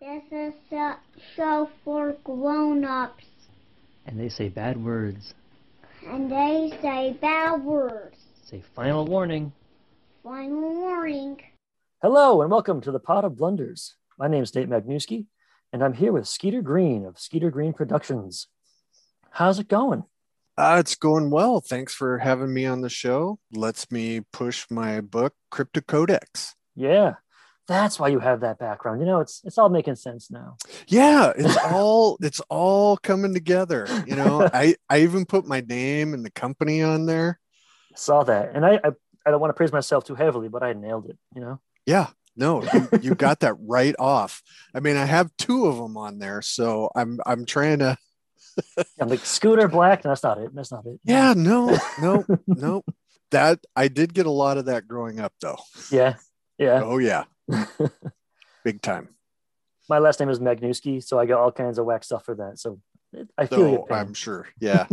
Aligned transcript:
This 0.00 0.22
is 0.30 0.54
a 0.72 0.96
show 1.34 1.68
for 1.84 2.16
grown-ups, 2.24 3.24
And 4.06 4.18
they 4.18 4.28
say 4.28 4.48
bad 4.48 4.82
words. 4.82 5.34
and 6.06 6.30
they 6.30 6.72
say 6.80 7.16
bad 7.20 7.64
words. 7.64 8.16
Say 8.44 8.62
final 8.74 9.04
warning. 9.06 9.52
Final 10.22 10.60
warning. 10.74 11.40
Hello 12.00 12.42
and 12.42 12.50
welcome 12.50 12.80
to 12.82 12.92
the 12.92 13.00
Pot 13.00 13.24
of 13.24 13.36
Blunders. 13.36 13.96
My 14.18 14.28
name 14.28 14.42
is 14.44 14.54
Nate 14.54 14.68
Magnuski, 14.68 15.26
and 15.72 15.82
I'm 15.82 15.94
here 15.94 16.12
with 16.12 16.28
Skeeter 16.28 16.62
Green 16.62 17.04
of 17.04 17.18
Skeeter 17.18 17.50
Green 17.50 17.72
Productions. 17.72 18.46
How's 19.32 19.58
it 19.58 19.68
going? 19.68 20.04
Uh, 20.56 20.76
it's 20.78 20.94
going 20.94 21.30
well. 21.30 21.60
Thanks 21.60 21.92
for 21.94 22.18
having 22.18 22.52
me 22.54 22.64
on 22.66 22.80
the 22.82 22.88
show. 22.88 23.38
Lets 23.52 23.90
me 23.90 24.20
push 24.32 24.64
my 24.70 25.00
book, 25.00 25.34
Cryptocodex. 25.52 26.54
Yeah, 26.74 27.14
that's 27.68 28.00
why 28.00 28.08
you 28.08 28.18
have 28.18 28.40
that 28.40 28.58
background. 28.58 29.00
You 29.00 29.06
know, 29.06 29.20
it's 29.20 29.42
it's 29.44 29.58
all 29.58 29.68
making 29.68 29.96
sense 29.96 30.30
now. 30.30 30.56
Yeah, 30.88 31.32
it's 31.36 31.56
all 31.64 32.16
it's 32.20 32.40
all 32.48 32.96
coming 32.96 33.34
together. 33.34 33.86
You 34.06 34.16
know, 34.16 34.48
I 34.54 34.74
I 34.88 35.02
even 35.02 35.26
put 35.26 35.46
my 35.46 35.60
name 35.60 36.14
and 36.14 36.24
the 36.24 36.30
company 36.30 36.82
on 36.82 37.06
there. 37.06 37.38
I 37.92 37.96
Saw 37.96 38.24
that, 38.24 38.52
and 38.54 38.64
I 38.64 38.80
I, 38.82 38.90
I 39.26 39.30
don't 39.30 39.40
want 39.40 39.50
to 39.50 39.54
praise 39.54 39.70
myself 39.70 40.04
too 40.04 40.14
heavily, 40.14 40.48
but 40.48 40.62
I 40.62 40.72
nailed 40.72 41.10
it. 41.10 41.18
You 41.34 41.42
know, 41.42 41.60
Yeah, 41.86 42.08
no, 42.36 42.64
you, 42.72 42.88
you 43.02 43.14
got 43.26 43.40
that 43.40 43.54
right 43.60 43.94
off. 43.98 44.42
I 44.74 44.80
mean, 44.80 44.96
I 44.96 45.04
have 45.04 45.30
two 45.36 45.66
of 45.66 45.76
them 45.76 45.96
on 45.98 46.18
there, 46.18 46.40
so 46.40 46.90
I'm 46.96 47.20
I'm 47.26 47.44
trying 47.44 47.80
to. 47.80 47.98
I'm 49.00 49.08
like 49.08 49.24
Scooter 49.24 49.68
Black. 49.68 50.02
That's 50.02 50.22
not 50.22 50.38
it. 50.38 50.54
That's 50.54 50.72
not 50.72 50.86
it. 50.86 50.98
Yeah, 51.04 51.34
no, 51.36 51.78
no, 52.00 52.24
no. 52.46 52.82
That 53.30 53.60
I 53.76 53.88
did 53.88 54.14
get 54.14 54.24
a 54.24 54.30
lot 54.30 54.56
of 54.56 54.64
that 54.64 54.88
growing 54.88 55.20
up, 55.20 55.34
though. 55.40 55.58
yeah, 55.92 56.14
yeah. 56.56 56.80
Oh 56.82 56.96
yeah, 56.98 57.24
big 58.64 58.82
time. 58.82 59.08
My 59.88 59.98
last 59.98 60.20
name 60.20 60.28
is 60.28 60.38
Magnuski, 60.38 61.02
so 61.02 61.18
I 61.18 61.26
get 61.26 61.36
all 61.36 61.50
kinds 61.52 61.78
of 61.78 61.86
whack 61.86 62.04
stuff 62.04 62.24
for 62.24 62.34
that. 62.36 62.58
So 62.58 62.80
I 63.36 63.46
feel 63.46 63.60
oh, 63.60 63.86
pain. 63.88 63.98
I'm 63.98 64.14
sure. 64.14 64.46
Yeah. 64.60 64.86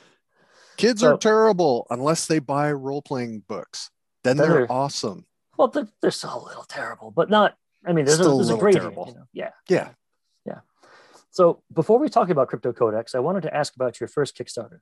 Kids 0.76 1.00
So- 1.00 1.14
are 1.14 1.18
terrible 1.18 1.86
unless 1.90 2.26
they 2.26 2.38
buy 2.38 2.70
role 2.72 3.02
playing 3.02 3.44
books. 3.48 3.90
Then 4.24 4.36
they're 4.36 4.48
they're- 4.48 4.66
awesome. 4.68 5.24
Well, 5.56 5.68
they're, 5.68 5.88
they're 6.02 6.10
still 6.10 6.42
a 6.42 6.44
little 6.46 6.64
terrible, 6.64 7.10
but 7.10 7.30
not. 7.30 7.56
I 7.86 7.94
mean, 7.94 8.04
there's, 8.04 8.20
a, 8.20 8.24
Still 8.24 8.34
a 8.34 8.36
there's 8.36 8.48
a 8.50 8.52
little 8.56 8.60
gradient. 8.60 8.82
terrible. 8.82 9.06
You 9.08 9.14
know? 9.14 9.26
Yeah. 9.32 9.50
Yeah. 9.68 9.88
So 11.30 11.62
before 11.70 11.98
we 11.98 12.08
talk 12.08 12.30
about 12.30 12.48
Cryptocodex, 12.50 13.14
I 13.14 13.18
wanted 13.18 13.42
to 13.42 13.54
ask 13.54 13.74
about 13.76 14.00
your 14.00 14.08
first 14.08 14.38
Kickstarter. 14.38 14.78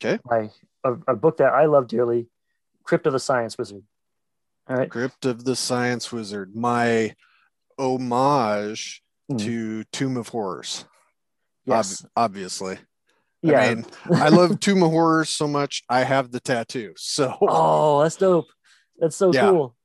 Okay. 0.00 0.20
My 0.24 0.50
a, 0.84 0.92
a 1.08 1.16
book 1.16 1.38
that 1.38 1.52
I 1.52 1.64
love 1.64 1.88
dearly, 1.88 2.28
Crypt 2.84 3.04
of 3.08 3.12
the 3.12 3.18
Science 3.18 3.58
Wizard. 3.58 3.82
All 4.68 4.76
right. 4.76 4.90
Crypt 4.90 5.26
of 5.26 5.44
the 5.44 5.56
Science 5.56 6.10
Wizard, 6.12 6.54
my 6.56 7.14
homage 7.78 9.02
Hmm. 9.30 9.36
to 9.38 9.84
Tomb 9.84 10.16
of 10.18 10.28
Horrors. 10.28 10.84
Ob- 11.66 11.76
Yes. 11.76 12.04
obviously. 12.14 12.78
yeah. 13.42 13.60
I 13.60 13.74
mean, 13.74 13.86
I 14.14 14.28
love 14.28 14.58
Tomb 14.60 14.82
of 14.82 14.90
Horrors 14.90 15.30
so 15.30 15.46
much. 15.48 15.82
I 15.88 16.02
have 16.04 16.30
the 16.30 16.40
tattoo. 16.40 16.92
So 16.96 17.36
oh, 17.42 18.02
that's 18.02 18.16
dope. 18.16 18.46
That's 18.98 19.16
so 19.16 19.32
Yeah. 19.32 19.48
cool. 19.50 19.76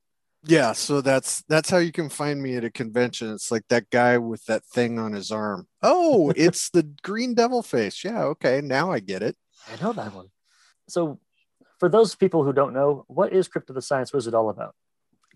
yeah, 0.44 0.72
so 0.72 1.00
that's 1.00 1.42
that's 1.48 1.68
how 1.70 1.78
you 1.78 1.92
can 1.92 2.08
find 2.10 2.42
me 2.42 2.54
at 2.56 2.64
a 2.64 2.70
convention. 2.70 3.32
It's 3.32 3.50
like 3.50 3.64
that 3.68 3.88
guy 3.90 4.18
with 4.18 4.44
that 4.46 4.64
thing 4.66 4.98
on 4.98 5.12
his 5.12 5.30
arm. 5.30 5.66
Oh, 5.82 6.30
it's 6.36 6.68
the 6.70 6.82
green 7.02 7.34
devil 7.34 7.62
face. 7.62 8.04
Yeah, 8.04 8.22
okay, 8.24 8.60
now 8.62 8.90
I 8.92 9.00
get 9.00 9.22
it. 9.22 9.36
I 9.70 9.82
know 9.82 9.92
that 9.94 10.14
one. 10.14 10.28
So 10.88 11.18
for 11.80 11.88
those 11.88 12.14
people 12.14 12.44
who 12.44 12.52
don't 12.52 12.74
know, 12.74 13.04
what 13.08 13.32
is 13.32 13.48
Crypt 13.48 13.70
of 13.70 13.74
the 13.74 13.82
Science 13.82 14.12
Wizard 14.12 14.34
all 14.34 14.50
about? 14.50 14.74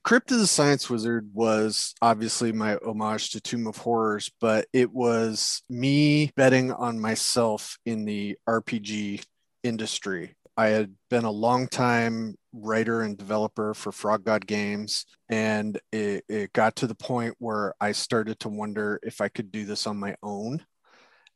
Crypt 0.04 0.30
of 0.30 0.38
the 0.38 0.46
Science 0.46 0.90
Wizard 0.90 1.30
was 1.32 1.94
obviously 2.02 2.52
my 2.52 2.76
homage 2.84 3.30
to 3.30 3.40
Tomb 3.40 3.66
of 3.66 3.78
Horrors, 3.78 4.30
but 4.38 4.66
it 4.74 4.92
was 4.92 5.62
me 5.70 6.30
betting 6.36 6.70
on 6.70 7.00
myself 7.00 7.78
in 7.86 8.04
the 8.04 8.36
RPG 8.46 9.24
industry. 9.62 10.34
I 10.58 10.66
had 10.66 10.94
been 11.08 11.24
a 11.24 11.30
long 11.30 11.66
time 11.66 12.36
writer 12.52 13.00
and 13.00 13.16
developer 13.16 13.72
for 13.72 13.90
Frog 13.90 14.24
God 14.24 14.46
Games, 14.46 15.06
and 15.30 15.80
it, 15.90 16.24
it 16.28 16.52
got 16.52 16.76
to 16.76 16.86
the 16.86 16.94
point 16.94 17.34
where 17.38 17.74
I 17.80 17.92
started 17.92 18.38
to 18.40 18.50
wonder 18.50 19.00
if 19.02 19.22
I 19.22 19.28
could 19.28 19.50
do 19.50 19.64
this 19.64 19.86
on 19.86 19.96
my 19.96 20.16
own. 20.22 20.64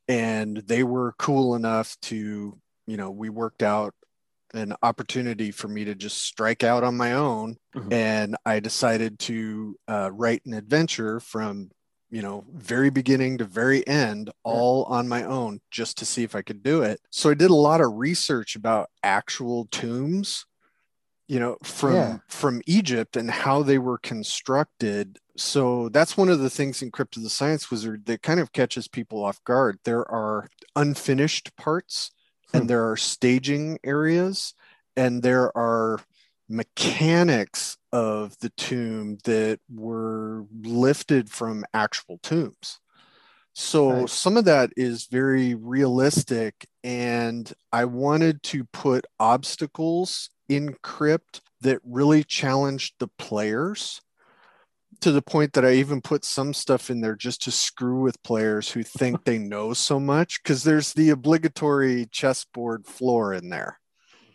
And 0.07 0.57
they 0.57 0.83
were 0.83 1.15
cool 1.17 1.55
enough 1.55 1.97
to, 2.03 2.57
you 2.85 2.97
know, 2.97 3.09
we 3.09 3.29
worked 3.29 3.63
out 3.63 3.93
an 4.53 4.73
opportunity 4.81 5.51
for 5.51 5.67
me 5.67 5.85
to 5.85 5.95
just 5.95 6.23
strike 6.23 6.63
out 6.63 6.83
on 6.83 6.97
my 6.97 7.13
own 7.13 7.57
Mhm. 7.75 7.93
and 7.93 8.35
I 8.45 8.59
decided 8.59 9.19
to 9.19 9.75
uh, 9.87 10.09
write 10.13 10.43
an 10.45 10.53
adventure 10.53 11.19
from 11.19 11.69
you 12.11 12.23
know 12.23 12.45
very 12.51 12.89
beginning 12.89 13.37
to 13.37 13.45
very 13.45 13.85
end 13.87 14.31
all 14.43 14.85
on 14.85 15.07
my 15.07 15.23
own 15.23 15.61
just 15.69 15.97
to 15.99 16.05
see 16.05 16.23
if 16.23 16.33
I 16.33 16.41
could 16.41 16.63
do 16.63 16.81
it. 16.81 16.99
So 17.11 17.29
I 17.29 17.35
did 17.35 17.51
a 17.51 17.55
lot 17.55 17.81
of 17.81 17.93
research 17.93 18.55
about 18.55 18.89
actual 19.03 19.65
tombs 19.71 20.45
you 21.27 21.39
know 21.39 21.57
from 21.63 21.93
Yeah. 21.93 22.17
from 22.27 22.63
Egypt 22.65 23.15
and 23.15 23.29
how 23.29 23.61
they 23.61 23.77
were 23.77 23.99
constructed. 23.99 25.19
So 25.37 25.89
that's 25.89 26.17
one 26.17 26.29
of 26.29 26.39
the 26.39 26.49
things 26.49 26.81
in 26.81 26.89
Crypt 26.89 27.15
of 27.17 27.21
the 27.23 27.29
Science 27.29 27.69
Wizard 27.69 28.07
that 28.07 28.23
kind 28.23 28.39
of 28.39 28.51
catches 28.51 28.87
people 28.87 29.23
off 29.23 29.43
guard. 29.43 29.77
There 29.85 30.09
are 30.11 30.49
unfinished 30.75 31.55
parts. 31.55 32.09
And 32.53 32.63
hmm. 32.63 32.67
there 32.67 32.89
are 32.89 32.97
staging 32.97 33.79
areas 33.83 34.53
and 34.95 35.23
there 35.23 35.55
are 35.57 35.99
mechanics 36.49 37.77
of 37.91 38.37
the 38.39 38.49
tomb 38.49 39.17
that 39.23 39.59
were 39.69 40.45
lifted 40.61 41.29
from 41.29 41.63
actual 41.73 42.19
tombs. 42.23 42.79
So 43.53 43.91
Right. 43.91 44.09
some 44.09 44.37
of 44.37 44.45
that 44.45 44.71
is 44.77 45.05
very 45.05 45.53
realistic. 45.53 46.67
And 46.83 47.51
I 47.71 47.85
wanted 47.85 48.41
to 48.43 48.63
put 48.65 49.05
obstacles 49.19 50.29
in 50.47 50.75
Crypt 50.81 51.41
that 51.61 51.79
really 51.83 52.23
challenged 52.23 52.95
the 52.99 53.07
players 53.07 54.01
to 55.01 55.11
the 55.11 55.21
point 55.21 55.53
that 55.53 55.65
I 55.65 55.73
even 55.73 56.01
put 56.01 56.23
some 56.25 56.53
stuff 56.53 56.89
in 56.89 57.01
there 57.01 57.15
just 57.15 57.41
to 57.43 57.51
screw 57.51 58.01
with 58.01 58.21
players 58.23 58.71
who 58.71 58.83
think 58.83 59.23
they 59.25 59.37
know 59.37 59.73
so 59.73 59.99
much. 59.99 60.41
Because 60.43 60.63
there's 60.63 60.93
the 60.93 61.09
obligatory 61.09 62.07
chessboard 62.11 62.85
floor 62.85 63.33
in 63.33 63.49
there 63.49 63.79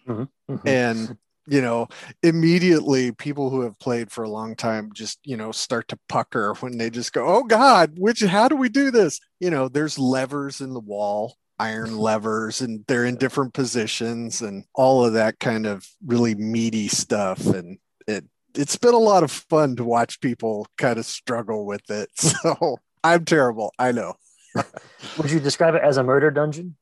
Mhm. 0.07 0.29
and 0.67 1.17
you 1.47 1.63
know 1.63 1.89
immediately 2.23 3.13
people 3.13 3.49
who 3.51 3.63
have 3.63 3.79
played 3.79 4.11
for 4.13 4.23
a 4.25 4.29
long 4.29 4.55
time 4.55 4.91
just 4.95 5.19
you 5.25 5.37
know 5.37 5.51
start 5.53 5.89
to 5.89 5.99
pucker 6.09 6.55
when 6.61 6.77
they 6.77 6.91
just 6.91 7.13
go 7.15 7.25
oh 7.27 7.43
god 7.43 7.95
which 7.99 8.21
how 8.21 8.49
do 8.49 8.57
we 8.57 8.69
do 8.69 8.91
this 8.91 9.19
you 9.41 9.51
know 9.51 9.69
there's 9.69 9.99
levers 9.99 10.61
in 10.61 10.75
the 10.75 10.81
wall 10.81 11.37
iron 11.59 11.97
levers 11.97 12.61
and 12.61 12.85
they're 12.87 13.07
in 13.07 13.17
different 13.17 13.55
positions 13.55 14.43
and 14.43 14.65
all 14.75 15.05
of 15.07 15.15
that 15.15 15.39
kind 15.39 15.67
of 15.67 15.87
really 16.05 16.35
meaty 16.35 16.89
stuff 16.89 17.47
and 17.47 17.79
it's 18.55 18.77
been 18.77 18.95
a 18.95 18.99
lot 18.99 19.23
of 19.23 19.31
fun 19.31 19.77
to 19.77 19.85
watch 19.85 20.21
people 20.21 20.67
kind 20.79 20.99
of 20.99 21.05
struggle 21.05 21.67
with 21.67 21.91
it 21.91 22.09
so 22.15 22.79
i'm 23.03 23.25
terrible 23.25 23.73
i 23.79 23.93
know 23.93 24.17
Would 25.19 25.31
you 25.31 25.41
describe 25.41 25.75
it 25.75 25.83
as 25.83 25.97
a 25.97 26.03
murder 26.03 26.31
dungeon? 26.31 26.77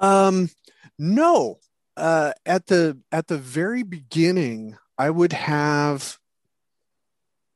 Um, 0.00 0.50
no. 0.98 1.58
Uh, 1.96 2.32
at 2.46 2.66
the 2.66 2.98
at 3.10 3.26
the 3.26 3.36
very 3.36 3.82
beginning, 3.82 4.76
I 4.96 5.10
would 5.10 5.32
have, 5.34 6.16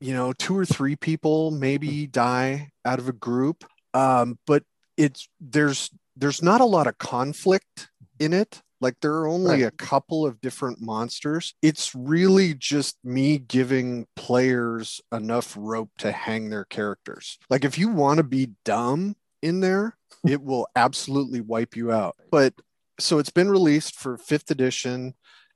you 0.00 0.12
know, 0.12 0.32
two 0.34 0.56
or 0.56 0.66
three 0.66 0.94
people 0.94 1.50
maybe 1.50 2.06
die 2.06 2.70
out 2.84 2.98
of 2.98 3.08
a 3.08 3.12
group. 3.12 3.64
Um, 3.94 4.38
but 4.46 4.62
it's 4.96 5.28
there's 5.40 5.90
there's 6.16 6.42
not 6.42 6.60
a 6.60 6.66
lot 6.66 6.86
of 6.86 6.98
conflict 6.98 7.88
in 8.18 8.32
it. 8.34 8.60
Like 8.80 9.00
there 9.00 9.14
are 9.14 9.26
only 9.28 9.62
Right. 9.62 9.72
a 9.72 9.76
couple 9.76 10.26
of 10.26 10.40
different 10.40 10.80
monsters. 10.80 11.54
It's 11.62 11.94
really 11.94 12.54
just 12.54 12.96
me 13.02 13.38
giving 13.38 14.06
players 14.16 15.00
enough 15.12 15.54
rope 15.58 15.90
to 15.98 16.12
hang 16.12 16.50
their 16.50 16.64
characters. 16.64 17.38
Like 17.48 17.64
if 17.64 17.78
you 17.78 17.88
want 17.88 18.18
to 18.18 18.24
be 18.24 18.50
dumb 18.64 19.16
in 19.42 19.60
there, 19.60 19.96
it 20.26 20.42
will 20.42 20.68
absolutely 20.76 21.40
wipe 21.40 21.74
you 21.76 21.90
out. 21.92 22.16
But 22.30 22.54
so 23.00 23.18
it's 23.18 23.30
been 23.30 23.50
released 23.50 23.94
for 23.96 24.16
fifth 24.18 24.50
edition 24.50 25.14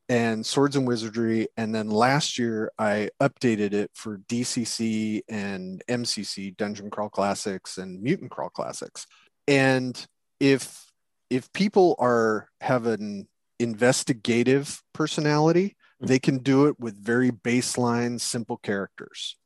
and 0.08 0.44
Swords 0.44 0.74
and 0.76 0.86
Wizardry. 0.88 1.46
And 1.56 1.74
then 1.74 1.88
last 1.88 2.38
year 2.38 2.70
I 2.78 3.10
updated 3.20 3.72
it 3.72 3.90
for 3.94 4.18
DCC 4.28 5.20
and 5.28 5.82
MCC, 5.88 6.56
Dungeon 6.56 6.90
Crawl 6.90 7.08
Classics 7.08 7.78
and 7.78 8.02
Mutant 8.02 8.30
Crawl 8.30 8.50
Classics. 8.50 9.06
And 9.46 10.04
if 10.40 10.89
if 11.30 11.52
people 11.52 11.94
are 11.98 12.48
have 12.60 12.86
an 12.86 13.28
investigative 13.58 14.82
personality, 14.92 15.76
they 16.00 16.18
can 16.18 16.38
do 16.38 16.66
it 16.66 16.78
with 16.80 17.02
very 17.02 17.30
baseline, 17.30 18.20
simple 18.20 18.56
characters. 18.56 19.36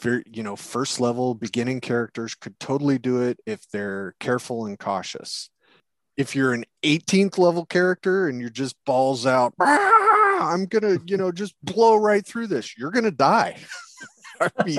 Very, 0.00 0.22
you 0.26 0.44
know, 0.44 0.54
first 0.54 1.00
level 1.00 1.34
beginning 1.34 1.80
characters 1.80 2.34
could 2.36 2.58
totally 2.60 2.98
do 2.98 3.22
it 3.22 3.40
if 3.46 3.68
they're 3.72 4.14
careful 4.20 4.66
and 4.66 4.78
cautious. 4.78 5.50
If 6.16 6.36
you're 6.36 6.52
an 6.52 6.64
18th 6.84 7.38
level 7.38 7.66
character 7.66 8.28
and 8.28 8.40
you're 8.40 8.50
just 8.50 8.76
balls 8.84 9.26
out, 9.26 9.54
"Ah, 9.60 10.52
I'm 10.52 10.66
gonna, 10.66 10.98
you 11.06 11.16
know, 11.16 11.32
just 11.32 11.54
blow 11.62 11.96
right 11.96 12.24
through 12.24 12.46
this, 12.48 12.76
you're 12.78 12.90
gonna 12.92 13.10
die. 13.10 13.56
I 14.40 14.50
mean, 14.64 14.78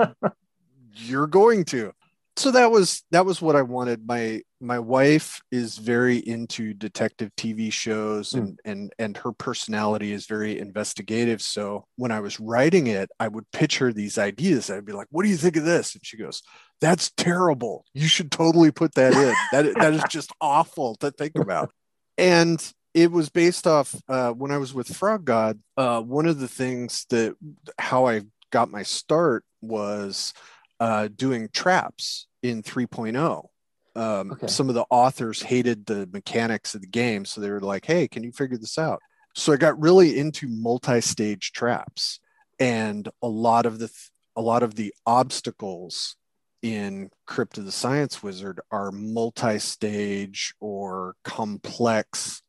you're 0.93 1.27
going 1.27 1.65
to 1.65 1.93
so 2.39 2.51
that 2.51 2.71
was 2.71 3.03
that 3.11 3.25
was 3.25 3.41
what 3.41 3.55
i 3.57 3.61
wanted. 3.61 4.07
My 4.07 4.41
my 4.61 4.79
wife 4.79 5.41
is 5.51 5.77
very 5.77 6.17
into 6.17 6.73
detective 6.73 7.31
tv 7.35 7.71
shows 7.71 8.33
and 8.33 8.59
Hmm. 8.63 8.71
and 8.71 8.93
and 8.97 9.17
her 9.17 9.33
personality 9.33 10.13
is 10.13 10.25
very 10.25 10.57
investigative. 10.57 11.41
So 11.41 11.85
when 11.97 12.11
i 12.11 12.21
was 12.21 12.39
writing 12.39 12.87
it 12.87 13.09
i 13.19 13.27
would 13.27 13.51
pitch 13.51 13.79
her 13.79 13.91
these 13.91 14.17
ideas. 14.17 14.69
I'd 14.69 14.85
be 14.85 14.93
like 14.93 15.07
what 15.11 15.23
do 15.23 15.29
you 15.29 15.37
think 15.37 15.57
of 15.57 15.65
this? 15.65 15.95
And 15.95 16.05
she 16.05 16.17
goes 16.17 16.41
that's 16.79 17.11
terrible. 17.17 17.83
You 17.93 18.07
should 18.07 18.31
totally 18.31 18.71
put 18.71 18.95
that 18.95 19.13
in. 19.13 19.33
That 19.51 19.75
that 19.75 19.93
is 19.93 20.03
just 20.09 20.31
awful 20.39 20.95
to 20.95 21.11
think 21.11 21.37
about. 21.37 21.71
And 22.17 22.59
it 22.93 23.11
was 23.11 23.29
based 23.29 23.67
off 23.67 23.93
uh, 24.07 24.31
when 24.31 24.51
I 24.51 24.57
was 24.57 24.73
with 24.73 24.95
Frog 24.95 25.25
God. 25.25 25.59
Uh, 25.75 26.01
one 26.01 26.25
of 26.25 26.39
the 26.39 26.47
things 26.47 27.05
that 27.09 27.35
how 27.77 28.07
I 28.07 28.21
got 28.51 28.71
my 28.71 28.83
start 28.83 29.43
was 29.61 30.33
uh, 30.79 31.09
doing 31.13 31.49
traps 31.53 32.27
in 32.43 32.63
3.0. 32.63 33.49
Um, 33.95 34.31
Okay. 34.31 34.47
Some 34.47 34.69
of 34.69 34.75
the 34.75 34.85
authors 34.89 35.41
hated 35.41 35.85
the 35.85 36.07
mechanics 36.13 36.75
of 36.75 36.81
the 36.81 36.87
game, 36.87 37.25
so 37.25 37.41
they 37.41 37.49
were 37.49 37.59
like, 37.59 37.85
"Hey, 37.85 38.07
can 38.07 38.23
you 38.23 38.31
figure 38.31 38.57
this 38.57 38.77
out?" 38.77 39.01
So 39.35 39.51
I 39.53 39.57
got 39.57 39.79
really 39.79 40.17
into 40.17 40.47
multi-stage 40.47 41.51
traps, 41.51 42.19
and 42.59 43.09
a 43.21 43.27
lot 43.27 43.65
of 43.65 43.79
the 43.79 43.87
th- 43.87 44.11
a 44.35 44.41
lot 44.41 44.63
of 44.63 44.75
the 44.75 44.93
obstacles 45.05 46.15
in 46.61 47.09
Crypt 47.25 47.57
of 47.57 47.65
the 47.65 47.71
Science 47.71 48.21
Wizard 48.23 48.59
are 48.71 48.91
multi-stage 48.91 50.53
or 50.59 51.15
complex. 51.23 52.41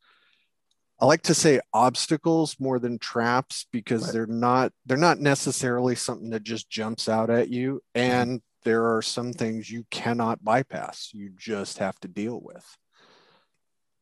I 1.00 1.06
like 1.06 1.22
to 1.22 1.34
say 1.34 1.60
obstacles 1.72 2.56
more 2.60 2.78
than 2.78 2.98
traps 2.98 3.66
because 3.72 4.02
Right. 4.04 4.12
they're 4.12 4.26
not 4.26 4.72
they're 4.84 4.96
not 4.98 5.18
necessarily 5.20 5.94
something 5.96 6.30
that 6.30 6.42
just 6.42 6.68
jumps 6.68 7.08
out 7.08 7.30
at 7.30 7.48
you 7.48 7.82
and 7.94 8.42
there 8.62 8.94
are 8.94 9.02
some 9.02 9.32
things 9.32 9.70
you 9.70 9.84
cannot 9.90 10.44
bypass. 10.44 11.10
You 11.12 11.30
just 11.36 11.78
have 11.78 11.98
to 12.00 12.08
deal 12.08 12.40
with. 12.42 12.64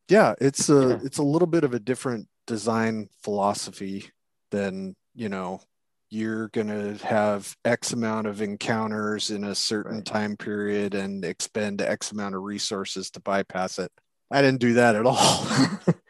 Yeah, 0.09 0.35
it's 0.41 0.69
a 0.69 0.89
Yeah. 0.89 0.99
it's 1.03 1.17
a 1.19 1.23
little 1.23 1.47
bit 1.47 1.63
of 1.63 1.73
a 1.73 1.79
different 1.79 2.27
design 2.47 3.09
philosophy 3.21 4.09
than, 4.51 4.95
you 5.13 5.29
know, 5.29 5.61
you're 6.09 6.47
going 6.49 6.67
to 6.67 7.05
have 7.05 7.55
X 7.63 7.93
amount 7.93 8.25
of 8.25 8.41
encounters 8.41 9.29
in 9.29 9.43
a 9.43 9.53
certain 9.53 9.97
Right. 9.97 10.05
time 10.05 10.37
period 10.37 10.95
and 10.95 11.23
expend 11.23 11.81
X 11.81 12.11
amount 12.11 12.33
of 12.33 12.41
resources 12.41 13.11
to 13.11 13.19
bypass 13.19 13.77
it. 13.77 13.91
I 14.31 14.41
didn't 14.41 14.59
do 14.61 14.73
that 14.73 14.95
at 14.95 15.05
all. 15.05 15.45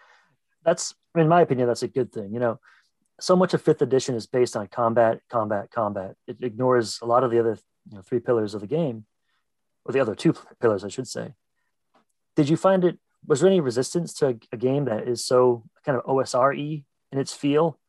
that's 0.63 0.93
in 1.15 1.27
my 1.27 1.41
opinion 1.41 1.67
that's 1.67 1.83
a 1.83 1.87
good 1.87 2.11
thing 2.11 2.33
you 2.33 2.39
know 2.39 2.59
so 3.19 3.35
much 3.35 3.53
of 3.53 3.61
fifth 3.61 3.81
edition 3.81 4.13
is 4.15 4.27
based 4.27 4.55
on 4.55 4.67
combat 4.67 5.19
combat 5.31 5.71
combat 5.71 6.15
it 6.27 6.37
ignores 6.41 6.99
a 7.01 7.05
lot 7.05 7.23
of 7.23 7.31
the 7.31 7.39
other 7.39 7.57
you 7.89 7.95
know, 7.95 8.01
three 8.01 8.19
pillars 8.19 8.53
of 8.53 8.61
the 8.61 8.67
game 8.67 9.05
or 9.85 9.91
the 9.91 9.99
other 9.99 10.15
two 10.15 10.33
pillars 10.61 10.83
i 10.83 10.87
should 10.87 11.07
say 11.07 11.33
did 12.35 12.49
you 12.49 12.57
find 12.57 12.83
it 12.83 12.99
was 13.25 13.41
there 13.41 13.49
any 13.49 13.59
resistance 13.59 14.13
to 14.13 14.27
a, 14.27 14.35
a 14.51 14.57
game 14.57 14.85
that 14.85 15.07
is 15.07 15.25
so 15.25 15.63
kind 15.85 15.97
of 15.97 16.03
osre 16.05 16.53
in 17.11 17.19
its 17.19 17.33
feel 17.33 17.79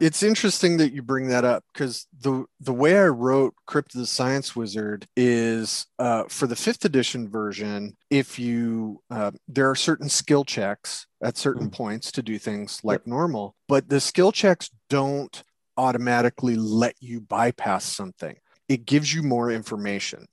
it's 0.00 0.22
interesting 0.22 0.78
that 0.78 0.92
you 0.92 1.02
bring 1.02 1.28
that 1.28 1.44
up 1.44 1.64
because 1.72 2.06
the 2.20 2.46
the 2.60 2.72
way 2.72 2.98
I 2.98 3.06
wrote 3.08 3.54
Crypt 3.66 3.94
of 3.94 4.00
the 4.00 4.06
Science 4.06 4.56
Wizard 4.56 5.06
is 5.16 5.86
uh, 5.98 6.24
for 6.28 6.46
the 6.46 6.56
fifth 6.56 6.84
edition 6.84 7.28
version. 7.28 7.96
If 8.10 8.38
you 8.38 9.02
uh, 9.10 9.32
there 9.48 9.68
are 9.68 9.74
certain 9.74 10.08
skill 10.08 10.44
checks 10.44 11.06
at 11.22 11.36
certain 11.36 11.70
points 11.70 12.12
to 12.12 12.22
do 12.22 12.38
things 12.38 12.80
like 12.82 13.06
normal, 13.06 13.54
but 13.68 13.88
the 13.88 14.00
skill 14.00 14.32
checks 14.32 14.70
don't 14.88 15.42
automatically 15.76 16.56
let 16.56 16.94
you 17.00 17.20
bypass 17.20 17.84
something. 17.84 18.36
It 18.68 18.86
gives 18.86 19.12
you 19.14 19.22
more 19.22 19.50
information. 19.50 20.26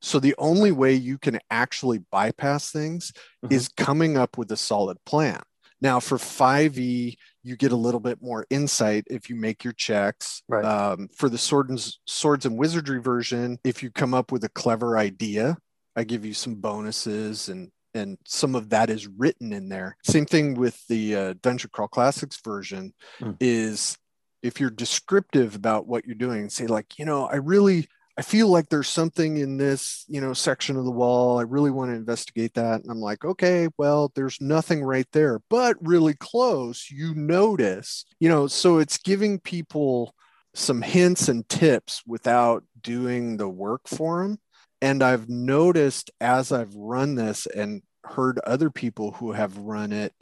So 0.00 0.18
the 0.18 0.34
only 0.38 0.70
way 0.72 0.92
you 0.94 1.16
can 1.18 1.38
actually 1.50 1.98
bypass 2.10 2.70
things 2.70 3.12
Mhm. 3.44 3.52
is 3.52 3.68
coming 3.68 4.16
up 4.16 4.36
with 4.36 4.50
a 4.52 4.56
solid 4.56 4.98
plan. 5.06 5.40
Now 5.80 6.00
for 6.00 6.18
5e, 6.18 7.16
you 7.42 7.56
get 7.56 7.72
a 7.72 7.76
little 7.76 8.00
bit 8.00 8.22
more 8.22 8.46
insight 8.50 9.04
if 9.10 9.28
you 9.28 9.36
make 9.36 9.64
your 9.64 9.72
checks. 9.74 10.42
Right. 10.48 10.64
Um, 10.64 11.08
for 11.14 11.28
the 11.28 11.38
sword 11.38 11.68
and, 11.70 11.94
swords 12.06 12.46
and 12.46 12.58
wizardry 12.58 13.00
version, 13.00 13.58
if 13.64 13.82
you 13.82 13.90
come 13.90 14.14
up 14.14 14.32
with 14.32 14.44
a 14.44 14.48
clever 14.48 14.96
idea, 14.98 15.56
I 15.96 16.04
give 16.04 16.24
you 16.24 16.34
some 16.34 16.56
bonuses 16.56 17.48
and 17.48 17.70
and 17.96 18.18
some 18.26 18.56
of 18.56 18.70
that 18.70 18.90
is 18.90 19.06
written 19.06 19.52
in 19.52 19.68
there. 19.68 19.96
Same 20.02 20.26
thing 20.26 20.54
with 20.54 20.84
the 20.88 21.14
uh, 21.14 21.34
Dungeon 21.40 21.70
Crawl 21.72 21.86
Classics 21.86 22.40
version 22.44 22.92
Mm. 23.20 23.36
is 23.38 23.96
if 24.44 24.60
you're 24.60 24.70
descriptive 24.70 25.56
about 25.56 25.88
what 25.88 26.04
you're 26.04 26.14
doing, 26.14 26.50
say 26.50 26.66
like, 26.66 26.98
you 26.98 27.06
know, 27.06 27.26
I 27.26 27.36
really 27.36 27.88
I 28.16 28.22
feel 28.22 28.46
like 28.46 28.68
there's 28.68 28.88
something 28.88 29.38
in 29.38 29.56
this, 29.56 30.04
you 30.06 30.20
know, 30.20 30.34
section 30.34 30.76
of 30.76 30.84
the 30.84 30.90
wall. 30.90 31.40
I 31.40 31.42
really 31.42 31.72
want 31.72 31.90
to 31.90 31.96
investigate 31.96 32.54
that. 32.54 32.80
And 32.80 32.90
I'm 32.90 33.00
like, 33.00 33.24
okay, 33.24 33.66
well, 33.76 34.12
there's 34.14 34.40
nothing 34.40 34.84
right 34.84 35.08
there, 35.10 35.40
but 35.50 35.76
really 35.80 36.14
close, 36.14 36.88
you 36.92 37.12
notice, 37.16 38.04
you 38.20 38.28
know, 38.28 38.46
so 38.46 38.78
it's 38.78 38.98
giving 38.98 39.40
people 39.40 40.14
some 40.54 40.80
hints 40.80 41.28
and 41.28 41.48
tips 41.48 42.04
without 42.06 42.62
doing 42.80 43.36
the 43.36 43.48
work 43.48 43.88
for 43.88 44.22
them. 44.22 44.38
And 44.80 45.02
I've 45.02 45.28
noticed 45.28 46.12
as 46.20 46.52
I've 46.52 46.74
run 46.74 47.16
this 47.16 47.46
and 47.46 47.82
heard 48.04 48.38
other 48.40 48.70
people 48.70 49.10
who 49.10 49.32
have 49.32 49.56
run 49.58 49.92
it, 49.92 50.12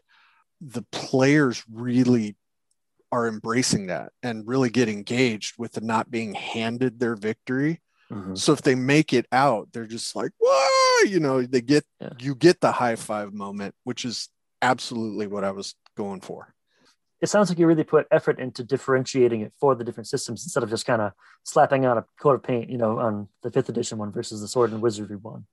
the 0.63 0.85
players 0.93 1.63
really 1.71 2.37
are 3.13 3.29
embracing 3.29 3.87
that 3.89 4.11
and 4.23 4.49
really 4.49 4.71
get 4.71 4.89
engaged 4.89 5.55
with 5.59 5.73
the 5.73 5.81
not 5.83 6.11
being 6.11 6.35
handed 6.35 6.99
their 6.99 7.15
victory. 7.15 7.81
Mhm. 8.11 8.37
So 8.37 8.53
if 8.53 8.63
they 8.63 8.75
make 8.75 9.13
it 9.13 9.27
out, 9.31 9.69
they're 9.73 9.87
just 9.87 10.17
like, 10.17 10.33
whoa, 10.41 11.05
you 11.09 11.21
know, 11.21 11.43
they 11.43 11.61
get 11.61 11.85
Yeah. 12.01 12.11
you 12.19 12.35
get 12.35 12.61
the 12.61 12.73
high 12.73 12.97
five 12.97 13.33
moment, 13.35 13.75
which 13.85 14.05
is 14.05 14.29
absolutely 14.63 15.27
what 15.27 15.45
I 15.45 15.51
was 15.53 15.75
going 15.97 16.21
for. 16.23 16.55
it 17.21 17.29
sounds 17.29 17.49
like 17.49 17.57
you 17.59 17.69
really 17.69 17.85
put 17.85 18.09
effort 18.11 18.41
into 18.41 18.65
differentiating 18.65 19.43
it 19.43 19.53
for 19.61 19.77
the 19.77 19.85
different 19.85 20.09
systems 20.09 20.43
instead 20.45 20.65
of 20.65 20.69
just 20.71 20.85
kind 20.85 21.01
of 21.01 21.13
slapping 21.45 21.87
on 21.87 21.97
a 21.97 22.05
coat 22.19 22.35
of 22.35 22.43
paint 22.43 22.69
you 22.69 22.77
know 22.77 22.99
on 22.99 23.29
the 23.43 23.51
fifth 23.51 23.69
edition 23.69 23.97
one 23.97 24.11
versus 24.11 24.41
the 24.41 24.49
sword 24.49 24.73
and 24.73 24.83
wizardry 24.83 25.15
one 25.17 25.47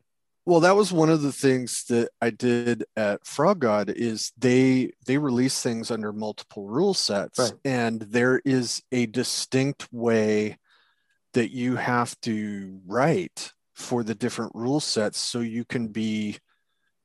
Well, 0.46 0.62
that 0.62 0.76
was 0.76 0.92
one 0.92 1.10
of 1.10 1.22
the 1.22 1.32
things 1.32 1.84
that 1.90 2.10
I 2.22 2.32
did 2.32 2.86
at 2.96 3.26
Frog 3.26 3.60
God 3.60 3.90
is 3.90 4.32
they 4.38 4.92
they 5.06 5.18
release 5.18 5.62
things 5.62 5.92
under 5.92 6.12
multiple 6.12 6.66
rule 6.66 6.94
sets, 6.94 7.38
Right. 7.40 7.54
and 7.64 8.02
there 8.02 8.42
is 8.46 8.82
a 8.92 9.06
distinct 9.06 9.88
way 9.92 10.58
that 11.34 11.52
you 11.52 11.76
have 11.76 12.20
to 12.22 12.82
write 12.88 13.54
for 13.76 14.04
the 14.04 14.16
different 14.16 14.52
rule 14.56 14.80
sets 14.80 15.20
so 15.20 15.40
you 15.40 15.64
can 15.66 15.90
be, 15.90 16.38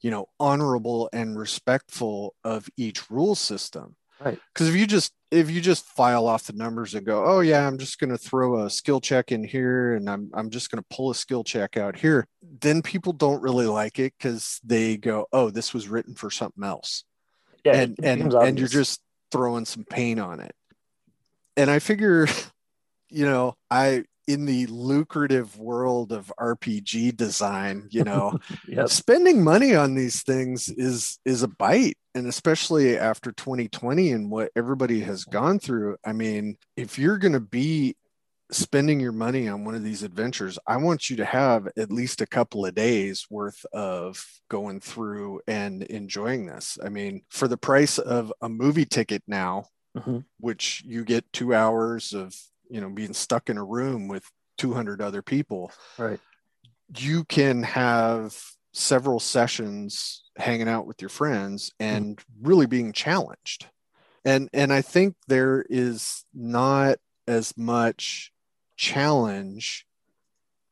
you 0.01 0.11
know, 0.11 0.27
honorable 0.41 1.11
and 1.13 1.39
respectful 1.39 2.35
of 2.43 2.69
each 2.77 3.11
rule 3.11 3.35
system. 3.35 3.97
Right. 4.19 4.39
Because 4.53 4.69
if 4.69 4.75
you 4.75 4.87
just 4.87 5.13
if 5.35 5.51
you 5.51 5.61
just 5.61 5.85
file 5.85 6.27
off 6.27 6.45
the 6.45 6.53
numbers 6.53 6.95
and 6.95 7.05
go, 7.05 7.25
oh 7.25 7.41
yeah, 7.41 7.67
I'm 7.67 7.79
just 7.79 7.99
going 7.99 8.11
to 8.11 8.19
throw 8.19 8.65
a 8.65 8.71
skill 8.71 9.01
check 9.01 9.33
in 9.33 9.43
here, 9.43 9.95
and 9.95 10.09
I'm 10.09 10.31
I'm 10.35 10.51
just 10.51 10.71
going 10.71 10.83
to 10.83 10.97
pull 10.97 11.11
a 11.11 11.15
skill 11.15 11.45
check 11.45 11.77
out 11.77 11.97
here, 11.97 12.27
then 12.61 12.83
people 12.83 13.13
don't 13.13 13.43
really 13.43 13.67
like 13.67 13.99
it 13.99 14.15
because 14.19 14.61
they 14.65 14.97
go, 14.97 15.27
oh, 15.33 15.51
this 15.51 15.75
was 15.75 15.89
written 15.89 16.15
for 16.15 16.31
something 16.31 16.65
else, 16.65 17.05
yeah 17.65 17.75
and 17.75 17.99
and 18.03 18.33
and 18.33 18.59
you're 18.59 18.69
just 18.69 19.01
throwing 19.33 19.65
some 19.65 19.85
paint 19.85 20.21
on 20.21 20.41
it. 20.41 20.55
And 21.57 21.71
I 21.71 21.79
figure, 21.81 22.27
you 23.11 23.27
know, 23.27 23.55
I 23.71 24.05
in 24.27 24.47
the 24.47 24.67
lucrative 24.67 25.59
world 25.59 26.13
of 26.13 26.33
RPG 26.41 27.17
design, 27.17 27.89
you 27.91 28.05
know, 28.05 28.39
Yep. 28.69 28.89
spending 28.89 29.45
money 29.45 29.75
on 29.75 29.95
these 29.95 30.23
things 30.23 30.69
is 30.69 31.19
is 31.25 31.43
a 31.43 31.49
bite 31.49 31.99
and 32.15 32.27
especially 32.27 32.97
after 32.99 33.33
2020 33.33 34.13
and 34.13 34.31
what 34.31 34.51
everybody 34.57 35.01
has 35.01 35.25
gone 35.25 35.59
through 35.59 35.97
i 36.05 36.13
mean 36.13 36.57
if 36.77 36.99
you're 36.99 37.19
going 37.19 37.33
to 37.33 37.41
be 37.41 37.97
spending 38.53 39.01
your 39.01 39.11
money 39.13 39.49
on 39.49 39.65
one 39.65 39.75
of 39.75 39.83
these 39.83 40.03
adventures 40.03 40.59
i 40.67 40.77
want 40.77 41.09
you 41.11 41.17
to 41.17 41.25
have 41.25 41.67
at 41.77 41.91
least 41.91 42.21
a 42.21 42.27
couple 42.27 42.65
of 42.67 42.75
days 42.75 43.27
worth 43.31 43.65
of 43.73 44.25
going 44.51 44.81
through 44.81 45.41
and 45.49 45.83
enjoying 45.85 46.47
this. 46.47 46.79
I 46.85 46.91
mean 46.91 47.23
for 47.31 47.49
the 47.49 47.57
price 47.57 47.99
of 47.99 48.33
a 48.41 48.49
movie 48.49 48.85
ticket 48.85 49.23
now 49.27 49.67
Mhm. 49.97 50.25
which 50.41 50.83
you 50.85 51.05
get 51.05 51.33
2 51.33 51.55
hours 51.55 52.13
of 52.13 52.35
you 52.69 52.81
know 52.81 52.91
being 52.91 53.15
stuck 53.15 53.49
in 53.49 53.57
a 53.59 53.65
room 53.65 54.09
with 54.09 54.25
200 54.59 55.01
other 55.01 55.23
people 55.23 55.73
right. 55.99 56.21
you 56.99 57.25
can 57.25 57.63
have 57.63 58.37
several 58.75 59.21
sessions 59.21 60.25
hanging 60.37 60.69
out 60.69 60.87
with 60.87 61.01
your 61.01 61.09
friends 61.09 61.73
and 61.79 62.21
really 62.43 62.67
being 62.67 62.93
challenged 62.93 63.69
and 64.25 64.49
and 64.53 64.73
i 64.73 64.83
think 64.83 65.15
there 65.29 65.65
is 65.71 66.25
not 66.35 66.99
as 67.29 67.57
much 67.57 68.33
challenge 68.77 69.87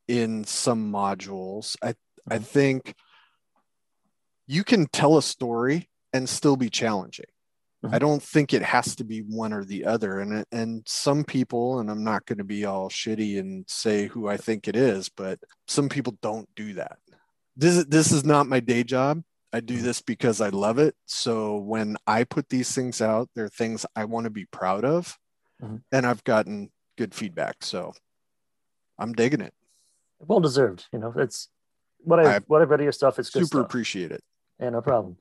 in 0.08 0.42
some 0.44 0.90
modules 0.92 1.76
i 1.82 1.94
i 2.28 2.38
Mhm. 2.38 2.44
think 2.44 2.94
you 4.46 4.64
can 4.64 4.86
tell 4.88 5.16
a 5.16 5.22
story 5.22 5.88
and 6.12 6.28
still 6.28 6.56
be 6.56 6.68
challenging. 6.68 7.26
I 7.90 7.98
don't 7.98 8.22
think 8.22 8.52
it 8.52 8.62
has 8.62 8.94
to 8.96 9.04
be 9.04 9.20
one 9.20 9.52
or 9.52 9.64
the 9.64 9.86
other. 9.86 10.20
And 10.20 10.44
and 10.52 10.82
some 10.86 11.24
people, 11.24 11.80
and 11.80 11.90
I'm 11.90 12.04
not 12.04 12.26
going 12.26 12.38
to 12.38 12.44
be 12.44 12.64
all 12.64 12.88
shitty 12.88 13.40
and 13.40 13.64
say 13.68 14.06
who 14.06 14.28
I 14.28 14.36
think 14.36 14.68
it 14.68 14.76
is, 14.76 15.08
but 15.08 15.40
some 15.66 15.88
people 15.88 16.16
don't 16.22 16.48
do 16.54 16.74
that. 16.74 16.98
This 17.56 17.76
is 17.76 17.86
this 17.86 18.12
is 18.12 18.24
not 18.24 18.46
my 18.46 18.60
day 18.60 18.82
job. 18.84 19.22
I 19.52 19.60
do 19.60 19.78
Mhm. 19.78 19.82
this 19.82 20.00
because 20.00 20.40
I 20.40 20.48
love 20.48 20.78
it. 20.78 20.96
So 21.06 21.56
when 21.58 21.96
I 22.06 22.24
put 22.24 22.48
these 22.48 22.74
things 22.74 23.00
out, 23.02 23.28
they're 23.34 23.48
things 23.50 23.84
I 23.94 24.06
want 24.06 24.24
to 24.24 24.30
be 24.30 24.46
proud 24.46 24.84
of, 24.84 25.18
Mhm. 25.62 25.82
and 25.92 26.06
I've 26.06 26.24
gotten 26.24 26.72
good 26.96 27.14
feedback. 27.14 27.56
So 27.62 27.92
I'm 28.98 29.12
digging 29.12 29.42
it. 29.42 29.52
Well 30.20 30.40
deserved. 30.40 30.86
You 30.92 30.98
know, 31.00 31.12
it's 31.16 31.48
what 31.98 32.18
I, 32.20 32.36
I 32.36 32.38
what 32.40 32.62
I've 32.62 32.70
read 32.70 32.80
of 32.80 32.84
your 32.84 32.92
stuff. 32.92 33.18
It's 33.18 33.28
good 33.30 33.40
Super 33.44 33.58
stuff. 33.58 33.66
appreciate 33.66 34.12
it. 34.12 34.22
Yeah, 34.58 34.70
no 34.70 34.80
problem. 34.80 35.18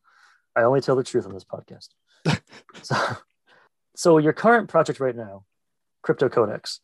I 0.56 0.62
only 0.64 0.82
tell 0.82 0.96
the 0.96 1.04
truth 1.04 1.26
on 1.26 1.34
this 1.34 1.44
podcast. 1.46 1.90
so, 2.84 2.96
so 3.96 4.18
your 4.18 4.34
current 4.34 4.70
project 4.70 5.00
right 5.00 5.16
now, 5.16 5.46
Cryptocodex, 6.06 6.80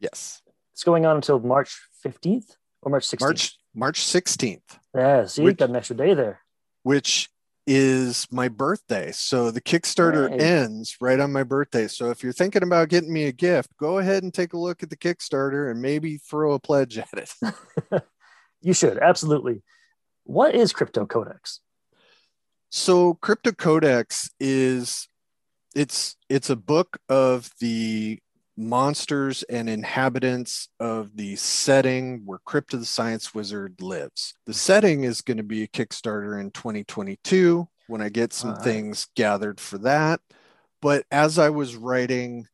Yes. 0.00 0.42
it's 0.72 0.84
going 0.84 1.04
on 1.06 1.16
until 1.16 1.38
March 1.40 1.80
15th 2.04 2.56
or 2.82 2.90
March 2.90 3.06
16th. 3.06 3.20
March 3.20 3.58
March 3.78 4.00
16th. 4.00 4.78
Yeah, 4.94 5.26
see, 5.26 5.42
Which- 5.42 5.58
got 5.58 5.70
an 5.70 5.76
extra 5.76 5.96
day 5.96 6.14
there. 6.14 6.40
which 6.82 7.30
is 7.66 8.26
my 8.30 8.48
birthday. 8.48 9.12
So 9.12 9.50
the 9.50 9.60
Kickstarter 9.60 10.30
Right. 10.30 10.40
ends 10.40 10.96
right 11.02 11.20
on 11.20 11.32
my 11.32 11.42
birthday. 11.42 11.86
So 11.86 12.10
if 12.10 12.22
you're 12.22 12.32
thinking 12.32 12.62
about 12.62 12.88
getting 12.88 13.12
me 13.12 13.24
a 13.24 13.32
gift, 13.32 13.76
go 13.76 13.98
ahead 13.98 14.22
and 14.22 14.32
take 14.32 14.54
a 14.54 14.58
look 14.58 14.82
at 14.82 14.88
the 14.88 14.96
Kickstarter 14.96 15.70
and 15.70 15.82
maybe 15.82 16.16
throw 16.16 16.52
a 16.52 16.58
pledge 16.58 16.98
at 16.98 17.08
it. 17.12 17.30
You 18.60 18.72
should 18.72 18.98
absolutely. 18.98 19.62
What 20.24 20.56
is 20.56 20.72
Cryptocodex? 20.72 21.60
So 22.70 23.14
Cryptocodex 23.14 24.30
is 24.40 25.06
it's 25.76 26.16
it's 26.28 26.50
a 26.50 26.56
book 26.56 26.98
of 27.08 27.50
the 27.60 28.18
monsters 28.58 29.44
and 29.44 29.70
inhabitants 29.70 30.68
of 30.80 31.16
the 31.16 31.36
setting 31.36 32.22
where 32.26 32.40
Crypt 32.44 32.74
of 32.74 32.80
the 32.80 32.86
Science 32.86 33.32
Wizard 33.32 33.80
lives. 33.80 34.34
The 34.46 34.52
setting 34.54 35.04
is 35.04 35.20
going 35.20 35.36
to 35.36 35.44
be 35.44 35.62
a 35.62 35.68
Kickstarter 35.68 36.40
in 36.40 36.50
2022 36.50 37.68
when 37.86 38.02
I 38.02 38.08
get 38.08 38.32
some 38.32 38.50
Alright. 38.50 38.64
things 38.64 39.06
gathered 39.14 39.60
for 39.60 39.78
that. 39.78 40.20
But 40.82 41.06
as 41.12 41.38
I 41.38 41.50
was 41.50 41.76
writing 41.76 42.48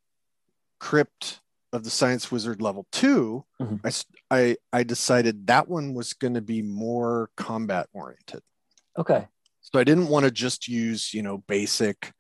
Crypt 0.79 1.41
of 1.73 1.85
the 1.85 1.91
Science 1.91 2.31
Wizard 2.31 2.61
level 2.61 2.87
2, 2.93 3.45
Mhm. 3.61 3.81
I 4.31 4.37
I 4.37 4.57
I 4.73 4.83
decided 4.83 5.47
that 5.47 5.69
one 5.69 5.95
was 5.95 6.13
going 6.13 6.35
to 6.35 6.43
be 6.43 6.61
more 6.61 7.31
combat 7.37 7.89
oriented. 7.95 8.43
Okay. 8.99 9.27
So 9.63 9.79
I 9.79 9.85
didn't 9.85 10.09
want 10.09 10.25
to 10.25 10.31
just 10.31 10.69
use, 10.69 11.15
you 11.15 11.23
know, 11.23 11.39
basic 11.39 12.13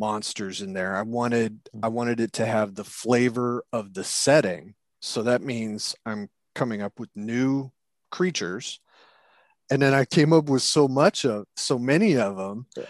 monsters 0.00 0.62
in 0.62 0.72
there. 0.72 0.96
I 0.96 1.02
wanted 1.02 1.60
I 1.72 1.76
mm-hmm. 1.86 1.94
wanted 1.94 2.18
it 2.18 2.32
to 2.34 2.46
have 2.46 2.74
the 2.74 2.84
flavor 2.84 3.62
of 3.72 3.94
the 3.94 4.02
setting. 4.02 4.74
So 5.00 5.22
that 5.22 5.42
means 5.42 5.94
I'm 6.04 6.28
coming 6.54 6.82
up 6.82 6.98
with 6.98 7.10
new 7.14 7.70
creatures. 8.10 8.80
And 9.70 9.80
then 9.80 9.94
I 9.94 10.04
came 10.04 10.32
up 10.32 10.48
with 10.48 10.62
so 10.62 10.88
much 10.88 11.24
of 11.24 11.44
so 11.56 11.78
many 11.78 12.16
of 12.16 12.36
them. 12.36 12.66
Yeah. 12.76 12.86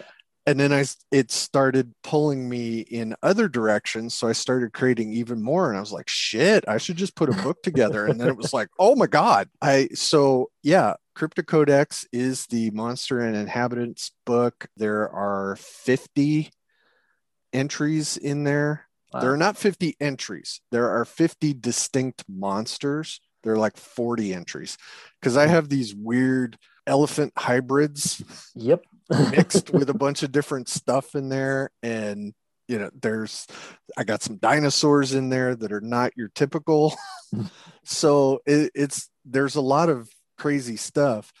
And 0.47 0.59
then 0.59 0.73
I 0.73 0.85
it 1.11 1.29
started 1.29 1.93
pulling 2.01 2.49
me 2.49 2.79
in 2.79 3.15
other 3.21 3.47
directions. 3.47 4.15
So 4.15 4.27
I 4.27 4.31
started 4.31 4.73
creating 4.73 5.13
even 5.13 5.43
more. 5.43 5.69
And 5.69 5.77
I 5.77 5.79
was 5.79 5.91
like, 5.91 6.09
shit, 6.09 6.63
I 6.67 6.79
should 6.79 6.97
just 6.97 7.15
put 7.15 7.29
a 7.29 7.43
book 7.43 7.61
together. 7.61 8.07
And 8.07 8.19
then 8.19 8.29
it 8.29 8.37
was 8.37 8.51
like, 8.59 8.69
oh 8.79 8.95
my 8.95 9.05
God. 9.05 9.49
I 9.61 9.89
so 9.93 10.49
yeah, 10.63 10.95
Cryptocodex 11.15 12.07
is 12.11 12.47
the 12.47 12.71
Monster 12.71 13.19
and 13.19 13.35
Inhabitants 13.35 14.11
book. 14.25 14.67
There 14.77 15.07
are 15.09 15.57
50 15.57 16.49
entries 17.53 18.17
in 18.17 18.43
there. 18.43 18.87
Wow. 19.13 19.21
There 19.21 19.33
are 19.33 19.37
not 19.37 19.57
50 19.57 19.95
entries. 19.99 20.61
There 20.71 20.89
are 20.89 21.05
50 21.05 21.53
distinct 21.53 22.23
monsters. 22.29 23.19
There 23.43 23.53
are 23.53 23.57
like 23.57 23.77
40 23.77 24.33
entries 24.33 24.77
because 25.19 25.35
I 25.35 25.45
hmm. 25.45 25.51
have 25.51 25.69
these 25.69 25.95
weird 25.95 26.57
elephant 26.87 27.33
hybrids 27.37 28.21
Yep. 28.55 28.83
mixed 29.31 29.69
with 29.73 29.89
a 29.89 29.93
bunch 29.93 30.23
of 30.23 30.31
different 30.31 30.69
stuff 30.69 31.15
in 31.15 31.29
there. 31.29 31.71
And, 31.83 32.33
you 32.67 32.79
know, 32.79 32.89
there's, 32.99 33.47
I 33.97 34.03
got 34.03 34.21
some 34.21 34.37
dinosaurs 34.37 35.13
in 35.13 35.29
there 35.29 35.55
that 35.55 35.71
are 35.71 35.81
not 35.81 36.13
your 36.15 36.29
typical. 36.29 36.95
so 37.83 38.39
it, 38.45 38.71
it's, 38.75 39.09
there's 39.25 39.55
a 39.55 39.61
lot 39.61 39.89
of 39.89 40.09
crazy 40.37 40.77
stuff. 40.77 41.31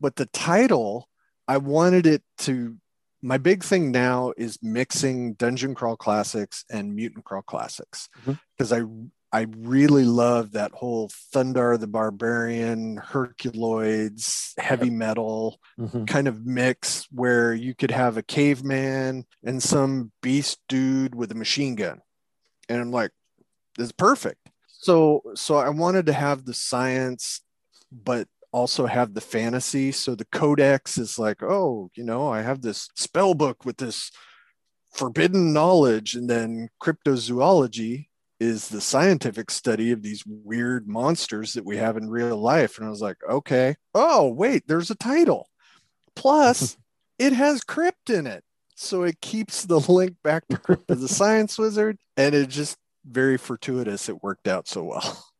But 0.00 0.16
the 0.16 0.26
title, 0.26 1.08
I 1.46 1.58
wanted 1.58 2.06
it 2.06 2.22
to, 2.38 2.76
my 3.22 3.38
big 3.38 3.62
thing 3.62 3.90
now 3.92 4.32
is 4.36 4.58
mixing 4.62 5.34
Dungeon 5.34 5.74
Crawl 5.74 5.96
Classics 5.96 6.64
and 6.70 6.94
Mutant 6.94 7.24
Crawl 7.24 7.42
Classics 7.42 8.08
because 8.56 8.72
I, 8.72 8.82
I 9.32 9.46
really 9.56 10.04
love 10.04 10.52
that 10.52 10.72
whole 10.72 11.08
Thundarr 11.32 11.78
the 11.78 11.86
Barbarian, 11.86 12.96
Herculoids, 12.98 14.52
heavy 14.58 14.90
metal 14.90 15.58
Mhm. 15.78 16.06
kind 16.06 16.28
of 16.28 16.44
mix 16.44 17.06
where 17.10 17.54
you 17.54 17.74
could 17.74 17.90
have 17.90 18.16
a 18.16 18.22
caveman 18.22 19.24
and 19.44 19.62
some 19.62 20.12
beast 20.22 20.58
dude 20.68 21.14
with 21.14 21.30
a 21.32 21.36
machine 21.36 21.76
gun. 21.76 22.00
And 22.68 22.80
I'm 22.80 22.90
like, 22.90 23.10
this 23.76 23.86
is 23.86 23.92
perfect. 23.92 24.48
So 24.66 25.22
so 25.34 25.56
I 25.56 25.68
wanted 25.70 26.06
to 26.06 26.12
have 26.12 26.44
the 26.44 26.54
science, 26.54 27.40
but 27.90 28.28
also 28.52 28.86
have 28.86 29.14
the 29.14 29.20
fantasy. 29.20 29.92
So 29.92 30.14
the 30.14 30.26
codex 30.26 30.98
is 30.98 31.18
like, 31.18 31.42
oh, 31.42 31.90
you 31.94 32.04
know, 32.04 32.28
I 32.28 32.42
have 32.42 32.62
this 32.62 32.88
spell 32.94 33.34
book 33.34 33.64
with 33.64 33.78
this 33.78 34.10
forbidden 34.92 35.52
knowledge, 35.52 36.14
and 36.14 36.28
then 36.28 36.68
cryptozoology 36.80 38.06
is 38.38 38.68
the 38.68 38.80
scientific 38.80 39.50
study 39.50 39.92
of 39.92 40.02
these 40.02 40.24
weird 40.26 40.88
monsters 40.88 41.52
that 41.52 41.64
we 41.64 41.76
have 41.76 41.96
in 41.96 42.10
real 42.10 42.36
life. 42.36 42.76
And 42.76 42.86
I 42.86 42.90
was 42.90 43.00
like, 43.00 43.18
okay. 43.28 43.76
Oh, 43.94 44.28
wait, 44.28 44.64
there's 44.66 44.90
a 44.90 44.96
title. 44.96 45.48
Plus, 46.16 46.76
it 47.18 47.32
has 47.32 47.62
crypt 47.62 48.10
in 48.10 48.26
it. 48.26 48.42
So 48.74 49.04
it 49.04 49.20
keeps 49.20 49.64
the 49.64 49.78
link 49.92 50.16
back 50.24 50.48
to 50.48 50.58
Crypt 50.58 50.90
of 50.90 51.00
the 51.00 51.08
Science 51.08 51.56
Wizard. 51.56 51.98
And 52.16 52.34
it 52.34 52.48
just 52.48 52.76
very 53.04 53.36
fortuitous. 53.36 54.08
It 54.08 54.22
worked 54.22 54.48
out 54.48 54.68
so 54.68 54.84
well. 54.84 55.24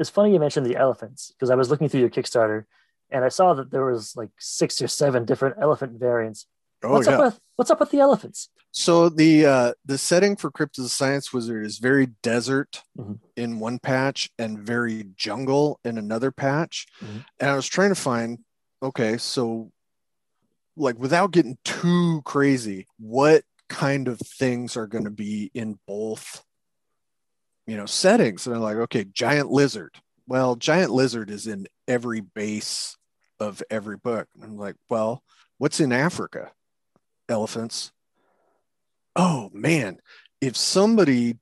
It's 0.00 0.10
funny 0.10 0.32
you 0.32 0.40
mentioned 0.40 0.64
the 0.66 0.76
elephants 0.76 1.30
because 1.32 1.50
I 1.50 1.54
was 1.54 1.68
looking 1.70 1.88
through 1.88 2.00
your 2.00 2.10
Kickstarter 2.10 2.64
and 3.10 3.22
I 3.24 3.28
saw 3.28 3.52
that 3.54 3.70
there 3.70 3.84
was 3.84 4.16
like 4.16 4.30
six 4.38 4.80
or 4.80 4.88
seven 4.88 5.26
different 5.26 5.56
elephant 5.60 6.00
variants. 6.00 6.46
Oh, 6.82 6.92
what's 6.92 7.06
yeah. 7.06 7.18
up 7.18 7.24
with 7.24 7.40
what's 7.56 7.70
up 7.70 7.80
with 7.80 7.90
the 7.90 8.00
elephants? 8.00 8.48
So 8.72 9.10
the 9.10 9.44
uh, 9.44 9.72
the 9.84 9.98
setting 9.98 10.36
for 10.36 10.50
Crypt 10.50 10.78
of 10.78 10.84
the 10.84 10.90
Science 10.90 11.32
Wizard 11.34 11.66
is 11.66 11.78
very 11.78 12.06
desert 12.22 12.82
Mhm. 12.98 13.18
in 13.36 13.58
one 13.60 13.78
patch 13.78 14.30
and 14.38 14.58
very 14.58 15.04
jungle 15.16 15.78
in 15.84 15.98
another 15.98 16.30
patch. 16.30 16.86
Mhm. 17.02 17.24
And 17.38 17.50
I 17.50 17.54
was 17.56 17.66
trying 17.66 17.90
to 17.90 17.94
find, 18.00 18.38
okay, 18.82 19.18
so 19.18 19.70
like 20.76 20.98
without 20.98 21.32
getting 21.32 21.58
too 21.64 22.22
crazy, 22.24 22.86
what 22.98 23.44
kind 23.68 24.08
of 24.08 24.18
things 24.20 24.76
are 24.78 24.86
going 24.86 25.04
to 25.04 25.10
be 25.10 25.50
in 25.52 25.78
both, 25.86 26.42
you 27.70 27.76
know, 27.76 27.86
settings? 27.86 28.46
And 28.46 28.56
I'm 28.56 28.62
like, 28.62 28.76
okay, 28.76 29.04
giant 29.04 29.50
lizard. 29.50 29.94
Well, 30.26 30.56
giant 30.56 30.90
lizard 30.90 31.30
is 31.30 31.46
in 31.46 31.66
every 31.88 32.20
base 32.20 32.96
of 33.38 33.62
every 33.70 33.96
book. 33.96 34.28
And 34.34 34.44
I'm 34.44 34.58
like, 34.58 34.76
well, 34.88 35.22
what's 35.58 35.80
in 35.80 35.92
Africa? 35.92 36.52
Elephants 37.28 37.92
oh 39.16 39.50
man, 39.52 39.98
if 40.40 40.56
somebody 40.56 41.36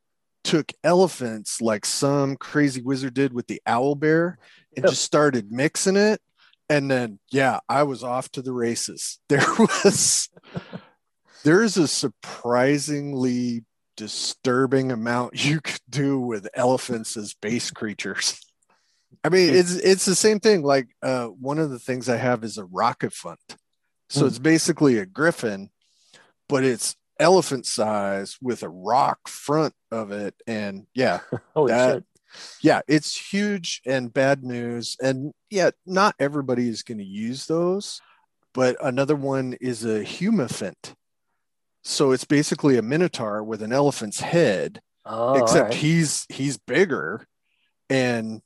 took 0.44 0.72
elephants 0.82 1.60
like 1.60 1.84
some 1.84 2.36
crazy 2.36 2.80
wizard 2.80 3.14
did 3.14 3.32
with 3.32 3.46
the 3.46 3.60
owl 3.66 3.94
bear 3.94 4.38
and 4.76 4.84
Yep. 4.84 4.90
just 4.92 5.02
started 5.02 5.52
mixing 5.52 5.96
it, 5.96 6.20
and 6.68 6.90
then 6.90 7.18
yeah, 7.30 7.60
I 7.68 7.82
was 7.84 8.02
off 8.02 8.30
to 8.32 8.42
the 8.42 8.52
races. 8.52 9.18
There 9.28 9.46
was 9.58 10.28
there's 11.44 11.76
a 11.76 11.88
surprisingly 11.88 13.64
disturbing 13.98 14.90
amount 14.92 15.34
you 15.44 15.60
could 15.60 15.80
do 15.90 16.18
with 16.18 16.48
elephants 16.54 17.16
as 17.18 17.34
base 17.34 17.70
creatures. 17.70 18.40
I 19.24 19.28
mean, 19.28 19.52
it's 19.54 19.74
it's 19.74 20.04
the 20.06 20.14
same 20.14 20.38
thing. 20.40 20.62
Like 20.62 20.88
uh, 21.02 21.26
one 21.26 21.58
of 21.58 21.70
the 21.70 21.78
things 21.78 22.08
I 22.08 22.16
have 22.16 22.44
is 22.44 22.56
a 22.56 22.64
rocket 22.64 23.12
fund. 23.12 23.38
So 24.08 24.20
Hmm. 24.22 24.26
it's 24.28 24.38
basically 24.38 24.98
a 24.98 25.04
griffin, 25.06 25.70
but 26.48 26.64
it's 26.64 26.94
elephant 27.18 27.66
size 27.66 28.36
with 28.40 28.62
a 28.62 28.68
rock 28.68 29.26
front 29.28 29.74
of 29.90 30.12
it. 30.12 30.34
And 30.46 30.86
yeah, 30.94 31.20
Holy 31.54 31.72
That- 31.72 31.94
shit. 31.96 32.04
yeah, 32.62 32.80
it's 32.86 33.32
huge 33.32 33.80
and 33.86 34.12
bad 34.12 34.44
news. 34.44 34.96
And 35.02 35.32
yeah, 35.50 35.70
not 35.84 36.14
everybody 36.20 36.68
is 36.68 36.82
going 36.82 36.98
to 36.98 37.04
use 37.04 37.46
those. 37.46 38.00
But 38.54 38.76
another 38.82 39.16
one 39.16 39.56
is 39.60 39.84
a 39.84 40.02
humaphant. 40.02 40.94
So 41.82 42.12
it's 42.12 42.24
basically 42.24 42.76
a 42.76 42.82
minotaur 42.82 43.42
with 43.42 43.62
an 43.62 43.72
elephant's 43.72 44.20
head, 44.20 44.80
Oh, 45.04 45.34
except 45.34 45.58
alright. 45.58 45.74
he's 45.74 46.26
he's 46.28 46.58
bigger, 46.58 47.26
and 47.88 48.42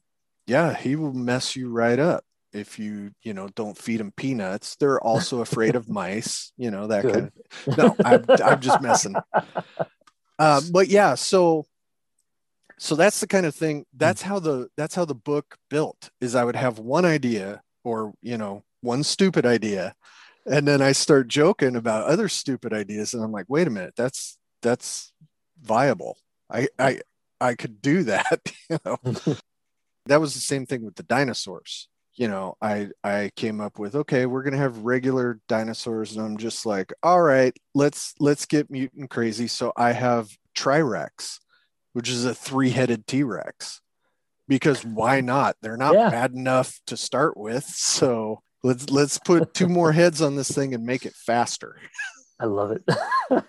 yeah, 0.47 0.75
he 0.75 0.97
will 0.97 1.12
mess 1.12 1.57
you 1.57 1.69
right 1.71 1.99
up. 1.99 2.25
if 2.53 2.79
you 2.79 3.12
you 3.23 3.33
know 3.35 3.49
don't 3.57 3.79
feed 3.79 3.99
them 3.99 4.12
peanuts 4.15 4.77
they're 4.77 5.01
also 5.01 5.41
afraid 5.41 5.75
of 5.75 5.89
mice 6.01 6.53
you 6.59 6.71
know 6.71 6.87
that 6.87 7.03
Good. 7.03 7.12
kind 7.15 7.27
of 7.27 7.77
no 7.79 7.97
I'm, 8.05 8.27
I'm 8.45 8.61
just 8.61 8.79
messing 8.81 9.17
uh, 10.39 10.61
but 10.71 10.89
yeah 10.89 11.15
so 11.15 11.65
so 12.79 12.95
that's 12.95 13.21
the 13.21 13.27
kind 13.27 13.47
of 13.47 13.55
thing 13.55 13.85
that's 13.97 14.23
how 14.23 14.39
the 14.39 14.69
that's 14.77 14.95
how 14.95 15.05
the 15.05 15.15
book 15.15 15.57
built 15.71 16.11
is 16.21 16.35
i 16.35 16.45
would 16.45 16.57
have 16.57 16.79
one 16.79 17.05
idea 17.05 17.62
or 17.85 18.12
you 18.23 18.37
know 18.37 18.65
one 18.83 19.03
stupid 19.03 19.47
idea 19.47 19.95
and 20.47 20.67
then 20.67 20.81
i 20.83 20.93
start 20.93 21.29
joking 21.29 21.77
about 21.77 22.07
other 22.07 22.29
stupid 22.29 22.73
ideas 22.73 23.15
and 23.15 23.23
i'm 23.23 23.33
like 23.33 23.47
wait 23.49 23.67
a 23.67 23.71
minute 23.71 23.95
that's 23.97 24.39
that's 24.63 25.13
viable. 25.61 26.17
I 26.51 26.69
i 26.79 27.01
i 27.41 27.55
could 27.55 27.81
do 27.83 28.03
that 28.05 28.41
you 28.71 28.79
know? 28.85 28.99
That 30.07 30.21
was 30.21 30.35
the 30.35 30.41
same 30.41 30.67
thing 30.67 30.85
with 30.85 30.97
the 30.97 31.05
dinosaurs. 31.05 31.89
You 32.15 32.29
know 32.29 32.57
i 32.61 32.89
i 33.05 33.31
came 33.37 33.61
up 33.61 33.79
with 33.79 33.95
okay 33.95 34.27
we're 34.27 34.43
going 34.43 34.53
to 34.53 34.59
have 34.59 34.79
regular 34.79 35.41
dinosaurs 35.49 36.15
and 36.17 36.25
i'm 36.27 36.37
just 36.37 36.67
like 36.67 36.93
all 37.03 37.23
right 37.23 37.57
let's 37.75 38.15
let's 38.21 38.45
get 38.45 38.71
mutant 38.71 39.09
crazy. 39.11 39.47
So 39.49 39.73
i 39.77 39.93
have 39.93 40.29
trirex 40.57 41.39
which 41.95 42.09
is 42.09 42.25
a 42.25 42.35
three-headed 42.35 43.07
t-rex 43.07 43.81
because 44.49 44.85
why 44.85 45.21
not? 45.21 45.57
They're 45.63 45.77
not 45.77 45.95
Yeah. 45.95 46.11
bad 46.11 46.33
enough 46.33 46.81
to 46.87 46.97
start 46.97 47.37
with 47.37 47.65
so 47.95 48.43
let's 48.62 48.90
let's 48.90 49.19
put 49.19 49.54
two 49.54 49.69
more 49.69 49.92
heads 50.00 50.21
on 50.23 50.37
this 50.37 50.50
thing 50.50 50.75
and 50.75 50.85
make 50.85 51.04
it 51.07 51.14
faster 51.14 51.76
I 52.40 52.47
love 52.47 52.73
it. 52.73 52.83
yeah, 53.31 53.40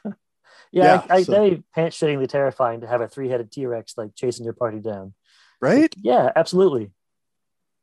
Yeah, 0.72 1.05
I, 1.10 1.15
I, 1.17 1.24
so- 1.24 1.32
that'd 1.32 1.58
be 1.58 1.63
pants-shittingly 1.75 2.27
terrifying 2.27 2.82
to 2.82 2.88
have 2.88 3.01
a 3.01 3.08
three-headed 3.08 3.51
T-Rex 3.51 3.93
like 3.98 4.15
chasing 4.15 4.46
your 4.46 4.53
party 4.53 4.79
down. 4.79 5.13
right 5.62 5.93
Yeah, 6.01 6.32
absolutely. 6.36 6.91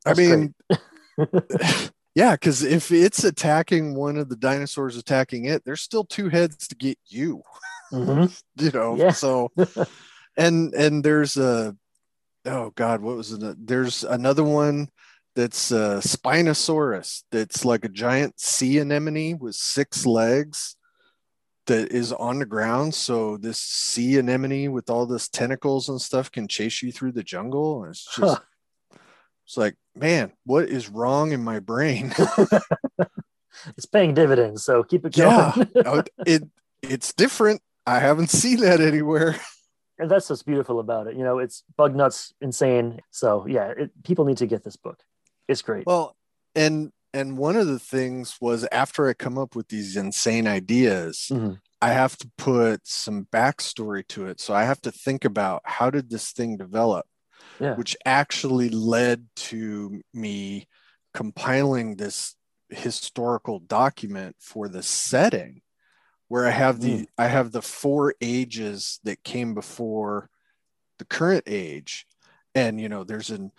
i 0.07 0.15
mean 0.15 0.55
yeah 2.15 2.33
because 2.33 2.63
if 2.63 2.91
it's 2.91 3.25
attacking 3.25 3.95
one 3.95 4.17
of 4.17 4.29
the 4.29 4.37
dinosaurs 4.37 4.97
attacking 4.97 5.45
it 5.45 5.65
there's 5.65 5.81
still 5.81 6.05
two 6.05 6.29
heads 6.29 6.69
to 6.69 6.75
get 6.75 6.99
you 7.07 7.43
Mhm. 7.93 8.41
you 8.57 8.71
know 8.71 8.97
Yeah. 8.97 9.11
so 9.13 9.51
and 10.37 10.73
and 10.75 11.05
there's 11.05 11.37
a 11.37 11.77
oh 12.47 12.71
god 12.77 13.01
what 13.01 13.17
was 13.17 13.33
it 13.33 13.67
there's 13.67 14.05
another 14.05 14.45
one 14.45 14.89
that's 15.37 15.71
a 15.71 16.01
spinosaurus 16.03 17.23
that's 17.31 17.65
like 17.65 17.85
a 17.85 17.89
giant 17.89 18.39
sea 18.41 18.79
anemone 18.79 19.39
with 19.39 19.55
six 19.55 20.05
legs 20.05 20.77
that 21.67 21.93
is 21.93 22.13
on 22.13 22.39
the 22.41 22.47
ground 22.47 22.95
so 22.95 23.37
this 23.37 23.59
sea 23.59 24.19
anemone 24.19 24.73
with 24.73 24.91
all 24.91 25.07
this 25.07 25.29
tentacles 25.29 25.89
and 25.89 26.01
stuff 26.01 26.31
can 26.33 26.49
chase 26.49 26.83
you 26.83 26.91
through 26.91 27.13
the 27.13 27.23
jungle 27.23 27.83
and 27.85 27.91
it's 27.93 28.05
just 28.17 28.19
Huh. 28.19 28.99
it's 29.47 29.57
like 29.57 29.77
man 29.95 30.33
what 30.45 30.69
is 30.69 30.89
wrong 30.89 31.33
in 31.33 31.43
my 31.45 31.59
brain 31.61 32.13
It's 33.77 33.85
paying 33.87 34.15
dividends, 34.15 34.65
so 34.65 34.83
keep 34.85 35.05
it 35.05 35.15
going. 35.15 35.69
yeah 35.75 35.83
Uh, 35.85 36.03
it 36.27 36.45
it's 36.83 37.13
different 37.13 37.61
i 37.87 37.99
haven't 37.99 38.31
seen 38.31 38.61
that 38.61 38.81
anywhere 38.81 39.37
and 39.99 40.11
that's 40.11 40.31
what's 40.31 40.43
beautiful 40.43 40.81
about 40.81 41.09
it. 41.09 41.17
You 41.17 41.25
know, 41.25 41.39
it's 41.41 41.63
bug 41.77 41.95
nuts 41.95 42.33
insane. 42.41 43.01
So 43.11 43.47
yeah, 43.47 43.73
it, 43.77 43.91
people 44.03 44.25
need 44.25 44.39
to 44.39 44.47
get 44.47 44.65
this 44.65 44.77
book. 44.77 44.99
It's 45.51 45.63
great. 45.63 45.87
Well, 45.87 46.17
and 46.55 46.93
and 47.13 47.37
one 47.37 47.57
of 47.57 47.67
the 47.67 47.81
things 47.81 48.37
was 48.41 48.67
after 48.71 49.09
I 49.09 49.15
come 49.15 49.37
up 49.37 49.57
with 49.57 49.69
these 49.69 49.97
insane 49.97 50.47
ideas, 50.47 51.27
Mhm. 51.31 51.61
I 51.83 51.93
have 51.93 52.17
to 52.19 52.31
put 52.39 52.87
some 52.87 53.27
backstory 53.33 54.07
to 54.09 54.27
it. 54.27 54.41
So 54.41 54.55
I 54.55 54.63
have 54.63 54.81
to 54.83 54.93
think 54.93 55.25
about 55.25 55.63
how 55.65 55.91
did 55.91 56.09
this 56.11 56.31
thing 56.31 56.57
develop, 56.57 57.07
Yeah. 57.61 57.75
which 57.75 57.97
actually 58.05 58.69
led 58.69 59.29
to 59.37 60.01
me 60.15 60.69
compiling 61.15 61.97
this 61.97 62.37
historical 62.69 63.59
document 63.59 64.37
for 64.39 64.69
the 64.69 64.83
setting 64.85 65.63
where 66.29 66.47
I 66.47 66.51
have 66.51 66.81
the 66.81 67.09
I 67.19 67.27
have 67.29 67.53
the 67.53 67.63
four 67.63 68.15
ages 68.21 69.01
that 69.05 69.25
came 69.25 69.55
before 69.55 70.31
the 70.99 71.05
current 71.07 71.45
age. 71.47 72.07
And 72.55 72.81
you 72.81 72.89
know, 72.89 73.05
there's 73.05 73.31
an 73.31 73.53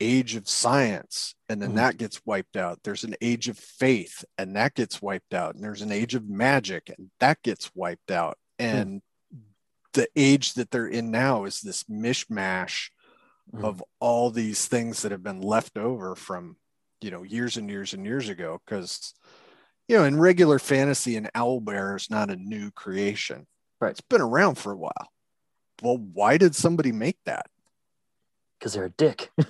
age 0.00 0.34
of 0.34 0.48
science 0.48 1.34
and 1.48 1.60
then 1.60 1.72
Mhm. 1.72 1.76
that 1.76 1.96
gets 1.98 2.24
wiped 2.24 2.56
out. 2.56 2.82
There's 2.82 3.04
an 3.04 3.14
age 3.20 3.48
of 3.48 3.58
faith 3.58 4.24
and 4.38 4.56
that 4.56 4.74
gets 4.74 5.02
wiped 5.02 5.34
out. 5.34 5.54
And 5.54 5.62
there's 5.62 5.82
an 5.82 5.92
age 5.92 6.14
of 6.14 6.28
magic 6.28 6.88
and 6.96 7.10
that 7.20 7.42
gets 7.42 7.74
wiped 7.74 8.10
out. 8.10 8.38
And 8.58 9.02
the 9.92 10.08
age 10.16 10.54
that 10.54 10.70
they're 10.70 10.86
in 10.88 11.10
now 11.10 11.44
is 11.44 11.60
this 11.60 11.84
mishmash 11.84 12.90
Mhm. 13.52 13.64
of 13.64 13.82
all 13.98 14.30
these 14.30 14.66
things 14.66 15.02
that 15.02 15.12
have 15.12 15.22
been 15.22 15.40
left 15.42 15.76
over 15.76 16.14
from 16.14 16.56
you 17.00 17.10
know 17.10 17.22
years 17.22 17.56
and 17.56 17.68
years 17.70 17.92
and 17.94 18.04
years 18.06 18.28
ago. 18.28 18.60
Because 18.64 19.14
you 19.88 19.96
know 19.96 20.04
in 20.04 20.18
regular 20.20 20.58
fantasy 20.58 21.16
an 21.16 21.28
owl 21.34 21.60
bear 21.60 21.96
is 21.96 22.08
not 22.10 22.30
a 22.30 22.36
new 22.36 22.70
creation. 22.70 23.46
Right. 23.80 23.90
it's 23.90 24.00
been 24.02 24.20
around 24.20 24.56
for 24.56 24.72
a 24.72 24.76
while. 24.76 25.12
Well 25.82 25.96
why 25.96 26.36
did 26.38 26.54
somebody 26.54 26.92
make 26.92 27.18
that 27.24 27.46
Because 28.60 28.74
they're 28.74 28.84
a 28.84 28.90
dick. 28.90 29.32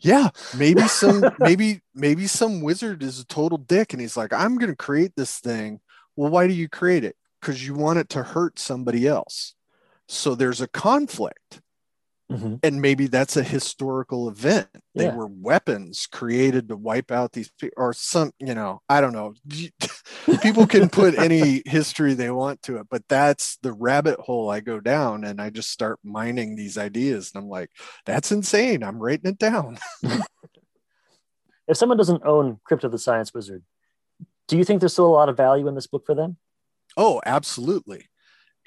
yeah 0.00 0.28
maybe 0.56 0.82
some 0.88 1.24
maybe 1.38 1.80
maybe 1.94 2.26
some 2.26 2.60
wizard 2.60 3.02
is 3.02 3.20
a 3.20 3.26
total 3.26 3.58
dick 3.58 3.92
and 3.92 4.00
he's 4.00 4.16
like 4.16 4.32
i'm 4.32 4.56
going 4.56 4.70
to 4.70 4.76
create 4.76 5.12
this 5.16 5.38
thing. 5.38 5.80
Well 6.16 6.30
why 6.30 6.46
do 6.46 6.54
you 6.54 6.68
create 6.68 7.04
it? 7.04 7.16
Because 7.40 7.66
you 7.66 7.74
want 7.74 7.98
it 7.98 8.08
to 8.10 8.22
hurt 8.22 8.58
somebody 8.58 9.06
else. 9.06 9.54
So 10.08 10.34
there's 10.34 10.60
a 10.60 10.68
conflict 10.68 11.60
Mhm. 12.32 12.58
and 12.62 12.80
maybe 12.80 13.06
that's 13.06 13.36
a 13.36 13.42
historical 13.42 14.28
event 14.30 14.68
they 14.94 15.04
Yeah. 15.04 15.14
were 15.14 15.26
weapons 15.26 16.06
created 16.10 16.68
to 16.68 16.76
wipe 16.76 17.10
out 17.10 17.32
these 17.32 17.50
people 17.60 17.74
or 17.76 17.92
some 17.92 18.32
you 18.38 18.54
know 18.54 18.80
i 18.88 19.02
don't 19.02 19.12
know 19.12 19.34
people 20.40 20.66
can 20.66 20.88
put 20.88 21.14
any 21.18 21.62
history 21.66 22.14
they 22.14 22.30
want 22.30 22.62
to 22.62 22.78
it 22.78 22.86
but 22.90 23.02
that's 23.08 23.58
the 23.58 23.74
rabbit 23.74 24.18
hole 24.20 24.48
i 24.50 24.60
go 24.60 24.80
down 24.80 25.24
and 25.24 25.38
i 25.38 25.50
just 25.50 25.68
start 25.70 25.98
mining 26.02 26.56
these 26.56 26.78
ideas 26.78 27.30
and 27.34 27.42
i'm 27.44 27.50
like 27.50 27.68
that's 28.06 28.32
insane 28.32 28.82
i'm 28.82 28.98
writing 28.98 29.30
it 29.30 29.38
down 29.38 29.78
If 31.66 31.78
someone 31.78 31.96
doesn't 31.96 32.22
own 32.24 32.60
Crypt 32.64 32.84
of 32.84 32.92
the 32.92 32.98
Science 32.98 33.32
Wizard, 33.32 33.62
do 34.48 34.58
you 34.58 34.64
think 34.64 34.80
there's 34.80 34.92
still 34.92 35.06
a 35.06 35.08
lot 35.08 35.30
of 35.30 35.36
value 35.36 35.66
in 35.66 35.74
this 35.74 35.86
book 35.86 36.04
for 36.04 36.14
them? 36.14 36.36
Oh, 36.96 37.22
absolutely. 37.24 38.06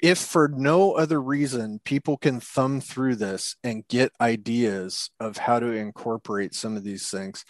If 0.00 0.18
for 0.18 0.48
no 0.48 0.92
other 0.92 1.20
reason, 1.20 1.80
people 1.84 2.16
can 2.16 2.38
thumb 2.40 2.80
through 2.80 3.16
this 3.16 3.56
and 3.64 3.86
get 3.88 4.12
ideas 4.20 5.10
of 5.18 5.36
how 5.38 5.58
to 5.58 5.66
incorporate 5.72 6.54
some 6.54 6.76
of 6.76 6.84
these 6.84 7.10
things. 7.10 7.44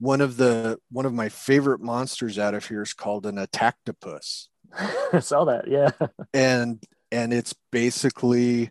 One 0.00 0.20
of 0.20 0.36
the 0.36 0.78
one 0.90 1.06
of 1.06 1.14
my 1.14 1.28
favorite 1.28 1.80
monsters 1.80 2.38
out 2.38 2.54
of 2.54 2.66
here 2.66 2.82
is 2.82 2.92
called 2.92 3.24
an 3.24 3.38
attactopus. 3.38 4.48
I 5.12 5.20
saw 5.20 5.44
that. 5.44 5.68
Yeah. 5.68 5.90
And 6.34 6.82
and 7.12 7.32
it's 7.32 7.54
basically 7.70 8.70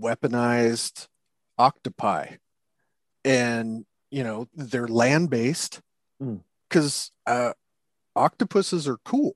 weaponized 0.00 1.06
octopi. 1.58 2.36
And 3.24 3.84
you 4.10 4.24
know, 4.24 4.48
they're 4.54 4.88
land-based 4.88 5.80
Mm. 6.22 6.42
because 6.68 7.10
uh 7.26 7.52
octopuses 8.14 8.86
are 8.88 8.98
cool. 9.04 9.32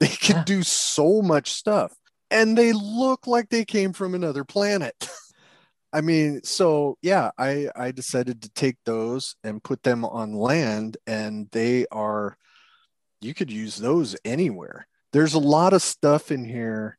They 0.00 0.06
can 0.06 0.36
Yeah. 0.36 0.44
do 0.44 0.62
so 0.62 1.22
much 1.22 1.50
stuff 1.50 1.92
and 2.30 2.56
they 2.56 2.72
look 2.72 3.26
like 3.26 3.48
they 3.48 3.64
came 3.64 3.92
from 3.92 4.14
another 4.14 4.44
planet. 4.44 5.08
I 5.92 6.02
mean, 6.02 6.42
so 6.44 6.98
yeah, 7.00 7.30
I 7.38 7.68
I 7.74 7.92
decided 7.92 8.42
to 8.42 8.50
take 8.50 8.76
those 8.84 9.36
and 9.42 9.64
put 9.64 9.82
them 9.82 10.04
on 10.04 10.34
land 10.34 10.98
and 11.06 11.48
they 11.52 11.86
are 11.90 12.36
you 13.20 13.34
could 13.34 13.50
use 13.50 13.76
those 13.76 14.16
anywhere. 14.24 14.86
There's 15.12 15.34
a 15.34 15.38
lot 15.38 15.72
of 15.72 15.82
stuff 15.82 16.30
in 16.30 16.44
here 16.44 16.98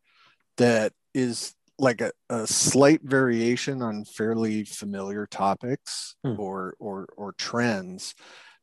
that 0.57 0.91
is 1.13 1.53
like 1.77 2.01
a, 2.01 2.11
a 2.29 2.45
slight 2.45 3.01
variation 3.03 3.81
on 3.81 4.03
fairly 4.05 4.65
familiar 4.65 5.25
topics 5.27 6.15
Hmm. 6.23 6.39
or 6.39 6.75
or 6.79 7.07
or 7.15 7.33
trends 7.33 8.15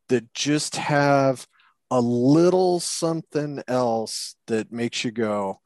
that 0.09 0.35
just 0.35 0.76
have 0.76 1.46
a 1.90 2.00
little 2.00 2.81
something 2.81 3.62
else 3.68 4.35
that 4.48 4.72
makes 4.72 5.05
you 5.05 5.12
go 5.12 5.61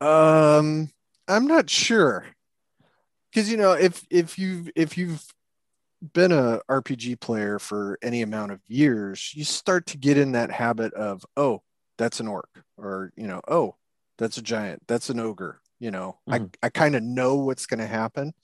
um 0.00 0.90
i'm 1.26 1.46
not 1.46 1.68
sure. 1.68 2.24
Because 3.30 3.50
you 3.50 3.56
know 3.56 3.72
if 3.72 4.04
if 4.10 4.38
you've 4.38 4.70
if 4.74 4.96
you've 4.96 5.24
been 6.12 6.32
a 6.32 6.60
rpg 6.70 7.18
player 7.20 7.58
for 7.58 7.98
any 8.02 8.22
amount 8.22 8.52
of 8.52 8.60
years 8.68 9.32
you 9.34 9.42
start 9.44 9.86
to 9.86 9.98
get 9.98 10.16
in 10.16 10.32
that 10.32 10.50
habit 10.50 10.94
of 10.94 11.26
oh 11.36 11.60
that's 11.96 12.20
an 12.20 12.28
orc 12.28 12.48
or 12.76 13.12
you 13.16 13.26
know 13.26 13.40
oh 13.48 13.74
that's 14.16 14.36
a 14.38 14.42
giant 14.42 14.80
that's 14.86 15.10
an 15.10 15.18
ogre 15.18 15.60
you 15.80 15.90
know? 15.90 16.18
Mhm. 16.28 16.50
i, 16.62 16.66
I 16.66 16.68
kind 16.70 16.94
of 16.96 17.02
know 17.02 17.36
what's 17.36 17.66
going 17.66 17.80
to 17.80 17.86
happen. 17.86 18.34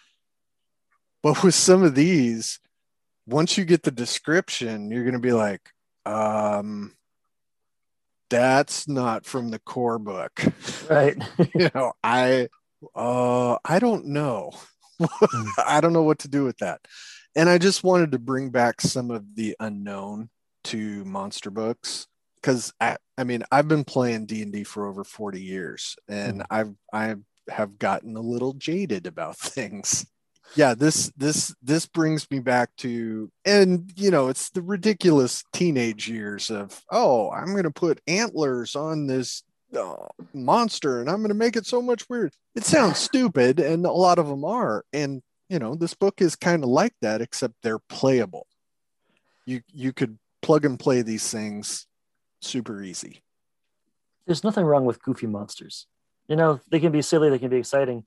But 1.23 1.43
with 1.43 1.55
some 1.55 1.83
of 1.83 1.95
these 1.95 2.61
once 3.27 3.57
you 3.57 3.65
get 3.65 3.83
the 3.83 3.91
description 3.91 4.91
you're 4.91 5.05
going 5.05 5.15
to 5.15 5.19
be 5.19 5.33
like 5.33 5.71
um 6.05 6.95
that's 8.35 8.89
not 8.89 9.25
from 9.25 9.51
the 9.51 9.59
core 9.61 9.99
book 9.99 10.45
Right. 10.91 11.17
you 11.55 11.71
know 11.75 11.93
i 12.03 12.49
uh 12.95 13.57
i 13.65 13.79
don't 13.79 14.07
know 14.07 14.51
Mm. 15.01 15.49
i 15.67 15.81
don't 15.81 15.93
know 15.93 16.05
what 16.05 16.21
to 16.21 16.29
do 16.29 16.45
with 16.45 16.59
that 16.59 16.81
and 17.35 17.49
i 17.49 17.59
just 17.59 17.83
wanted 17.83 18.13
to 18.13 18.19
bring 18.19 18.51
back 18.51 18.81
some 18.81 19.11
of 19.11 19.25
the 19.35 19.57
unknown 19.59 20.31
to 20.65 21.05
monster 21.05 21.51
books 21.51 22.07
because 22.37 22.73
I, 22.81 22.97
I 23.19 23.25
mean 23.25 23.43
I've 23.51 23.67
been 23.69 23.85
playing 23.85 24.27
D 24.27 24.43
and 24.43 24.53
D 24.53 24.63
for 24.65 24.87
over 24.87 25.03
40 25.03 25.41
years 25.43 25.97
and 26.09 26.41
Mhm. 26.41 26.47
I've 26.51 26.75
I 26.93 27.17
have 27.51 27.79
gotten 27.79 28.17
a 28.17 28.21
little 28.21 28.53
jaded 28.55 29.07
about 29.07 29.37
things. 29.55 30.07
Yeah, 30.57 30.75
this 30.75 31.11
this 31.17 31.55
this 31.63 31.87
brings 31.87 32.31
me 32.31 32.39
back 32.39 32.71
to 32.79 33.31
and 33.45 33.91
you 33.97 34.11
know 34.11 34.29
it's 34.29 34.51
the 34.51 34.63
ridiculous 34.63 35.43
teenage 35.53 36.09
years 36.09 36.51
of 36.51 36.83
oh 36.91 37.31
I'm 37.31 37.53
going 37.53 37.65
to 37.65 37.71
put 37.71 38.01
antlers 38.07 38.77
on 38.77 39.07
this 39.07 39.43
uh, 39.77 40.07
monster 40.33 41.01
and 41.01 41.11
I'm 41.11 41.19
going 41.19 41.29
to 41.29 41.35
make 41.35 41.57
it 41.57 41.67
so 41.67 41.83
much 41.83 42.09
weird. 42.09 42.33
It 42.55 42.65
sounds 42.65 42.99
stupid 42.99 43.59
and 43.59 43.85
a 43.85 43.91
lot 43.91 44.19
of 44.19 44.29
them 44.29 44.45
are 44.45 44.85
and 44.93 45.23
you 45.49 45.59
know 45.59 45.75
this 45.75 45.95
book 45.95 46.21
is 46.21 46.37
kind 46.37 46.63
of 46.63 46.69
like 46.69 46.95
that 47.03 47.21
except 47.21 47.55
they're 47.63 47.81
playable. 47.81 48.47
You 49.47 49.63
you 49.73 49.93
could 49.93 50.19
plug 50.41 50.65
and 50.65 50.79
play 50.79 51.03
these 51.03 51.29
things 51.31 51.87
super 52.41 52.83
easy. 52.83 53.23
There's 54.27 54.45
nothing 54.45 54.65
wrong 54.65 54.85
with 54.85 55.03
goofy 55.03 55.27
monsters. 55.27 55.87
You 56.29 56.37
know, 56.37 56.61
they 56.71 56.81
can 56.81 56.93
be 56.93 57.03
silly, 57.03 57.29
they 57.29 57.39
can 57.39 57.51
be 57.51 57.59
exciting. 57.59 58.05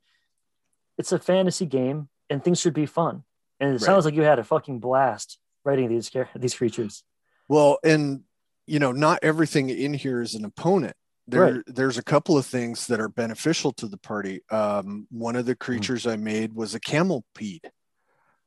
It's 0.97 1.11
a 1.11 1.19
fantasy 1.19 1.65
game, 1.65 2.09
and 2.29 2.43
things 2.43 2.59
should 2.59 2.73
be 2.73 2.85
fun. 2.85 3.23
And 3.59 3.69
it 3.69 3.73
Right. 3.73 3.81
sounds 3.81 4.05
like 4.05 4.13
you 4.13 4.23
had 4.23 4.39
a 4.39 4.43
fucking 4.43 4.79
blast 4.79 5.39
writing 5.63 5.89
these 5.89 6.11
these 6.35 6.55
creatures. 6.55 7.03
Well, 7.47 7.79
and 7.83 8.23
you 8.65 8.79
know, 8.79 8.91
not 8.91 9.19
everything 9.23 9.69
in 9.69 9.93
here 9.93 10.21
is 10.21 10.35
an 10.35 10.43
opponent. 10.43 10.95
There, 11.25 11.41
Right. 11.55 11.63
there's 11.67 11.97
a 11.97 12.03
couple 12.03 12.37
of 12.37 12.45
things 12.45 12.87
that 12.87 12.99
are 12.99 13.09
beneficial 13.09 13.71
to 13.73 13.87
the 13.87 13.97
party. 13.97 14.41
Um, 14.49 15.07
one 15.09 15.35
of 15.37 15.45
the 15.45 15.55
creatures 15.55 16.05
I 16.05 16.17
made 16.17 16.53
was 16.53 16.75
a 16.75 16.79
camelpede. 16.79 17.71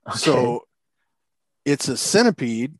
Okay. 0.06 0.18
So 0.18 0.66
it's 1.64 1.88
a 1.88 1.96
centipede, 1.96 2.78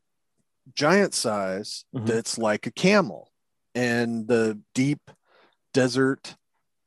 giant 0.73 1.13
size, 1.13 1.85
Mhm. 1.95 2.05
that's 2.07 2.37
like 2.37 2.67
a 2.67 2.71
camel. 2.71 3.31
And 3.73 4.27
the 4.27 4.59
deep 4.73 5.11
desert 5.73 6.35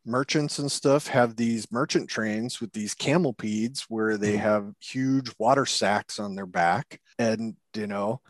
merchants 0.07 0.59
and 0.59 0.71
stuff 0.71 1.09
have 1.09 1.37
these 1.37 1.71
merchant 1.73 2.09
trains 2.09 2.61
with 2.61 2.73
these 2.73 2.95
camelpedes 2.95 3.83
where 3.89 4.17
they 4.17 4.35
Mhm. 4.37 4.41
have 4.41 4.73
huge 4.81 5.33
water 5.39 5.67
sacks 5.67 6.19
on 6.19 6.35
their 6.35 6.47
back. 6.47 7.01
And, 7.19 7.57
you 7.75 7.87
know, 7.87 8.21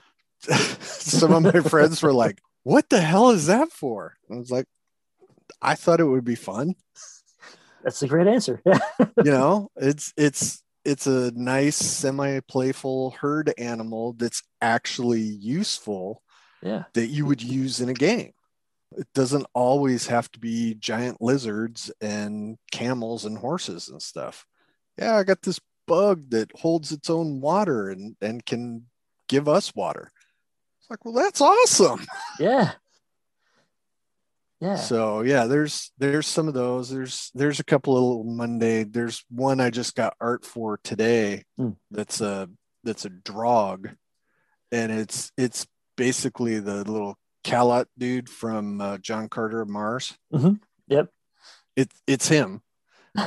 some 0.40 1.32
of 1.32 1.42
my 1.54 1.60
friends 1.60 2.02
were 2.02 2.12
like, 2.12 2.40
What 2.62 2.88
the 2.88 3.00
hell 3.00 3.30
is 3.30 3.46
that 3.46 3.70
for? 3.72 4.16
I 4.30 4.36
was 4.36 4.50
like, 4.50 4.66
I 5.60 5.74
thought 5.74 6.00
it 6.00 6.04
would 6.04 6.24
be 6.24 6.34
fun 6.34 6.74
that's 7.84 8.02
a 8.02 8.08
great 8.08 8.26
answer. 8.26 8.60
Yeah. 8.64 8.78
you 9.24 9.30
know 9.30 9.70
it's 9.76 10.12
it's 10.16 10.62
it's 10.84 11.06
a 11.06 11.30
nice 11.34 11.76
semi-playful 11.76 13.12
herd 13.12 13.52
animal 13.58 14.14
that's 14.14 14.42
actually 14.60 15.20
useful 15.20 16.22
yeah. 16.62 16.84
that 16.94 17.06
you 17.06 17.24
would 17.26 17.42
use 17.42 17.80
in 17.80 17.88
a 17.88 17.94
game 17.94 18.32
it 18.96 19.06
doesn't 19.14 19.46
always 19.54 20.06
have 20.06 20.30
to 20.32 20.38
be 20.38 20.74
giant 20.74 21.20
lizards 21.20 21.90
and 22.00 22.58
camels 22.70 23.24
and 23.24 23.38
horses 23.38 23.88
and 23.88 24.00
stuff 24.02 24.46
yeah 24.98 25.16
i 25.16 25.22
got 25.22 25.42
this 25.42 25.60
bug 25.86 26.30
that 26.30 26.50
holds 26.56 26.92
its 26.92 27.10
own 27.10 27.40
water 27.40 27.90
and 27.90 28.16
and 28.20 28.44
can 28.46 28.86
give 29.28 29.48
us 29.48 29.74
water 29.74 30.10
it's 30.80 30.90
like 30.90 31.04
well 31.04 31.14
that's 31.14 31.40
awesome 31.40 32.04
Yeah. 32.38 32.72
Yeah. 34.60 34.76
So 34.76 35.20
yeah, 35.20 35.44
there's 35.44 35.92
there's 35.98 36.26
some 36.26 36.48
of 36.48 36.54
those. 36.54 36.88
There's 36.88 37.30
there's 37.34 37.60
a 37.60 37.64
couple 37.64 37.96
of 37.96 38.02
little 38.02 38.24
Monday. 38.24 38.84
There's 38.84 39.22
one 39.28 39.60
I 39.60 39.68
just 39.68 39.94
got 39.94 40.16
art 40.20 40.46
for 40.46 40.78
today. 40.82 41.44
Hmm. 41.58 41.72
That's 41.90 42.22
a 42.22 42.48
that's 42.82 43.04
a 43.04 43.10
drog, 43.10 43.90
and 44.72 44.90
it's 44.90 45.32
it's 45.36 45.66
basically 45.98 46.60
the 46.60 46.76
little 46.76 47.18
Calot 47.44 47.86
dude 47.98 48.28
from 48.28 48.80
uh, 48.80 48.98
John 48.98 49.28
Carter 49.28 49.60
of 49.60 49.68
Mars. 49.68 50.16
Mhm. 50.32 50.58
Yep. 50.88 51.10
It 51.76 51.90
it's 52.06 52.28
him, 52.28 52.62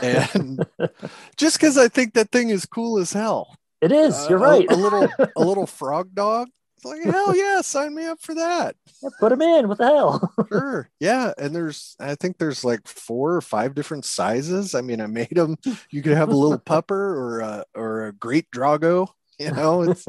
and 0.01 0.65
just 1.37 1.57
because 1.59 1.77
I 1.77 1.87
think 1.87 2.13
that 2.13 2.31
thing 2.31 2.49
is 2.49 2.65
cool 2.65 2.97
as 2.99 3.13
hell. 3.13 3.57
it 3.81 3.91
is. 3.91 4.15
Uh, 4.15 4.27
You're 4.29 4.37
a- 4.39 4.41
right. 4.41 4.71
A, 4.71 4.75
little 4.75 5.09
a 5.35 5.41
little 5.43 5.65
frog 5.79 6.13
dog. 6.13 6.47
It's 6.77 6.85
like 6.85 7.03
hell 7.03 7.35
yeah, 7.35 7.61
sign 7.61 7.95
me 7.95 8.05
up 8.05 8.21
for 8.21 8.35
that. 8.35 8.75
Yeah, 9.01 9.09
Put 9.19 9.31
him 9.31 9.41
in. 9.41 9.67
What 9.67 9.79
the 9.79 9.85
hell? 9.87 10.33
Sure. 10.47 10.89
Yeah. 10.99 11.33
And 11.37 11.53
there's, 11.55 11.95
I 11.99 12.13
think 12.15 12.37
there's 12.37 12.63
like 12.63 12.87
four 12.87 13.33
or 13.35 13.41
five 13.41 13.73
different 13.73 14.05
sizes. 14.05 14.75
I 14.75 14.81
mean, 14.81 15.01
I 15.01 15.07
made 15.07 15.31
them. 15.35 15.57
You 15.89 16.01
could 16.03 16.13
have 16.15 16.29
a 16.29 16.35
little 16.37 16.59
pupper 16.59 16.91
or 16.91 17.39
a 17.39 17.65
or 17.75 18.05
a 18.05 18.13
great 18.13 18.45
Drago. 18.55 19.07
You 19.39 19.51
know, 19.51 19.81
it's 19.81 20.05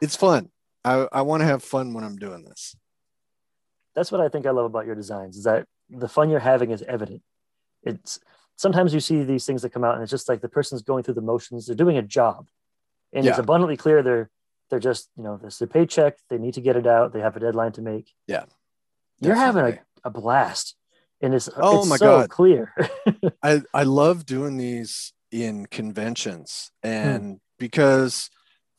it's 0.00 0.16
fun. 0.16 0.50
I 0.84 1.06
I 1.12 1.22
want 1.22 1.40
to 1.42 1.46
have 1.46 1.62
fun 1.62 1.92
when 1.94 2.04
I'm 2.04 2.16
doing 2.16 2.44
this. 2.44 2.74
That's 3.94 4.10
what 4.10 4.20
I 4.20 4.28
think 4.28 4.46
I 4.46 4.50
love 4.50 4.64
about 4.66 4.86
your 4.86 4.94
designs 4.94 5.36
is 5.36 5.44
that 5.44 5.66
the 5.90 6.08
fun 6.08 6.30
you're 6.30 6.40
having 6.40 6.70
is 6.70 6.82
evident. 6.82 7.22
It's 7.82 8.18
sometimes 8.56 8.94
you 8.94 9.00
see 9.00 9.22
these 9.22 9.44
things 9.44 9.62
that 9.62 9.70
come 9.70 9.84
out 9.84 9.94
and 9.94 10.02
it's 10.02 10.10
just 10.10 10.28
like 10.28 10.40
the 10.40 10.48
person's 10.48 10.82
going 10.82 11.02
through 11.04 11.14
the 11.14 11.20
motions. 11.20 11.66
They're 11.66 11.76
doing 11.76 11.98
a 11.98 12.02
job, 12.02 12.48
and 13.12 13.26
it's 13.26 13.38
abundantly 13.38 13.76
clear 13.76 14.02
they're 14.02 14.30
they're 14.70 14.80
just 14.80 15.10
you 15.16 15.22
know 15.22 15.36
this 15.36 15.54
is 15.54 15.58
their 15.58 15.68
paycheck. 15.68 16.16
They 16.30 16.38
need 16.38 16.54
to 16.54 16.60
get 16.60 16.76
it 16.76 16.86
out. 16.86 17.12
They 17.12 17.20
have 17.20 17.36
a 17.36 17.40
deadline 17.40 17.72
to 17.72 17.82
make. 17.82 18.10
Yeah, 18.26 18.44
you're 19.20 19.34
having 19.34 19.64
a, 20.04 20.08
a 20.08 20.10
blast, 20.10 20.74
and 21.20 21.34
it's 21.34 21.48
Oh 21.56 21.80
it's 21.80 21.90
my 21.90 21.96
so 21.96 22.06
God. 22.06 22.30
clear. 22.30 22.74
I 23.42 23.62
I 23.74 23.82
love 23.82 24.24
doing 24.24 24.56
these 24.56 25.12
in 25.30 25.66
conventions 25.66 26.70
Hmm. 26.82 26.88
and 26.88 27.40
because 27.58 28.28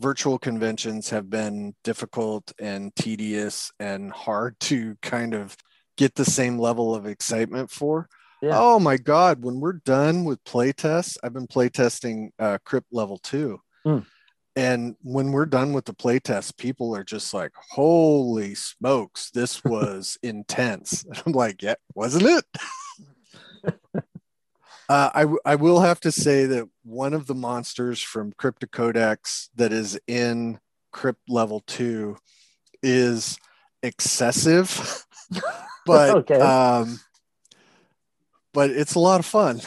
virtual 0.04 0.38
conventions 0.38 1.10
have 1.10 1.30
been 1.30 1.74
difficult 1.86 2.52
and 2.60 2.94
tedious 2.94 3.72
and 3.80 4.12
hard 4.12 4.60
to 4.60 4.98
kind 5.02 5.34
of 5.34 5.56
get 5.96 6.14
the 6.16 6.26
same 6.26 6.60
level 6.60 6.94
of 6.94 7.06
excitement 7.06 7.72
for. 7.72 8.10
Yeah. 8.42 8.60
Oh 8.60 8.80
my 8.80 8.98
god, 8.98 9.42
when 9.46 9.62
we're 9.62 9.80
done 9.86 10.26
with 10.26 10.44
playtests, 10.44 11.16
I've 11.24 11.32
been 11.32 11.48
playtesting 11.48 12.32
uh 12.38 12.58
crypt 12.66 12.88
level 12.92 13.18
2. 13.20 13.58
Hmm. 13.86 14.00
And 14.58 14.96
when 15.02 15.32
we're 15.32 15.48
done 15.48 15.72
with 15.72 15.86
the 15.86 15.96
playtest, 15.96 16.58
people 16.58 16.94
are 16.96 17.06
just 17.06 17.34
like, 17.34 17.54
"Holy 17.72 18.56
smokes, 18.56 19.32
this 19.32 19.64
was 19.74 20.18
intense." 20.22 21.06
And 21.06 21.24
I'm 21.26 21.32
like, 21.32 21.62
"Yeah, 21.62 21.76
wasn't 21.96 22.26
it?" 22.26 22.44
Uh, 24.94 25.10
I, 25.16 25.54
I 25.54 25.56
will 25.56 25.80
have 25.80 26.00
to 26.02 26.12
say 26.12 26.46
that 26.46 26.70
one 26.84 27.16
of 27.16 27.26
the 27.26 27.34
monsters 27.34 28.00
from 28.00 28.32
Cryptocodex 28.34 29.50
that 29.56 29.74
is 29.74 30.00
in 30.06 30.60
Crypt 30.92 31.28
level 31.28 31.62
two 31.66 32.18
is 32.84 33.40
excessive, 33.82 35.04
but 35.88 36.10
Okay. 36.18 36.40
um, 36.40 37.00
but 38.54 38.70
it's 38.70 38.94
a 38.94 39.00
lot 39.00 39.20
of 39.20 39.26
fun, 39.26 39.62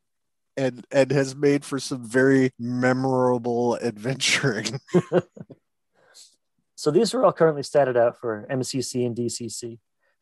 and 0.58 0.86
and 0.90 1.10
has 1.10 1.34
made 1.34 1.64
for 1.64 1.78
some 1.78 2.06
very 2.06 2.50
memorable 2.58 3.78
adventuring. 3.80 4.78
so 6.74 6.90
these 6.90 7.14
are 7.14 7.24
all 7.24 7.32
currently 7.32 7.62
statted 7.62 7.96
out 7.96 8.20
for 8.20 8.46
MCC 8.50 9.06
and 9.06 9.16
DCC. 9.16 9.78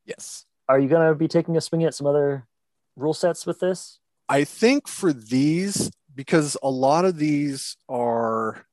yes, 0.06 0.44
Are 0.68 0.78
you 0.78 0.88
going 0.88 1.08
to 1.08 1.16
be 1.16 1.26
taking 1.26 1.56
a 1.56 1.60
swing 1.60 1.82
at 1.82 1.92
some 1.92 2.06
other 2.06 2.46
rule 2.94 3.14
sets 3.14 3.46
with 3.46 3.58
this? 3.58 3.98
I 4.28 4.44
think 4.44 4.88
for 4.88 5.12
these, 5.12 5.90
because 6.14 6.56
a 6.62 6.70
lot 6.70 7.04
of 7.04 7.18
these 7.18 7.76
are 7.88 8.64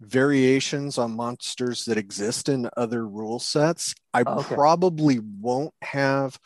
variations 0.00 0.98
on 0.98 1.16
monsters 1.16 1.84
that 1.84 1.96
exist 1.98 2.48
in 2.48 2.68
other 2.76 3.06
rule 3.06 3.38
sets, 3.38 3.94
I 4.12 4.22
Oh, 4.26 4.40
okay. 4.40 4.54
probably 4.54 5.18
won't 5.20 5.74
have 5.82 6.38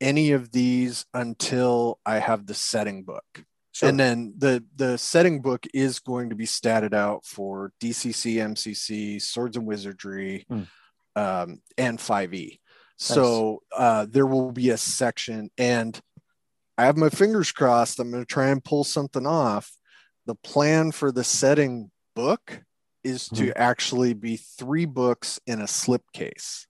any 0.00 0.32
of 0.32 0.52
these 0.52 1.04
until 1.12 1.98
I 2.06 2.18
have 2.18 2.46
the 2.46 2.54
setting 2.54 3.02
book. 3.04 3.24
Sure. 3.72 3.88
And 3.88 3.98
then 3.98 4.34
the 4.36 4.64
the 4.74 4.98
setting 4.98 5.40
book 5.40 5.66
is 5.72 5.98
going 6.00 6.30
to 6.30 6.34
be 6.36 6.46
statted 6.46 6.92
out 6.94 7.24
for 7.24 7.72
DCC, 7.80 8.36
MCC, 8.36 9.20
Swords 9.22 9.56
and 9.56 9.66
Wizardry, 9.66 10.44
Hmm. 10.48 10.62
um, 11.16 11.62
and 11.76 11.98
5e. 11.98 12.58
So 13.00 13.62
uh, 13.76 14.06
there 14.10 14.26
will 14.26 14.50
be 14.50 14.70
a 14.70 14.76
section, 14.76 15.50
and 15.56 15.98
I 16.78 16.84
have 16.86 16.96
my 16.96 17.08
fingers 17.08 17.50
crossed. 17.52 17.98
I'm 17.98 18.10
going 18.10 18.22
to 18.22 18.26
try 18.26 18.48
and 18.48 18.62
pull 18.64 18.84
something 18.84 19.26
off. 19.26 19.72
The 20.26 20.36
plan 20.36 20.92
for 20.92 21.10
the 21.10 21.24
setting 21.24 21.90
book 22.14 22.62
is 23.02 23.28
to 23.30 23.56
actually 23.58 24.14
be 24.14 24.36
three 24.36 24.84
books 24.84 25.40
in 25.46 25.60
a 25.60 25.64
slipcase. 25.64 26.66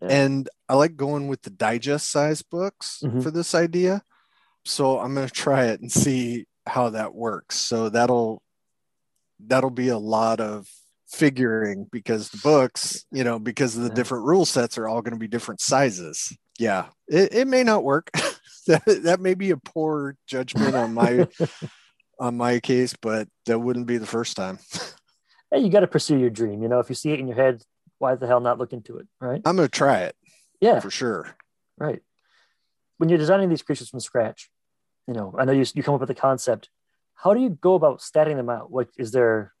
Yeah. 0.00 0.08
And 0.08 0.48
I 0.68 0.74
like 0.74 0.96
going 0.96 1.28
with 1.28 1.42
the 1.42 1.50
digest 1.50 2.10
size 2.10 2.42
books 2.42 3.00
Mhm. 3.04 3.22
for 3.22 3.30
this 3.30 3.54
idea. 3.54 4.02
So 4.64 4.98
I'm 4.98 5.14
going 5.14 5.26
to 5.28 5.32
try 5.32 5.66
it 5.66 5.80
and 5.80 5.92
see 5.92 6.46
how 6.66 6.90
that 6.90 7.14
works. 7.14 7.56
So 7.56 7.88
that'll 7.90 8.42
that'll 9.46 9.68
be 9.70 9.88
a 9.88 9.98
lot 9.98 10.40
of 10.40 10.68
figuring 11.06 11.86
because 11.92 12.30
the 12.30 12.38
books, 12.38 13.04
you 13.10 13.24
know, 13.24 13.38
because 13.38 13.76
of 13.76 13.82
the 13.82 13.88
Yeah. 13.88 13.94
different 13.94 14.24
rule 14.24 14.46
sets 14.46 14.78
are 14.78 14.88
all 14.88 15.02
going 15.02 15.12
to 15.12 15.18
be 15.18 15.28
different 15.28 15.60
sizes. 15.60 16.34
Yeah, 16.58 16.86
it, 17.08 17.34
it 17.34 17.48
may 17.48 17.62
not 17.64 17.84
work. 17.84 18.10
that, 18.66 18.84
that 19.04 19.20
may 19.20 19.34
be 19.34 19.50
a 19.50 19.56
poor 19.56 20.16
judgment 20.26 20.74
on 20.76 20.94
my 20.94 21.26
on 22.20 22.36
my 22.36 22.60
case, 22.60 22.94
but 23.00 23.28
that 23.46 23.58
wouldn't 23.58 23.86
be 23.86 23.98
the 23.98 24.06
first 24.06 24.36
time. 24.36 24.58
hey, 25.50 25.58
you 25.60 25.68
got 25.68 25.80
to 25.80 25.86
pursue 25.86 26.16
your 26.18 26.30
dream. 26.30 26.62
You 26.62 26.68
know, 26.68 26.78
if 26.78 26.88
you 26.88 26.94
see 26.94 27.10
it 27.10 27.20
in 27.20 27.26
your 27.26 27.36
head, 27.36 27.62
why 27.98 28.14
the 28.14 28.26
hell 28.26 28.40
not 28.40 28.58
look 28.58 28.72
into 28.72 28.98
it, 28.98 29.06
right? 29.20 29.40
I'm 29.44 29.56
gonna 29.56 29.68
try 29.68 30.00
it 30.00 30.16
Yeah, 30.60 30.80
for 30.80 30.90
sure. 30.90 31.36
right. 31.78 32.00
When 32.98 33.08
you're 33.08 33.18
designing 33.18 33.48
these 33.48 33.62
creatures 33.62 33.88
from 33.88 34.00
scratch, 34.00 34.50
you 35.08 35.14
know, 35.14 35.34
I 35.38 35.44
know 35.44 35.52
you 35.52 35.64
you 35.74 35.82
come 35.82 35.94
up 35.94 36.00
with 36.00 36.08
the 36.08 36.14
concept. 36.14 36.70
How 37.14 37.34
do 37.34 37.40
you 37.40 37.50
go 37.50 37.74
about 37.74 38.00
statting 38.00 38.36
them 38.36 38.48
out? 38.48 38.70
What 38.70 38.88
is 38.96 39.10
there 39.12 39.52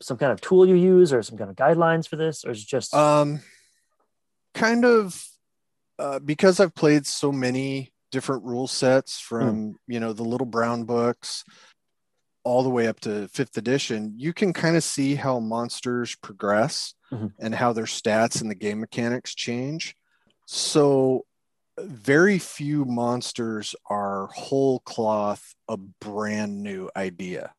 some 0.00 0.16
kind 0.16 0.32
of 0.32 0.40
tool 0.40 0.66
you 0.66 0.74
use, 0.74 1.12
or 1.12 1.22
some 1.22 1.38
kind 1.38 1.50
of 1.50 1.56
guidelines 1.56 2.08
for 2.08 2.16
this, 2.16 2.44
or 2.44 2.50
is 2.50 2.62
it 2.62 2.68
just 2.68 2.94
Um, 2.94 3.40
kind 4.54 4.84
of 4.84 5.24
uh, 5.98 6.18
because 6.20 6.60
I've 6.60 6.74
played 6.74 7.06
so 7.06 7.32
many 7.32 7.92
different 8.10 8.44
rule 8.44 8.66
sets 8.66 9.20
from 9.20 9.76
you 9.86 10.00
know 10.00 10.12
the 10.12 10.24
little 10.24 10.46
brown 10.46 10.84
books 10.84 11.44
all 12.44 12.62
the 12.62 12.70
way 12.70 12.86
up 12.86 13.00
to 13.00 13.28
fifth 13.28 13.56
edition, 13.58 14.14
you 14.16 14.32
can 14.32 14.52
kind 14.52 14.76
of 14.76 14.82
see 14.82 15.14
how 15.14 15.38
monsters 15.38 16.14
progress 16.16 16.94
Mhm. 17.12 17.32
and 17.38 17.54
how 17.54 17.72
their 17.72 17.84
stats 17.84 18.40
and 18.40 18.50
the 18.50 18.54
game 18.54 18.80
mechanics 18.80 19.34
change. 19.34 19.94
So 20.46 21.26
very 21.78 22.38
few 22.38 22.84
monsters 22.84 23.74
are 23.90 24.28
whole 24.28 24.80
cloth 24.80 25.54
a 25.68 25.76
brand 25.76 26.62
new 26.62 26.90
idea. 26.96 27.54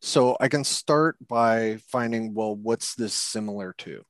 So 0.00 0.36
I 0.40 0.48
can 0.48 0.64
start 0.64 1.16
by 1.26 1.76
finding, 1.88 2.34
well, 2.34 2.56
what's 2.56 2.94
this 2.94 3.14
similar 3.14 3.74
to? 3.78 4.02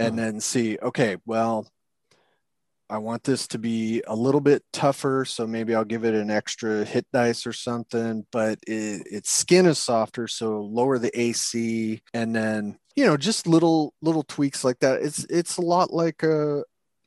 And 0.00 0.12
Hmm. 0.12 0.16
then 0.16 0.40
see, 0.40 0.78
okay, 0.82 1.16
well, 1.24 1.68
I 2.90 2.98
want 2.98 3.24
this 3.24 3.46
to 3.48 3.58
be 3.58 4.02
a 4.06 4.14
little 4.14 4.40
bit 4.40 4.62
tougher. 4.72 5.24
So 5.24 5.46
maybe 5.46 5.74
I'll 5.74 5.84
give 5.84 6.04
it 6.04 6.14
an 6.14 6.30
extra 6.30 6.84
hit 6.84 7.06
dice 7.12 7.46
or 7.46 7.52
something, 7.52 8.26
but 8.30 8.58
it, 8.66 9.06
its 9.10 9.30
skin 9.30 9.66
is 9.66 9.78
softer. 9.78 10.28
So 10.28 10.60
lower 10.60 10.98
the 10.98 11.18
AC 11.18 12.02
and 12.12 12.36
then, 12.36 12.78
you 12.94 13.04
know, 13.06 13.16
just 13.16 13.46
little, 13.46 13.94
little 14.02 14.22
tweaks 14.22 14.64
like 14.64 14.80
that. 14.80 15.02
It's, 15.02 15.24
it's 15.24 15.56
a 15.56 15.62
lot 15.62 15.92
like 15.92 16.22
a 16.22 16.62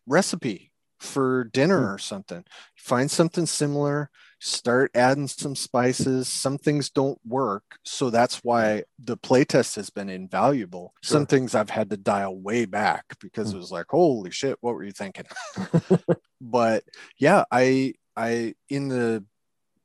recipe 0.08 0.72
for 1.00 1.44
dinner 1.46 1.80
Hmm. 1.88 1.94
or 1.94 1.98
something. 2.00 2.44
Find 2.76 3.10
something 3.10 3.46
similar, 3.46 4.10
start 4.40 4.92
adding 4.94 5.28
some 5.28 5.56
spices. 5.56 6.28
Some 6.28 6.58
things 6.58 6.90
don't 6.90 7.20
work. 7.26 7.64
So 7.84 8.10
that's 8.10 8.44
why 8.44 8.84
the 9.00 9.18
playtest 9.18 9.76
has 9.78 9.90
been 9.90 10.10
invaluable. 10.10 10.94
Some 11.02 11.26
things 11.26 11.56
I've 11.56 11.70
had 11.72 11.90
to 11.90 11.98
dial 11.98 12.38
way 12.40 12.66
back 12.66 13.06
because 13.20 13.52
Hmm. 13.52 13.58
it 13.58 13.60
was 13.60 13.72
like, 13.72 13.88
holy 13.90 14.32
shit, 14.32 14.58
what 14.62 14.76
were 14.76 14.84
you 14.84 14.92
thinking? 14.92 15.26
but 16.42 16.84
yeah, 17.18 17.44
I 17.52 17.94
I 18.16 18.56
in 18.70 18.90
the 18.90 19.24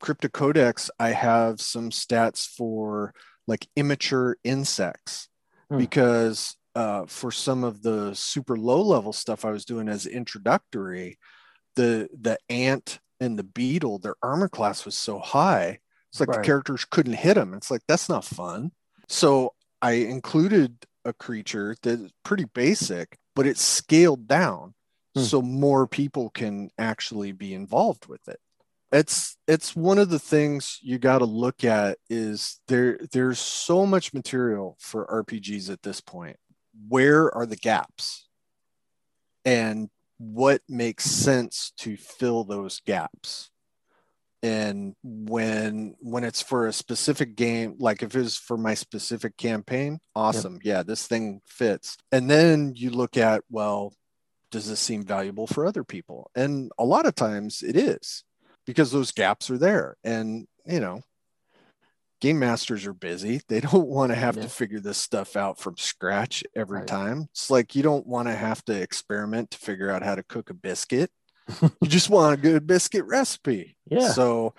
Cryptocodex, 0.02 0.90
I 0.98 1.10
have 1.10 1.60
some 1.60 1.90
stats 1.90 2.46
for 2.46 3.14
like 3.46 3.66
immature 3.76 4.36
insects 4.44 5.28
Hmm. 5.70 5.78
because 5.78 6.56
uh, 6.74 7.04
for 7.06 7.30
some 7.30 7.64
of 7.64 7.82
the 7.82 8.14
super 8.14 8.56
low 8.56 8.82
level 8.82 9.12
stuff 9.12 9.44
I 9.44 9.50
was 9.50 9.64
doing 9.64 9.88
as 9.88 10.06
introductory, 10.06 11.18
the 11.76 12.08
the 12.18 12.38
ant 12.50 12.98
and 13.22 13.38
the 13.38 13.44
beetle, 13.44 13.98
their 13.98 14.16
armor 14.22 14.48
class 14.48 14.84
was 14.84 14.96
so 14.96 15.18
high, 15.18 15.78
it's 16.10 16.20
like 16.20 16.28
Right. 16.28 16.38
the 16.42 16.46
characters 16.46 16.84
couldn't 16.84 17.14
hit 17.14 17.34
them. 17.34 17.54
It's 17.54 17.70
like 17.70 17.82
that's 17.88 18.08
not 18.08 18.24
fun. 18.24 18.72
So 19.08 19.54
I 19.80 19.92
included 19.92 20.84
a 21.04 21.12
creature 21.12 21.74
that's 21.82 22.12
pretty 22.24 22.44
basic, 22.44 23.16
but 23.34 23.46
it's 23.46 23.62
scaled 23.62 24.28
down 24.28 24.74
Hmm. 25.14 25.22
so 25.24 25.42
more 25.42 25.86
people 25.86 26.30
can 26.30 26.70
actually 26.78 27.32
be 27.32 27.52
involved 27.52 28.06
with 28.06 28.26
it 28.28 28.40
it's 28.90 29.36
it's 29.46 29.74
one 29.76 29.98
of 29.98 30.08
the 30.10 30.18
things 30.18 30.78
you 30.82 30.98
got 30.98 31.18
to 31.18 31.24
look 31.26 31.64
at 31.64 31.98
is 32.08 32.60
there 32.68 32.98
there's 33.12 33.38
so 33.38 33.84
much 33.86 34.14
material 34.14 34.76
for 34.80 35.06
rpgs 35.06 35.68
at 35.70 35.82
this 35.82 36.00
point 36.00 36.36
where 36.88 37.34
are 37.34 37.44
the 37.46 37.56
gaps 37.56 38.26
and 39.44 39.90
what 40.18 40.62
makes 40.68 41.04
sense 41.04 41.72
to 41.78 41.96
fill 41.96 42.44
those 42.44 42.80
gaps. 42.80 43.50
And 44.44 44.96
when 45.04 45.94
when 46.00 46.24
it's 46.24 46.42
for 46.42 46.66
a 46.66 46.72
specific 46.72 47.36
game 47.36 47.76
like 47.78 48.02
if 48.02 48.16
it's 48.16 48.36
for 48.36 48.56
my 48.56 48.74
specific 48.74 49.36
campaign 49.36 50.00
awesome. 50.16 50.58
Yeah 50.64 50.82
this 50.82 51.06
thing 51.06 51.42
fits. 51.46 51.96
And 52.10 52.28
then 52.28 52.72
you 52.74 52.90
look 52.90 53.16
at 53.16 53.44
well 53.50 53.92
does 54.50 54.68
this 54.68 54.80
seem 54.80 55.04
valuable 55.04 55.46
for 55.46 55.64
other 55.64 55.84
people? 55.84 56.30
And 56.34 56.72
a 56.76 56.84
lot 56.84 57.06
of 57.06 57.14
times 57.14 57.62
it 57.62 57.76
is 57.76 58.24
because 58.66 58.90
those 58.90 59.12
gaps 59.12 59.48
are 59.48 59.58
there. 59.58 59.96
And 60.02 60.48
you 60.66 60.80
know 60.80 61.02
game 62.22 62.38
masters 62.38 62.86
are 62.86 62.92
busy 62.94 63.40
they 63.48 63.60
don't 63.60 63.88
want 63.98 64.10
to 64.12 64.14
have 64.16 64.36
Yeah. 64.36 64.42
to 64.44 64.48
figure 64.48 64.78
this 64.80 64.96
stuff 64.96 65.34
out 65.36 65.58
from 65.58 65.76
scratch 65.76 66.44
every 66.54 66.78
Right. 66.78 66.86
time 66.86 67.26
it's 67.32 67.50
like 67.50 67.74
you 67.74 67.82
don't 67.82 68.06
want 68.06 68.28
to 68.28 68.34
have 68.34 68.64
to 68.66 68.80
experiment 68.80 69.50
to 69.50 69.58
figure 69.58 69.90
out 69.90 70.04
how 70.04 70.14
to 70.14 70.22
cook 70.22 70.48
a 70.48 70.54
biscuit 70.54 71.10
you 71.60 71.88
just 71.88 72.08
want 72.08 72.32
a 72.32 72.36
good 72.36 72.64
biscuit 72.66 73.04
recipe 73.06 73.76
Yeah. 73.90 74.08
so 74.10 74.54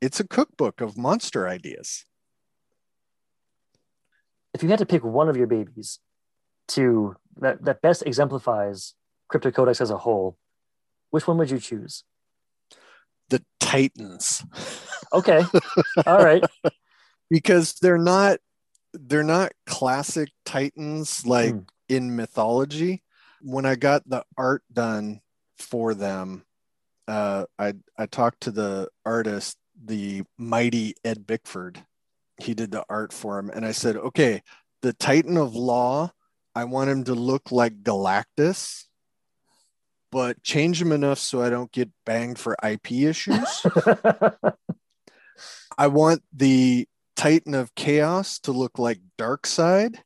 it's 0.00 0.20
a 0.20 0.26
cookbook 0.26 0.80
of 0.80 0.96
monster 0.96 1.48
ideas 1.48 2.04
if 4.54 4.62
you 4.62 4.68
had 4.68 4.78
to 4.78 4.86
pick 4.86 5.02
one 5.02 5.28
of 5.28 5.36
your 5.36 5.46
babies 5.48 5.98
to 6.68 7.16
that, 7.38 7.64
that 7.64 7.82
best 7.82 8.04
exemplifies 8.06 8.94
Cryptocodex 9.32 9.80
as 9.80 9.90
a 9.90 9.96
whole, 9.96 10.36
which 11.10 11.26
one 11.26 11.38
would 11.38 11.50
you 11.50 11.58
choose? 11.58 12.04
the 13.30 13.42
titans 13.58 14.44
Okay. 15.14 15.42
All 16.06 16.22
right. 16.22 16.44
Because 17.32 17.72
they're 17.80 17.96
not 17.96 18.38
they're 18.92 19.22
not 19.22 19.52
classic 19.64 20.28
titans 20.44 21.26
like 21.26 21.54
Hmm. 21.54 21.60
in 21.88 22.14
mythology. 22.14 23.02
When 23.40 23.64
i 23.64 23.74
got 23.74 24.06
the 24.06 24.22
art 24.36 24.62
done 24.70 25.22
for 25.56 25.94
them 25.94 26.44
uh 27.08 27.46
i 27.58 27.72
i 27.96 28.04
talked 28.04 28.42
to 28.42 28.50
the 28.50 28.90
artist 29.06 29.56
the 29.82 30.24
mighty 30.36 30.94
ed 31.04 31.26
bickford. 31.26 31.82
He 32.36 32.52
did 32.52 32.70
the 32.70 32.84
art 32.90 33.14
for 33.14 33.38
him 33.38 33.48
and 33.48 33.64
i 33.64 33.72
said 33.72 33.96
okay 33.96 34.42
the 34.82 34.92
titan 34.92 35.38
of 35.38 35.56
law 35.56 36.12
i 36.54 36.64
want 36.64 36.90
him 36.90 37.04
to 37.04 37.14
look 37.14 37.50
like 37.50 37.82
galactus 37.82 38.84
but 40.10 40.42
change 40.42 40.82
him 40.82 40.92
enough 40.92 41.18
so 41.18 41.40
i 41.40 41.48
don't 41.48 41.72
get 41.72 41.88
banged 42.04 42.38
for 42.38 42.56
ip 42.62 42.92
issues. 42.92 43.64
I 45.78 45.86
want 45.86 46.22
the 46.34 46.86
Titan 47.22 47.54
of 47.54 47.72
Chaos 47.76 48.40
to 48.40 48.50
look 48.50 48.80
like 48.80 48.98
Darkseid. 49.16 49.98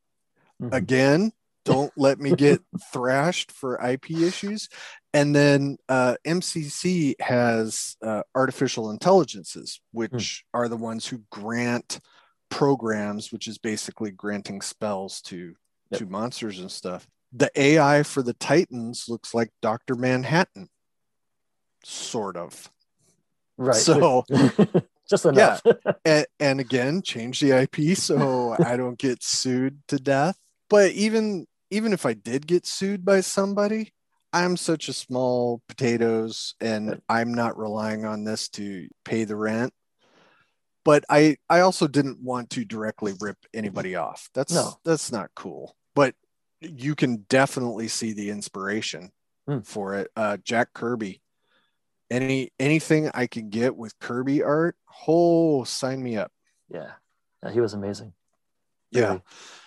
Mhm. 0.62 0.74
Again, 0.74 1.32
don't 1.64 1.90
let 1.96 2.20
me 2.20 2.36
get 2.36 2.60
thrashed 2.92 3.50
for 3.50 3.82
IP 3.82 4.10
issues. 4.10 4.68
And 5.14 5.34
then 5.34 5.78
uh, 5.88 6.16
MCC 6.26 7.14
has 7.20 7.96
uh, 8.02 8.22
artificial 8.34 8.90
intelligences, 8.90 9.80
which 9.92 10.44
are 10.52 10.68
the 10.68 10.76
ones 10.76 11.06
who 11.06 11.22
grant 11.30 12.00
programs, 12.50 13.32
which 13.32 13.48
is 13.48 13.56
basically 13.56 14.10
granting 14.10 14.60
spells 14.60 15.22
to 15.22 15.56
Yep. 15.90 16.00
to 16.00 16.06
monsters 16.06 16.58
and 16.58 16.70
stuff. 16.70 17.06
The 17.32 17.50
AI 17.54 18.02
for 18.02 18.20
the 18.20 18.34
Titans 18.34 19.06
looks 19.08 19.32
like 19.32 19.50
Doctor 19.62 19.94
Manhattan, 19.94 20.68
sort 21.84 22.36
of. 22.36 22.70
right. 23.56 23.76
So 23.76 24.24
just 25.08 25.24
enough. 25.26 25.62
and, 26.04 26.26
and 26.40 26.60
again 26.60 27.02
change 27.02 27.40
the 27.40 27.52
ip 27.62 27.96
so 27.96 28.54
i 28.64 28.76
don't 28.76 28.98
get 28.98 29.22
sued 29.22 29.80
to 29.88 29.98
death. 29.98 30.36
But 30.68 30.92
even 30.92 31.46
even 31.70 31.92
if 31.92 32.04
i 32.06 32.12
did 32.14 32.46
get 32.46 32.66
sued 32.66 33.04
by 33.04 33.20
somebody 33.20 33.92
i'm 34.32 34.56
such 34.56 34.88
a 34.88 34.92
small 34.92 35.62
potatoes 35.68 36.54
and 36.60 37.00
i'm 37.08 37.32
not 37.32 37.56
relying 37.58 38.04
on 38.04 38.24
this 38.24 38.48
to 38.50 38.88
pay 39.04 39.24
the 39.24 39.36
rent. 39.36 39.72
But 40.84 41.04
i 41.08 41.36
i 41.48 41.60
also 41.60 41.86
didn't 41.88 42.20
want 42.22 42.50
to 42.50 42.64
directly 42.64 43.14
rip 43.20 43.38
anybody 43.54 43.94
off. 43.96 44.28
That's 44.34 44.52
No. 44.54 44.74
that's 44.84 45.10
not 45.12 45.30
cool. 45.34 45.76
But 45.94 46.14
you 46.60 46.94
can 46.94 47.24
definitely 47.28 47.88
see 47.88 48.12
the 48.12 48.30
inspiration 48.30 49.10
Hmm. 49.48 49.60
for 49.60 49.94
it. 49.94 50.10
Uh 50.16 50.36
jack 50.38 50.72
kirby 50.74 51.20
any 52.10 52.50
anything 52.58 53.10
i 53.14 53.26
can 53.26 53.50
get 53.50 53.76
with 53.76 53.98
kirby 53.98 54.42
art 54.42 54.76
oh 55.08 55.64
sign 55.64 56.02
me 56.02 56.16
up. 56.16 56.30
Yeah. 56.68 56.92
Yeah, 57.42 57.50
He 57.52 57.60
was 57.60 57.74
amazing. 57.74 58.12
yeah. 58.90 59.18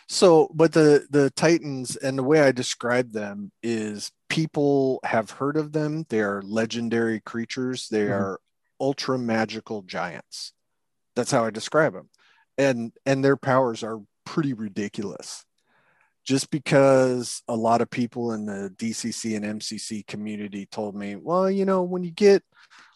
So 0.08 0.49
but 0.54 0.71
the 0.73 1.06
the 1.10 1.30
titans 1.32 1.95
and 1.95 2.17
the 2.17 2.23
way 2.23 2.41
i 2.41 2.52
describe 2.52 3.12
them 3.12 3.52
is 3.62 4.12
people 4.30 4.99
have 5.04 5.32
heard 5.32 5.56
of 5.58 5.71
them. 5.71 6.06
They 6.10 6.21
are 6.21 6.41
legendary 6.41 7.19
creatures. 7.19 7.88
They 7.89 8.06
Mhm. 8.08 8.12
are 8.19 8.39
ultra 8.82 9.17
magical 9.19 9.82
giants. 9.84 10.54
That's 11.15 11.32
how 11.32 11.45
i 11.45 11.49
describe 11.52 11.93
them. 11.93 12.10
And 12.58 12.93
and 13.06 13.23
their 13.23 13.38
powers 13.38 13.84
are 13.84 13.99
pretty 14.25 14.54
ridiculous 14.54 15.45
just 16.29 16.51
because 16.51 17.41
a 17.47 17.55
lot 17.55 17.81
of 17.81 17.89
people 17.89 18.33
in 18.33 18.45
the 18.45 18.69
dcc 18.77 19.35
and 19.35 19.43
mcc 19.59 20.05
community 20.05 20.67
told 20.67 20.93
me 20.95 21.15
well 21.15 21.49
you 21.49 21.65
know 21.65 21.81
when 21.81 22.03
you 22.03 22.11
get 22.11 22.43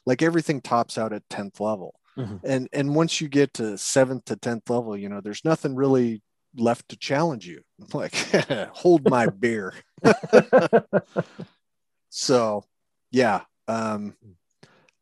like 0.05 0.21
everything 0.21 0.61
tops 0.61 0.99
out 0.99 1.11
at 1.13 1.27
10th 1.29 1.59
level 1.59 1.95
Mhm. 2.15 2.39
and 2.43 2.69
and 2.71 2.93
once 2.93 3.19
you 3.19 3.27
get 3.27 3.55
to 3.55 3.75
7th 3.75 4.25
to 4.25 4.35
10th 4.35 4.69
level 4.69 4.95
you 4.95 5.09
know 5.09 5.19
there's 5.19 5.43
nothing 5.43 5.73
really 5.75 6.21
left 6.55 6.89
to 6.89 6.95
challenge 6.95 7.47
you. 7.47 7.61
I'm 7.81 7.87
like, 8.01 8.13
hold 8.81 9.09
my 9.09 9.25
beer. 9.43 9.73
so 12.09 12.63
yeah. 13.11 13.41
Um 13.67 14.15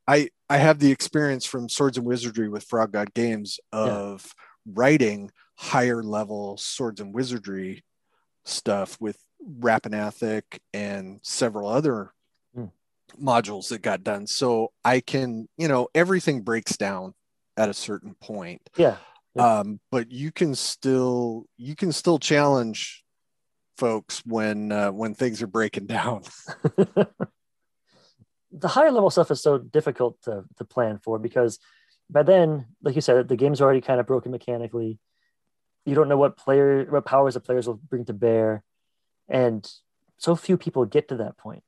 I 0.07 0.29
I 0.49 0.57
have 0.57 0.79
the 0.79 0.91
experience 0.91 1.45
from 1.45 1.67
Swords 1.67 1.97
and 1.97 2.07
Wizardry 2.07 2.47
with 2.49 2.63
Frog 2.63 2.93
God 2.93 3.13
Games 3.13 3.59
of 3.73 4.33
writing 4.65 5.31
higher 5.57 6.01
level 6.03 6.55
swords 6.57 7.01
and 7.01 7.13
wizardry 7.13 7.83
stuff 8.45 8.97
with 8.99 9.17
Rappan 9.59 9.93
Athuk 9.93 10.59
and 10.73 11.19
several 11.23 11.67
other 11.69 12.13
Hmm. 12.55 12.65
modules 13.19 13.69
that 13.69 13.81
got 13.81 14.03
done. 14.03 14.27
So 14.27 14.71
I 14.85 14.99
can, 14.99 15.47
you 15.57 15.67
know, 15.67 15.87
everything 15.95 16.41
breaks 16.41 16.77
down 16.77 17.13
at 17.57 17.69
a 17.69 17.73
certain 17.73 18.15
point. 18.15 18.61
yeah. 18.77 18.97
Yeah. 19.33 19.59
Um, 19.59 19.79
but 19.91 20.11
you 20.11 20.29
can 20.31 20.55
still 20.55 21.45
you 21.55 21.73
can 21.73 21.93
still 21.93 22.19
challenge 22.19 23.05
folks 23.77 24.21
when 24.25 24.73
uh, 24.73 24.91
when 24.91 25.13
things 25.13 25.41
are 25.41 25.47
breaking 25.47 25.85
down. 25.85 26.23
the 28.51 28.67
higher 28.67 28.91
level 28.91 29.09
stuff 29.09 29.31
is 29.31 29.41
so 29.41 29.57
difficult 29.57 30.21
to, 30.23 30.43
to 30.57 30.65
plan 30.65 30.99
for 31.01 31.17
because 31.17 31.59
by 32.09 32.23
then, 32.23 32.65
like 32.81 32.95
you 32.95 33.01
said, 33.01 33.29
the 33.29 33.37
game's 33.37 33.61
already 33.61 33.79
kind 33.79 34.01
of 34.01 34.05
broken 34.07 34.31
mechanically. 34.31 34.99
You 35.85 35.95
don't 35.95 36.09
know 36.09 36.17
what 36.17 36.37
player 36.37 36.85
what 36.85 37.05
powers 37.05 37.33
the 37.33 37.39
players 37.39 37.67
will 37.67 37.75
bring 37.75 38.05
to 38.05 38.13
bear. 38.13 38.63
And 39.27 39.69
so 40.17 40.35
few 40.35 40.57
people 40.57 40.85
get 40.85 41.07
to 41.09 41.17
that 41.17 41.37
point. 41.37 41.63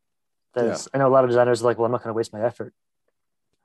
That's 0.53 0.87
I 0.93 0.99
know 0.99 1.07
a 1.07 1.09
lot 1.09 1.23
of 1.23 1.29
designers 1.29 1.61
are 1.61 1.65
like, 1.65 1.77
well, 1.77 1.85
I'm 1.85 1.91
not 1.91 2.03
gonna 2.03 2.13
waste 2.13 2.33
my 2.33 2.43
effort. 2.43 2.73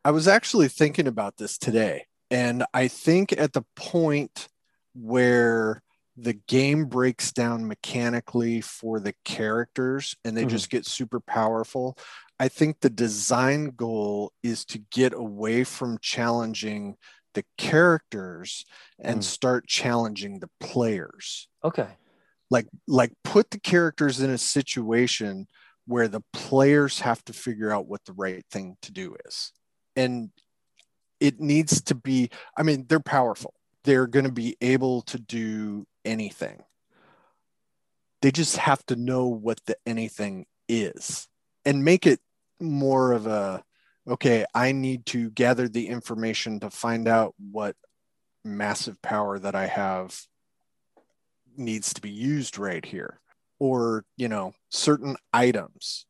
I 0.04 0.11
was 0.11 0.26
actually 0.26 0.68
thinking 0.68 1.06
about 1.06 1.37
this 1.37 1.58
today, 1.58 2.06
and 2.30 2.64
I 2.72 2.88
think 2.88 3.32
at 3.32 3.52
the 3.52 3.64
point 3.76 4.48
where 4.94 5.82
the 6.16 6.32
game 6.32 6.87
breaks 6.87 7.30
down 7.30 7.68
mechanically 7.68 8.61
for 8.61 8.98
the 8.98 9.14
characters 9.24 10.16
and 10.24 10.37
they 10.37 10.44
Mhm. 10.44 10.48
just 10.50 10.70
get 10.70 10.84
super 10.84 11.20
powerful, 11.20 11.96
I 12.40 12.48
think 12.48 12.80
the 12.80 12.90
design 12.90 13.70
goal 13.70 14.32
is 14.42 14.64
to 14.66 14.78
get 14.78 15.12
away 15.12 15.62
from 15.62 15.98
challenging 16.00 16.96
the 17.38 17.44
characters 17.57 18.64
and 18.98 19.20
Mm. 19.20 19.24
start 19.24 19.68
challenging 19.68 20.40
the 20.40 20.51
players 20.59 21.46
Okay. 21.62 21.87
like 22.51 22.66
like 22.88 23.12
put 23.22 23.51
the 23.51 23.61
characters 23.61 24.20
in 24.20 24.31
a 24.31 24.38
situation 24.38 25.46
where 25.87 26.09
the 26.09 26.22
players 26.33 26.98
have 27.01 27.24
to 27.27 27.33
figure 27.33 27.70
out 27.72 27.87
what 27.87 28.05
the 28.07 28.12
right 28.12 28.44
thing 28.51 28.77
to 28.83 28.90
do 28.90 29.14
is 29.24 29.53
and 29.94 30.31
it 31.20 31.38
needs 31.38 31.81
to 31.83 31.94
be 31.94 32.29
i 32.57 32.64
mean 32.64 32.85
they're 32.88 32.98
powerful 32.98 33.55
they're 33.85 34.09
going 34.09 34.27
to 34.27 34.33
be 34.33 34.57
able 34.61 35.03
to 35.03 35.18
do 35.20 35.87
anything 36.05 36.64
they 38.20 38.33
just 38.33 38.57
have 38.57 38.85
to 38.87 38.96
know 38.96 39.29
what 39.29 39.61
the 39.66 39.77
anything 39.87 40.44
is 40.68 41.29
and 41.64 41.85
make 41.85 42.05
it 42.05 42.18
more 42.61 43.12
of 43.12 43.29
a 43.29 43.62
okay 44.09 44.44
i 44.55 44.73
need 44.73 45.05
to 45.07 45.31
gather 45.31 45.68
the 45.68 45.88
information 45.88 46.61
to 46.61 46.71
find 46.71 47.07
out 47.07 47.35
what 47.38 47.77
massive 48.44 49.01
power 49.03 49.38
that 49.38 49.55
i 49.55 49.66
have 49.66 50.18
needs 51.59 51.92
to 51.94 52.01
be 52.01 52.11
used 52.11 52.59
right 52.59 52.85
here. 52.85 53.21
Or 53.59 54.05
you 54.16 54.29
know 54.29 54.55
certain 54.71 55.16
items. 55.33 56.07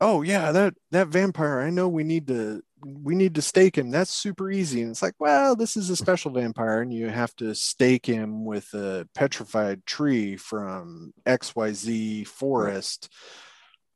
Oh 0.00 0.22
yeah 0.22 0.52
that 0.52 0.74
that 0.92 1.08
vampire 1.08 1.60
i 1.60 1.68
know 1.68 1.88
we 1.88 2.04
need 2.04 2.28
to 2.28 2.62
we 2.86 3.14
need 3.14 3.34
to 3.34 3.42
stake 3.42 3.76
him. 3.76 3.90
That's 3.90 4.10
super 4.10 4.50
easy. 4.50 4.82
And 4.82 4.92
it's 4.92 5.02
like 5.02 5.14
well 5.18 5.56
this 5.56 5.76
is 5.76 5.90
a 5.90 5.96
special 5.96 6.30
vampire 6.30 6.80
and 6.80 6.94
you 6.94 7.08
have 7.08 7.34
to 7.36 7.54
stake 7.54 8.06
him 8.06 8.44
with 8.44 8.72
a 8.72 9.06
petrified 9.14 9.84
tree 9.84 10.36
from 10.36 11.12
xyz 11.26 12.26
forest 12.26 13.12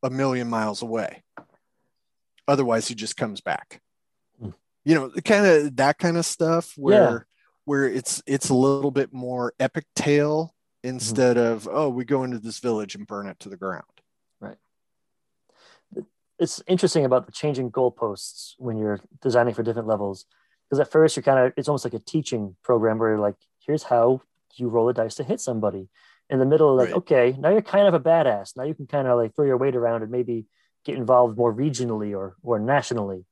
a 0.02 0.10
million 0.10 0.50
miles 0.50 0.82
away 0.82 1.22
otherwise 2.48 2.88
he 2.88 2.94
just 2.94 3.16
comes 3.16 3.40
back 3.40 3.80
Hmm. 4.40 4.50
you 4.84 4.94
know 4.94 5.10
kind 5.24 5.46
of 5.46 5.76
that 5.76 5.98
kind 5.98 6.16
of 6.16 6.26
stuff 6.26 6.72
where 6.76 7.12
Yeah. 7.12 7.18
where 7.64 7.86
it's 7.88 8.22
it's 8.26 8.48
a 8.50 8.54
little 8.54 8.90
bit 8.90 9.12
more 9.12 9.52
epic 9.60 9.86
tale 9.94 10.54
instead 10.82 11.36
of 11.38 11.68
oh 11.70 11.88
we 11.88 12.04
go 12.04 12.24
into 12.24 12.38
this 12.38 12.58
village 12.58 12.94
and 12.94 13.06
burn 13.06 13.26
it 13.26 13.38
to 13.40 13.48
the 13.48 13.56
ground 13.56 13.84
Right. 14.40 14.58
It's 16.38 16.60
interesting 16.66 17.04
about 17.04 17.26
the 17.26 17.32
changing 17.32 17.70
goalposts 17.70 18.54
when 18.58 18.76
you're 18.76 19.00
designing 19.22 19.54
for 19.54 19.62
different 19.62 19.86
levels. 19.88 20.26
Because 20.68 20.80
at 20.80 20.90
first 20.90 21.14
you're 21.16 21.22
kind 21.22 21.38
of 21.38 21.52
it's 21.56 21.68
almost 21.68 21.84
like 21.84 21.94
a 21.94 22.00
teaching 22.00 22.56
program 22.64 22.98
where 22.98 23.10
you're 23.10 23.18
like, 23.20 23.36
here's 23.64 23.84
how 23.84 24.20
you 24.56 24.68
roll 24.68 24.88
a 24.88 24.94
dice 24.94 25.14
to 25.16 25.24
hit 25.24 25.40
somebody. 25.40 25.88
In 26.30 26.38
the 26.40 26.46
middle, 26.46 26.74
like, 26.74 26.88
Right. 26.88 26.96
okay, 26.96 27.36
now 27.38 27.50
you're 27.50 27.62
kind 27.62 27.86
of 27.86 27.94
a 27.94 28.00
badass. 28.00 28.56
Now 28.56 28.64
you 28.64 28.74
can 28.74 28.86
kind 28.86 29.06
of 29.06 29.16
like 29.16 29.34
throw 29.36 29.44
your 29.44 29.56
weight 29.58 29.76
around 29.76 30.02
and 30.02 30.10
maybe 30.10 30.46
get 30.84 30.96
involved 30.96 31.36
more 31.36 31.52
regionally 31.54 32.16
or 32.16 32.36
or 32.42 32.58
nationally. 32.58 33.24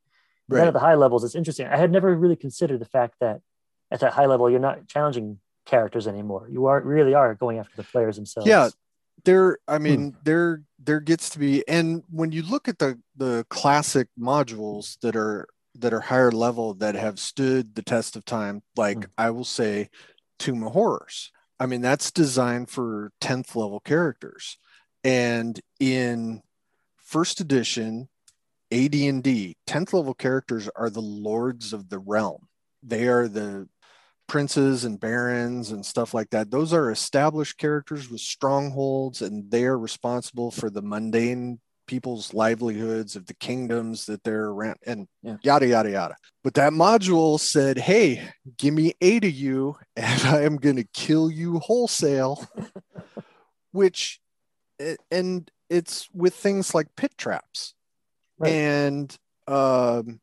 And 0.48 0.58
Then 0.58 0.66
at 0.68 0.72
the 0.74 0.80
high 0.80 0.94
levels, 0.96 1.24
it's 1.24 1.34
interesting. 1.34 1.66
I 1.66 1.76
had 1.76 1.90
never 1.90 2.14
really 2.14 2.36
considered 2.36 2.80
the 2.80 2.84
fact 2.86 3.14
that 3.20 3.40
at 3.90 4.00
that 4.00 4.12
high 4.12 4.26
level, 4.26 4.50
you're 4.50 4.60
not 4.60 4.86
challenging 4.88 5.38
characters 5.66 6.06
anymore. 6.06 6.48
You 6.50 6.66
are 6.66 6.80
really 6.80 7.14
are 7.14 7.34
going 7.34 7.58
after 7.58 7.76
the 7.76 7.84
players 7.84 8.16
themselves. 8.16 8.48
Yeah. 8.48 8.68
there 9.24 9.58
i 9.68 9.78
mean 9.78 10.16
there 10.24 10.62
there 10.82 10.98
gets 10.98 11.30
to 11.30 11.38
be 11.38 11.62
and 11.68 12.02
when 12.10 12.32
you 12.32 12.42
look 12.42 12.66
at 12.66 12.78
the 12.78 12.98
the 13.16 13.46
classic 13.50 14.08
modules 14.18 14.98
that 15.00 15.14
are 15.14 15.46
that 15.78 15.92
are 15.94 16.00
higher 16.00 16.32
level 16.32 16.74
that 16.74 16.94
have 16.96 17.18
stood 17.20 17.74
the 17.76 17.82
test 17.82 18.16
of 18.16 18.24
time 18.24 18.62
like 18.76 18.98
Mm. 18.98 19.06
i 19.18 19.30
will 19.30 19.44
say 19.44 19.88
tomb 20.40 20.64
of 20.64 20.72
horrors 20.72 21.30
i 21.60 21.66
mean 21.66 21.82
that's 21.82 22.10
designed 22.10 22.68
for 22.68 23.12
10th 23.20 23.54
level 23.54 23.78
characters 23.80 24.58
and 25.04 25.60
in 25.78 26.42
first 27.12 27.40
edition 27.40 28.08
AD&D 28.72 29.56
10th 29.66 29.92
level 29.92 30.14
characters 30.14 30.68
are 30.74 30.88
the 30.90 31.02
lords 31.02 31.72
of 31.72 31.90
the 31.90 31.98
realm 31.98 32.48
they 32.82 33.06
are 33.06 33.28
the 33.28 33.68
princes 34.28 34.84
and 34.84 34.98
barons 34.98 35.72
and 35.72 35.84
stuff 35.84 36.14
like 36.14 36.30
that. 36.30 36.50
Those 36.50 36.72
are 36.72 36.90
established 36.90 37.58
characters 37.58 38.08
with 38.10 38.20
strongholds, 38.22 39.20
and 39.20 39.50
they 39.50 39.64
are 39.64 39.78
responsible 39.78 40.50
for 40.50 40.70
the 40.70 40.80
mundane 40.80 41.60
people's 41.86 42.32
livelihoods 42.32 43.14
of 43.14 43.26
the 43.26 43.34
kingdoms 43.34 44.06
that 44.06 44.24
they're 44.24 44.46
around, 44.46 44.78
and 44.86 45.06
Yeah. 45.22 45.36
yada 45.42 45.66
yada 45.66 45.90
yada. 45.90 46.16
But 46.42 46.54
that 46.54 46.72
module 46.72 47.38
said, 47.38 47.76
"Hey, 47.76 48.30
give 48.56 48.72
me 48.72 48.94
eight 49.02 49.24
of 49.24 49.32
you, 49.32 49.76
and 49.96 50.22
I 50.22 50.42
am 50.44 50.56
going 50.56 50.76
to 50.76 50.88
kill 50.94 51.30
you 51.30 51.58
wholesale." 51.58 52.48
Which, 53.72 54.18
and 55.10 55.50
it's 55.72 56.08
with 56.12 56.34
things 56.34 56.74
like 56.74 56.94
pit 56.96 57.12
traps, 57.16 57.74
Right. 58.38 58.52
and 58.52 59.18
um, 59.48 60.20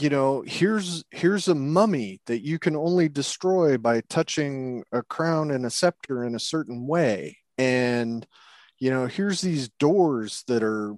you 0.00 0.08
know 0.08 0.42
here's 0.46 1.04
here's 1.10 1.48
a 1.48 1.54
mummy 1.54 2.20
that 2.26 2.44
you 2.44 2.58
can 2.58 2.76
only 2.76 3.08
destroy 3.08 3.76
by 3.76 4.00
touching 4.08 4.84
a 4.92 5.02
crown 5.02 5.50
and 5.50 5.66
a 5.66 5.70
scepter 5.70 6.24
in 6.24 6.34
a 6.34 6.40
certain 6.40 6.86
way 6.86 7.36
and 7.56 8.26
you 8.78 8.90
know 8.90 9.06
here's 9.06 9.40
these 9.40 9.68
doors 9.80 10.44
that 10.46 10.62
are 10.62 10.94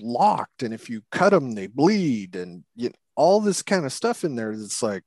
locked 0.00 0.62
and 0.62 0.74
if 0.74 0.90
you 0.90 1.02
cut 1.10 1.30
them 1.30 1.52
they 1.52 1.66
bleed 1.66 2.36
and 2.36 2.64
you 2.76 2.88
know, 2.88 2.94
all 3.14 3.40
this 3.40 3.62
kind 3.62 3.84
of 3.86 3.92
stuff 3.92 4.24
in 4.24 4.34
there 4.36 4.56
that's 4.56 4.82
like 4.82 5.04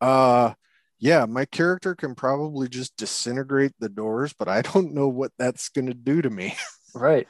uh 0.00 0.52
yeah 1.02 1.26
my 1.26 1.44
character 1.44 1.94
can 1.94 2.14
probably 2.14 2.68
just 2.68 2.96
disintegrate 2.96 3.72
the 3.80 3.88
doors 3.88 4.32
but 4.38 4.48
i 4.48 4.62
don't 4.62 4.94
know 4.94 5.08
what 5.08 5.32
that's 5.38 5.68
going 5.68 5.86
to 5.86 5.94
do 5.94 6.22
to 6.22 6.30
me 6.30 6.54
Right. 6.94 7.26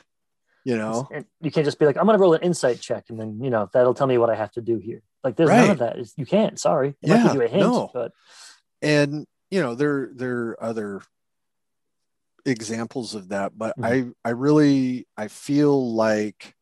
you 0.64 0.76
know 0.76 1.08
you 1.40 1.50
can't 1.50 1.64
just 1.64 1.78
be 1.78 1.86
like, 1.86 1.96
I'm 1.96 2.04
going 2.06 2.16
to 2.18 2.20
roll 2.20 2.34
an 2.34 2.42
insight 2.42 2.80
check, 2.80 3.04
and 3.08 3.18
then 3.18 3.40
you 3.42 3.50
know 3.50 3.68
that'll 3.72 3.94
tell 3.94 4.06
me 4.08 4.18
what 4.18 4.28
I 4.30 4.34
have 4.34 4.50
to 4.52 4.60
do 4.60 4.78
here. 4.78 5.02
Like, 5.22 5.36
there's 5.36 5.50
none 5.50 5.70
of 5.70 5.78
that. 5.78 5.96
You 6.16 6.26
can't. 6.26 6.58
Sorry. 6.58 6.96
It 7.00 7.08
might 7.08 7.16
Yeah, 7.16 7.22
give 7.24 7.34
you 7.34 7.42
a 7.42 7.48
hint, 7.48 7.62
no. 7.62 7.90
but 7.94 8.10
and 8.82 9.26
you 9.52 9.62
know 9.62 9.74
there 9.76 10.10
there 10.14 10.40
are 10.48 10.62
other 10.62 11.02
examples 12.44 13.14
of 13.14 13.28
that 13.28 13.56
but 13.56 13.78
mm-hmm. 13.78 14.10
i 14.24 14.28
i 14.28 14.32
really 14.32 15.06
i 15.16 15.28
feel 15.28 15.94
like 15.94 16.56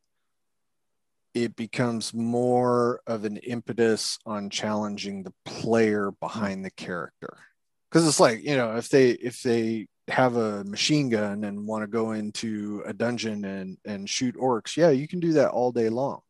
it 1.34 1.54
becomes 1.56 2.12
more 2.14 3.00
of 3.06 3.24
an 3.24 3.36
impetus 3.38 4.18
on 4.26 4.50
challenging 4.50 5.22
the 5.22 5.32
player 5.44 6.10
behind 6.20 6.64
the 6.64 6.70
character. 6.70 7.38
Because 7.90 8.06
it's 8.06 8.20
like 8.20 8.42
you 8.42 8.56
know 8.56 8.76
if 8.76 8.88
they 8.88 9.10
if 9.10 9.42
they 9.42 9.88
have 10.08 10.36
a 10.36 10.64
machine 10.64 11.08
gun 11.08 11.44
and 11.44 11.66
want 11.66 11.82
to 11.82 11.86
go 11.86 12.12
into 12.12 12.82
a 12.84 12.92
dungeon 12.92 13.44
and 13.44 13.78
and 13.84 14.10
shoot 14.10 14.34
orcs 14.36 14.76
yeah 14.76 14.90
you 14.90 15.06
can 15.06 15.20
do 15.20 15.34
that 15.34 15.50
all 15.50 15.70
day 15.72 15.88
long. 15.88 16.20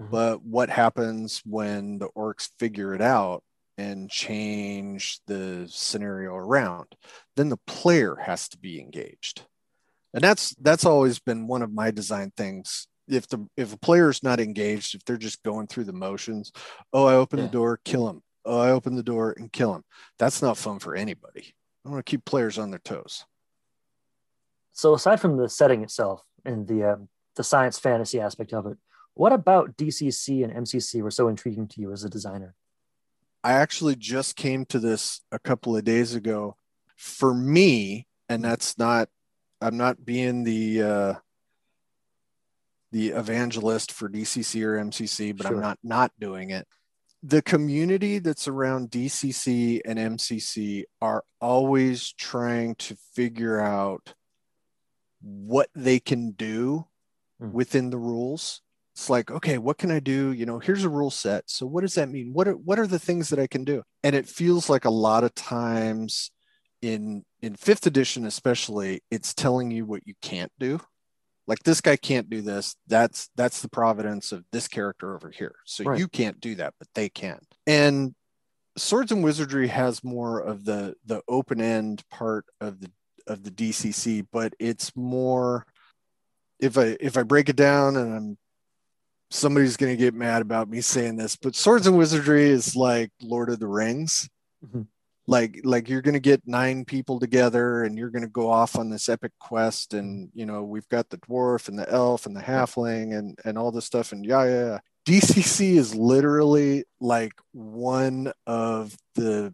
Mhm. 0.00 0.10
but 0.10 0.42
what 0.42 0.68
happens 0.70 1.42
when 1.44 1.98
the 1.98 2.08
orcs 2.16 2.50
figure 2.58 2.94
it 2.94 3.00
out 3.02 3.42
and 3.78 4.10
change 4.10 5.20
the 5.26 5.66
scenario 5.70 6.34
around? 6.34 6.86
Then 7.36 7.48
the 7.50 7.58
player 7.66 8.16
has 8.16 8.48
to 8.50 8.58
be 8.58 8.80
engaged. 8.80 9.46
And 10.14 10.22
that's 10.24 10.54
that's 10.60 10.84
always 10.86 11.18
been 11.18 11.46
one 11.46 11.62
of 11.62 11.72
my 11.72 11.90
design 11.90 12.32
things 12.36 12.88
if 13.08 13.26
the 13.28 13.46
if 13.56 13.72
a 13.72 13.78
player 13.78 14.08
is 14.10 14.22
not 14.22 14.40
engaged 14.40 14.94
if 14.94 15.04
they're 15.04 15.16
just 15.16 15.42
going 15.42 15.66
through 15.66 15.84
the 15.84 15.92
motions 15.92 16.52
oh 16.92 17.06
i 17.06 17.14
open 17.14 17.38
Yeah. 17.38 17.46
the 17.46 17.52
door 17.52 17.80
kill 17.84 18.08
him 18.08 18.22
oh 18.44 18.58
i 18.58 18.70
open 18.70 18.94
the 18.96 19.02
door 19.02 19.34
and 19.36 19.52
kill 19.52 19.74
him 19.74 19.84
that's 20.18 20.42
not 20.42 20.56
fun 20.58 20.78
for 20.78 20.94
anybody 20.94 21.54
I 21.84 21.88
want 21.88 22.04
to 22.04 22.10
keep 22.10 22.24
players 22.24 22.58
on 22.58 22.70
their 22.70 22.80
toes. 22.80 23.24
So 24.72 24.94
aside 24.94 25.20
from 25.20 25.36
the 25.36 25.48
setting 25.48 25.82
itself 25.84 26.22
and 26.44 26.66
the 26.66 26.94
um, 26.94 27.08
the 27.36 27.44
science 27.44 27.78
fantasy 27.78 28.20
aspect 28.20 28.52
of 28.52 28.66
it, 28.66 28.76
what 29.14 29.32
about 29.32 29.76
DCC 29.76 30.42
and 30.42 30.52
MCC 30.66 31.00
were 31.00 31.10
so 31.12 31.28
intriguing 31.28 31.68
to 31.68 31.80
you 31.80 31.92
as 31.92 32.02
a 32.02 32.10
designer? 32.10 32.54
I 33.44 33.52
actually 33.52 33.94
just 33.94 34.34
came 34.34 34.64
to 34.66 34.78
this 34.80 35.20
a 35.30 35.38
couple 35.38 35.76
of 35.76 35.84
days 35.84 36.14
ago. 36.14 36.56
For 36.96 37.32
me, 37.32 38.08
and 38.28 38.42
that's 38.42 38.76
not 38.78 39.08
I'm 39.60 39.76
not 39.76 40.04
being 40.04 40.42
the 40.42 40.82
uh 40.82 41.14
the 42.96 43.08
evangelist 43.08 43.92
for 43.92 44.08
DCC 44.08 44.64
or 44.64 44.78
MCC, 44.78 45.36
but 45.36 45.46
Sure. 45.46 45.56
I'm 45.56 45.60
not 45.60 45.78
not 45.82 46.12
doing 46.18 46.48
it. 46.48 46.66
The 47.22 47.42
community 47.42 48.20
that's 48.20 48.48
around 48.48 48.90
DCC 48.90 49.82
and 49.84 49.98
MCC 49.98 50.84
are 51.02 51.22
always 51.38 52.14
trying 52.14 52.74
to 52.76 52.96
figure 53.12 53.60
out 53.60 54.14
what 55.20 55.68
they 55.74 56.00
can 56.00 56.30
do 56.30 56.86
Hmm. 57.38 57.52
within 57.52 57.90
the 57.90 57.98
rules. 57.98 58.62
It's 58.94 59.10
like, 59.10 59.30
okay, 59.30 59.58
what 59.58 59.76
can 59.76 59.90
I 59.90 60.00
do? 60.00 60.32
You 60.32 60.46
know, 60.46 60.58
here's 60.58 60.84
a 60.84 60.88
rule 60.88 61.10
set. 61.10 61.50
So 61.50 61.66
what 61.66 61.82
does 61.82 61.96
that 61.96 62.08
mean? 62.08 62.32
What 62.32 62.48
are 62.48 62.56
what 62.56 62.78
are 62.78 62.86
the 62.86 62.98
things 62.98 63.28
that 63.28 63.38
I 63.38 63.46
can 63.46 63.62
do? 63.64 63.82
And 64.04 64.16
it 64.16 64.26
feels 64.26 64.70
like 64.70 64.86
a 64.86 64.90
lot 64.90 65.22
of 65.22 65.34
times 65.34 66.30
in 66.80 67.26
in 67.42 67.56
fifth 67.56 67.86
edition 67.86 68.24
especially, 68.24 69.02
it's 69.10 69.34
telling 69.34 69.70
you 69.70 69.84
what 69.84 70.06
you 70.06 70.14
can't 70.22 70.52
do 70.58 70.80
like 71.46 71.60
this 71.64 71.80
guy 71.80 71.96
can't 71.96 72.28
do 72.30 72.42
this 72.42 72.76
that's 72.86 73.28
that's 73.36 73.62
the 73.62 73.68
providence 73.68 74.32
of 74.32 74.44
this 74.52 74.68
character 74.68 75.14
over 75.14 75.30
here 75.30 75.54
so 75.64 75.84
Right. 75.84 75.98
you 75.98 76.08
can't 76.08 76.40
do 76.40 76.54
that 76.56 76.74
but 76.78 76.88
they 76.94 77.08
can 77.08 77.38
and 77.66 78.14
swords 78.76 79.12
and 79.12 79.22
wizardry 79.24 79.68
has 79.68 80.02
more 80.04 80.40
of 80.40 80.64
the 80.64 80.94
the 81.06 81.22
open 81.28 81.60
end 81.60 82.02
part 82.10 82.44
of 82.60 82.80
the 82.80 82.90
of 83.26 83.42
the 83.42 83.50
dcc 83.50 84.26
but 84.32 84.52
it's 84.58 84.94
more 84.96 85.66
if 86.60 86.76
i 86.78 86.96
if 87.00 87.16
i 87.16 87.22
break 87.22 87.48
it 87.48 87.56
down 87.56 87.96
and 87.96 88.14
i'm 88.14 88.38
somebody's 89.30 89.76
going 89.76 89.90
to 89.92 89.96
get 89.96 90.14
mad 90.14 90.40
about 90.42 90.68
me 90.68 90.80
saying 90.80 91.16
this 91.16 91.34
but 91.36 91.56
swords 91.56 91.86
and 91.86 91.96
wizardry 91.98 92.44
is 92.44 92.76
like 92.76 93.10
lord 93.20 93.50
of 93.50 93.58
the 93.58 93.66
rings 93.66 94.28
Mhm. 94.64 94.86
Like 95.26 95.60
like 95.64 95.88
you're 95.88 96.02
going 96.02 96.14
to 96.14 96.20
get 96.20 96.42
nine 96.46 96.84
people 96.84 97.18
together 97.18 97.82
and 97.82 97.98
you're 97.98 98.10
going 98.10 98.22
to 98.22 98.28
go 98.28 98.50
off 98.50 98.76
on 98.76 98.90
this 98.90 99.08
epic 99.08 99.32
quest 99.40 99.94
and 99.94 100.30
you 100.34 100.46
know 100.46 100.62
we've 100.62 100.88
got 100.88 101.08
the 101.10 101.18
dwarf 101.18 101.68
and 101.68 101.78
the 101.78 101.90
elf 101.90 102.26
and 102.26 102.36
the 102.36 102.40
halfling 102.40 103.16
and 103.16 103.38
and 103.44 103.58
all 103.58 103.72
this 103.72 103.84
stuff 103.84 104.12
and 104.12 104.24
yeah 104.24 104.44
yeah, 104.44 104.64
yeah. 104.66 104.78
dcc 105.06 105.76
is 105.76 105.94
literally 105.94 106.84
like 107.00 107.32
one 107.52 108.32
of 108.46 108.96
the 109.14 109.52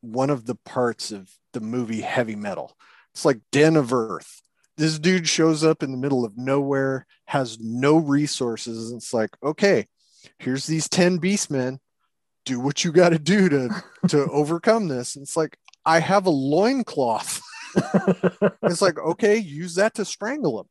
one 0.00 0.30
of 0.30 0.46
the 0.46 0.54
parts 0.54 1.10
of 1.10 1.28
the 1.52 1.60
movie 1.60 2.00
heavy 2.00 2.36
metal. 2.36 2.76
It's 3.12 3.24
like 3.24 3.40
den 3.50 3.74
of 3.74 3.92
earth. 3.92 4.42
This 4.76 5.00
dude 5.00 5.28
shows 5.28 5.64
up 5.64 5.82
in 5.82 5.90
the 5.90 5.98
middle 5.98 6.24
of 6.24 6.38
nowhere 6.38 7.04
has 7.24 7.58
no 7.58 7.96
resources. 7.96 8.90
And 8.90 8.98
it's 8.98 9.12
like 9.12 9.30
okay 9.42 9.86
here's 10.38 10.66
these 10.66 10.88
10 10.88 11.18
beastmen 11.18 11.78
do 12.44 12.60
what 12.60 12.84
you 12.84 12.92
got 12.92 13.10
to 13.10 13.18
do 13.18 13.48
to 13.48 13.82
to 14.08 14.24
overcome 14.30 14.88
this 14.88 15.16
and 15.16 15.22
it's 15.22 15.36
like 15.36 15.56
i 15.84 15.98
have 16.00 16.26
a 16.26 16.30
loincloth 16.30 17.40
it's 18.64 18.82
like 18.82 18.98
okay 18.98 19.36
use 19.36 19.74
that 19.74 19.94
to 19.94 20.04
strangle 20.04 20.60
him 20.60 20.66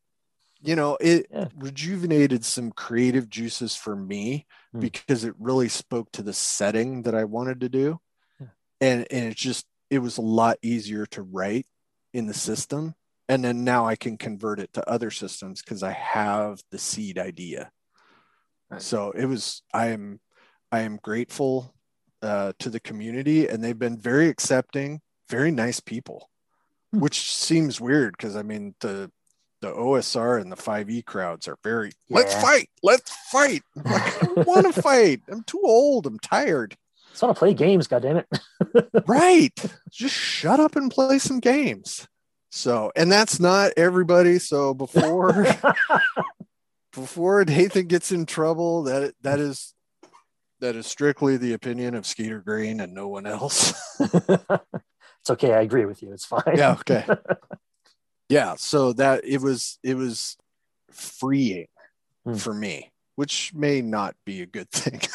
you 0.61 0.75
know 0.75 0.97
it 0.99 1.27
Yeah. 1.31 1.47
rejuvenated 1.55 2.43
some 2.43 2.71
creative 2.71 3.29
juices 3.29 3.75
for 3.75 3.95
me 3.95 4.45
Hmm. 4.73 4.79
because 4.79 5.23
it 5.23 5.33
really 5.39 5.69
spoke 5.69 6.11
to 6.13 6.21
the 6.23 6.33
setting 6.33 7.03
that 7.03 7.15
i 7.15 7.23
wanted 7.23 7.61
to 7.61 7.69
do 7.69 7.99
Yeah. 8.39 8.47
and 8.81 9.07
and 9.11 9.25
it 9.25 9.35
just 9.37 9.65
it 9.89 9.99
was 9.99 10.17
a 10.17 10.21
lot 10.21 10.57
easier 10.61 11.05
to 11.07 11.21
write 11.21 11.65
in 12.13 12.25
the 12.27 12.33
system 12.33 12.95
and 13.29 13.43
then 13.43 13.63
now 13.63 13.85
i 13.85 13.95
can 13.95 14.17
convert 14.17 14.59
it 14.59 14.73
to 14.73 14.89
other 14.89 15.11
systems 15.11 15.61
because 15.61 15.83
i 15.83 15.91
have 15.91 16.61
the 16.71 16.77
seed 16.79 17.17
idea 17.19 17.71
Right. 18.69 18.81
so 18.81 19.11
it 19.11 19.25
was 19.25 19.61
i 19.73 19.87
am 19.87 20.19
i 20.71 20.81
am 20.81 20.97
grateful 21.01 21.73
uh, 22.21 22.51
to 22.59 22.69
the 22.69 22.79
community 22.79 23.47
and 23.47 23.63
they've 23.63 23.77
been 23.77 23.97
very 23.97 24.27
accepting 24.27 25.01
very 25.29 25.51
nice 25.51 25.79
people 25.79 26.29
Hmm. 26.93 27.01
which 27.01 27.31
seems 27.31 27.81
weird 27.81 28.15
because 28.17 28.35
i 28.37 28.41
mean 28.41 28.73
the 28.79 29.11
the 29.61 29.67
osr 29.73 30.39
and 30.39 30.49
the 30.51 30.55
5e 30.55 31.03
crowds 31.05 31.47
are 31.47 31.57
very 31.63 31.91
let's 32.09 32.33
fight 32.35 32.69
let's 32.81 33.11
fight. 33.29 33.61
I'm 33.75 33.91
like, 33.91 34.23
i 34.23 34.25
don't 34.25 34.47
want 34.47 34.73
to 34.73 34.81
fight. 34.81 35.21
I'm 35.27 35.43
too 35.43 35.59
old. 35.63 36.05
I'm 36.05 36.19
tired. 36.19 36.77
Just 37.09 37.23
want 37.23 37.35
to 37.35 37.39
play 37.39 37.53
games, 37.55 37.87
goddammit. 37.87 38.25
right. 39.07 39.51
Just 39.91 40.13
shut 40.15 40.59
up 40.59 40.75
and 40.75 40.91
play 40.91 41.17
some 41.19 41.39
games. 41.39 42.07
So 42.51 42.91
and 42.95 43.11
that's 43.11 43.39
not 43.39 43.73
everybody. 43.75 44.39
So 44.39 44.73
before 44.73 45.45
before 46.93 47.43
nathan 47.43 47.87
gets 47.87 48.11
in 48.11 48.25
trouble 48.25 48.83
that 48.83 49.13
that 49.23 49.39
is 49.39 49.73
that 50.59 50.75
is 50.75 50.87
strictly 50.87 51.37
the 51.37 51.53
opinion 51.53 51.93
of 51.95 52.05
skeeter 52.05 52.39
green 52.39 52.79
and 52.79 52.93
no 52.93 53.07
one 53.07 53.25
else 53.25 53.73
it's 53.99 55.29
okay. 55.29 55.53
I 55.53 55.61
agree 55.61 55.85
with 55.85 56.01
you. 56.01 56.11
It's 56.13 56.25
fine. 56.25 56.41
yeah 56.55 56.71
okay 56.73 57.05
yeah 58.29 58.55
so 58.57 58.93
that 58.93 59.23
it 59.25 59.41
was 59.41 59.79
it 59.83 59.95
was 59.95 60.37
freeing 60.91 61.67
Hmm. 62.25 62.33
for 62.35 62.53
me 62.53 62.91
which 63.15 63.53
may 63.53 63.81
not 63.81 64.15
be 64.25 64.41
a 64.41 64.45
good 64.45 64.69
thing 64.69 64.99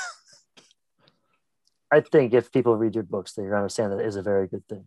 I 1.90 2.00
think 2.00 2.32
if 2.32 2.50
people 2.50 2.76
read 2.78 2.94
your 2.94 3.04
books, 3.04 3.34
they 3.34 3.42
understand 3.42 3.92
that 3.92 3.98
it 4.00 4.06
is 4.06 4.16
a 4.16 4.22
very 4.22 4.48
good 4.48 4.66
thing 4.66 4.86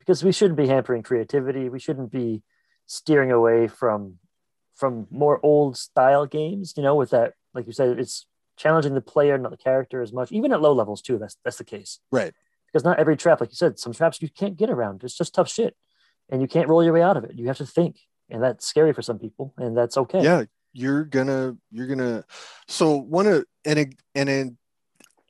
because 0.00 0.24
we 0.24 0.32
shouldn't 0.32 0.56
be 0.56 0.66
hampering 0.66 1.04
creativity. 1.04 1.68
We 1.68 1.78
shouldn't 1.78 2.10
be 2.10 2.42
steering 2.86 3.30
away 3.30 3.68
from 3.68 4.18
from 4.74 5.06
more 5.12 5.38
old 5.44 5.76
style 5.76 6.26
games. 6.26 6.74
You 6.76 6.82
know, 6.82 6.96
with 6.96 7.10
that, 7.10 7.34
like 7.54 7.66
you 7.68 7.72
said, 7.72 8.00
it's 8.00 8.26
challenging 8.60 8.94
the 8.94 9.00
player, 9.00 9.38
not 9.38 9.50
the 9.50 9.56
character 9.56 10.02
as 10.02 10.12
much. 10.12 10.30
Even 10.32 10.52
at 10.52 10.60
low 10.60 10.72
levels 10.72 11.02
too. 11.02 11.18
That's 11.18 11.36
that's 11.44 11.58
the 11.58 11.64
case. 11.64 11.98
right 12.12 12.32
Because 12.66 12.84
not 12.84 12.98
every 12.98 13.16
trap, 13.16 13.40
like 13.40 13.50
you 13.50 13.56
said, 13.56 13.78
some 13.78 13.92
traps 13.92 14.20
you 14.22 14.28
can't 14.28 14.56
get 14.56 14.70
around. 14.70 15.02
It's 15.02 15.16
just 15.16 15.34
tough 15.34 15.48
shit, 15.48 15.74
and 16.28 16.40
you 16.42 16.48
can't 16.48 16.68
roll 16.68 16.84
your 16.84 16.92
way 16.92 17.02
out 17.02 17.16
of 17.16 17.24
it. 17.24 17.34
You 17.34 17.48
have 17.48 17.58
to 17.58 17.66
think, 17.66 17.96
and 18.28 18.42
that's 18.42 18.66
scary 18.66 18.92
for 18.92 19.02
some 19.02 19.18
people, 19.18 19.54
and 19.56 19.76
that's 19.76 19.96
okay. 19.96 20.22
yeah 20.22 20.44
you're 20.72 21.04
gonna 21.04 21.56
you're 21.72 21.88
gonna 21.88 22.24
so 22.68 22.96
one 22.96 23.26
of 23.26 23.44
an 23.64 23.78
an 24.14 24.28
an, 24.28 24.58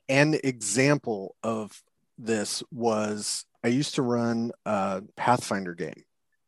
an 0.07 0.39
example 0.43 1.35
of 1.41 1.81
this 2.17 2.61
was 2.71 3.45
i 3.63 3.67
used 3.67 3.95
to 3.95 4.03
run 4.03 4.51
a 4.67 5.01
pathfinder 5.15 5.73
game 5.73 6.03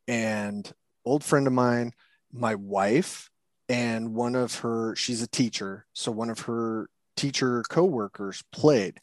and 0.08 0.72
old 1.06 1.24
friend 1.24 1.48
of 1.48 1.54
mine 1.54 1.92
my 2.32 2.54
wife 2.54 3.32
and 3.74 4.14
one 4.14 4.36
of 4.36 4.60
her 4.60 4.96
she's 4.96 5.24
a 5.24 5.28
teacher 5.28 5.86
so 5.94 6.12
one 6.12 6.30
of 6.30 6.42
her 6.42 6.88
teacher 7.18 7.64
co-workers 7.70 8.44
played 8.52 9.00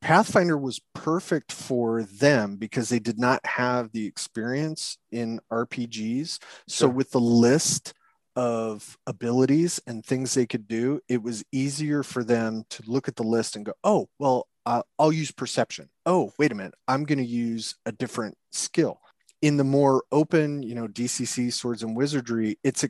pathfinder 0.00 0.56
was 0.56 0.80
perfect 0.94 1.52
for 1.52 2.02
them 2.02 2.56
because 2.56 2.88
they 2.88 2.98
did 2.98 3.18
not 3.18 3.44
have 3.44 3.92
the 3.92 4.06
experience 4.06 4.96
in 5.12 5.38
rpgs 5.52 6.38
so 6.66 6.86
Sure. 6.86 6.94
with 6.94 7.10
the 7.10 7.20
list 7.20 7.92
of 8.36 8.96
abilities 9.06 9.80
and 9.86 10.04
things 10.04 10.34
they 10.34 10.46
could 10.46 10.66
do, 10.66 11.00
it 11.08 11.22
was 11.22 11.44
easier 11.52 12.02
for 12.02 12.24
them 12.24 12.64
to 12.70 12.82
look 12.86 13.06
at 13.06 13.14
the 13.16 13.22
list 13.22 13.54
and 13.54 13.64
go, 13.64 13.72
oh, 13.84 14.08
well, 14.18 14.48
uh, 14.66 14.82
I'll 14.98 15.12
use 15.12 15.30
perception. 15.30 15.88
Oh, 16.04 16.32
wait 16.38 16.50
a 16.50 16.54
minute, 16.54 16.74
I'm 16.88 17.04
going 17.04 17.18
to 17.18 17.24
use 17.24 17.76
a 17.86 17.92
different 17.92 18.36
skill. 18.50 19.00
In 19.42 19.56
the 19.56 19.64
more 19.64 20.02
open, 20.10 20.62
you 20.62 20.74
know, 20.74 20.88
DCC 20.88 21.52
swords 21.52 21.82
and 21.82 21.96
wizardry, 21.96 22.58
it's 22.64 22.82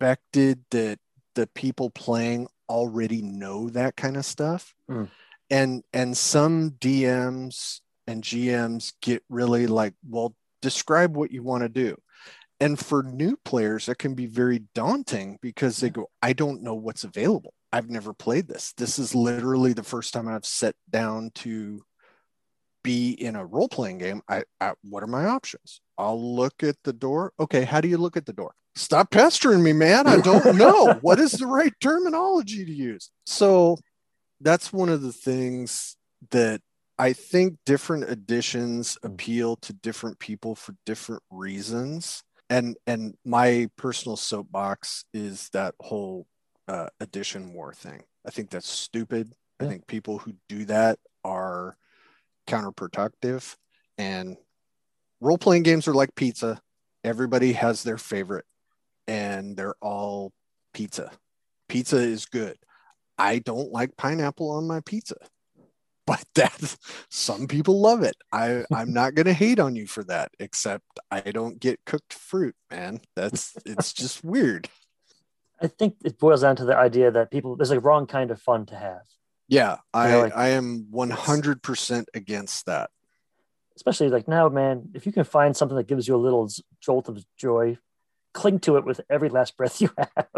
expected 0.00 0.64
that 0.70 0.98
the 1.34 1.46
people 1.48 1.90
playing 1.90 2.48
already 2.68 3.20
know 3.20 3.68
that 3.70 3.96
kind 3.96 4.16
of 4.16 4.24
stuff. 4.24 4.74
Mm. 4.90 5.08
And 5.50 5.82
and 5.92 6.16
some 6.16 6.70
DMs 6.72 7.80
and 8.06 8.22
GMs 8.22 8.92
get 9.02 9.22
really 9.28 9.66
like, 9.66 9.94
well, 10.08 10.34
describe 10.62 11.16
what 11.16 11.32
you 11.32 11.42
want 11.42 11.62
to 11.64 11.68
do. 11.68 11.96
And 12.60 12.78
for 12.78 13.02
new 13.02 13.36
players 13.44 13.86
that 13.86 13.98
can 13.98 14.14
be 14.14 14.26
very 14.26 14.64
daunting 14.74 15.38
because 15.40 15.78
they 15.78 15.88
go 15.88 16.10
i 16.22 16.32
don't 16.32 16.62
know 16.62 16.74
what's 16.74 17.04
available. 17.04 17.52
I've 17.72 17.90
never 17.90 18.12
played 18.12 18.48
this. 18.48 18.72
This 18.76 18.98
is 18.98 19.14
literally 19.14 19.72
the 19.72 19.82
first 19.82 20.14
time 20.14 20.28
i've 20.28 20.46
sat 20.46 20.74
down 20.88 21.30
to 21.36 21.82
be 22.82 23.10
in 23.10 23.36
a 23.36 23.44
role-playing 23.44 23.98
game. 23.98 24.22
I, 24.28 24.44
I 24.60 24.72
what 24.82 25.02
are 25.02 25.08
my 25.08 25.26
options 25.26 25.82
i'll 26.00 26.36
look 26.36 26.62
at 26.62 26.76
the 26.84 26.92
door. 26.92 27.32
Okay 27.38 27.64
how 27.64 27.80
do 27.80 27.88
you 27.88 27.98
look 27.98 28.16
at 28.16 28.26
the 28.26 28.32
door? 28.32 28.52
Stop 28.74 29.10
pestering 29.10 29.62
me 29.62 29.72
man. 29.72 30.06
I 30.06 30.20
don't 30.20 30.56
know. 30.56 30.98
What 31.02 31.20
is 31.20 31.32
the 31.32 31.46
right 31.46 31.72
terminology 31.80 32.64
to 32.64 32.72
use? 32.72 33.10
So 33.26 33.76
that's 34.40 34.72
one 34.72 34.88
of 34.88 35.02
the 35.02 35.12
things 35.12 35.96
that 36.30 36.60
i 36.98 37.14
think 37.14 37.56
different 37.64 38.04
editions 38.10 38.98
appeal 39.02 39.56
to 39.56 39.72
different 39.72 40.18
people 40.18 40.54
for 40.54 40.74
different 40.86 41.22
reasons. 41.30 42.22
And 42.48 42.76
and 42.86 43.14
my 43.24 43.68
personal 43.76 44.16
soapbox 44.16 45.04
is 45.14 45.48
that 45.52 45.74
whole 45.80 46.26
uh, 46.66 46.88
edition 47.00 47.52
war 47.52 47.72
thing. 47.72 48.02
I 48.26 48.30
think 48.30 48.50
that's 48.50 48.68
stupid. 48.68 49.32
I 49.60 49.66
think 49.66 49.86
people 49.86 50.18
who 50.18 50.34
do 50.48 50.64
that 50.66 50.98
are 51.24 51.76
counterproductive, 52.48 53.56
and 53.98 54.36
role 55.20 55.38
playing 55.38 55.62
games 55.62 55.86
are 55.88 55.94
like 55.94 56.14
pizza. 56.14 56.60
Everybody 57.04 57.52
has 57.52 57.82
their 57.82 57.98
favorite, 57.98 58.44
and 59.06 59.56
they're 59.56 59.76
all 59.80 60.32
pizza. 60.74 61.10
Pizza 61.68 61.96
is 61.96 62.26
good. 62.26 62.56
I 63.16 63.38
don't 63.38 63.72
like 63.72 63.96
pineapple 63.96 64.50
on 64.50 64.66
my 64.66 64.80
pizza, 64.80 65.16
but 66.06 66.24
that 66.34 66.76
some 67.10 67.46
people 67.46 67.80
love 67.80 68.02
it. 68.02 68.16
I 68.32 68.64
I'm 68.72 68.92
not 69.00 69.14
gonna 69.14 69.32
hate 69.32 69.58
on 69.60 69.76
you 69.76 69.86
for 69.86 70.04
that. 70.04 70.32
Except 70.38 70.84
I 71.10 71.20
don't 71.20 71.58
get 71.58 71.84
cooked 71.86 72.12
fruit, 72.12 72.54
man. 72.70 73.00
That's 73.16 73.56
it's 73.64 73.92
just 73.92 74.24
weird. 74.24 74.68
I 75.62 75.66
think 75.66 75.96
it 76.04 76.18
boils 76.18 76.40
down 76.40 76.56
to 76.56 76.64
the 76.64 76.76
idea 76.76 77.10
that 77.10 77.30
people 77.30 77.56
there's 77.56 77.70
a 77.70 77.80
wrong 77.80 78.06
kind 78.06 78.30
of 78.30 78.40
fun 78.40 78.66
to 78.66 78.76
have. 78.76 79.02
Yeah, 79.48 79.78
I 79.92 80.14
like- 80.16 80.36
I 80.36 80.48
am 80.50 80.86
100% 80.92 82.04
against 82.14 82.66
that. 82.66 82.90
Especially 83.80 84.10
like 84.10 84.28
now, 84.28 84.46
man, 84.50 84.90
if 84.92 85.06
you 85.06 85.12
can 85.12 85.24
find 85.24 85.56
something 85.56 85.74
that 85.78 85.86
gives 85.86 86.06
you 86.06 86.14
a 86.14 86.18
little 86.18 86.50
jolt 86.82 87.08
of 87.08 87.24
joy, 87.38 87.78
cling 88.34 88.58
to 88.60 88.76
it 88.76 88.84
with 88.84 89.00
every 89.08 89.30
last 89.30 89.56
breath 89.56 89.80
you 89.80 89.88
have. 89.96 90.28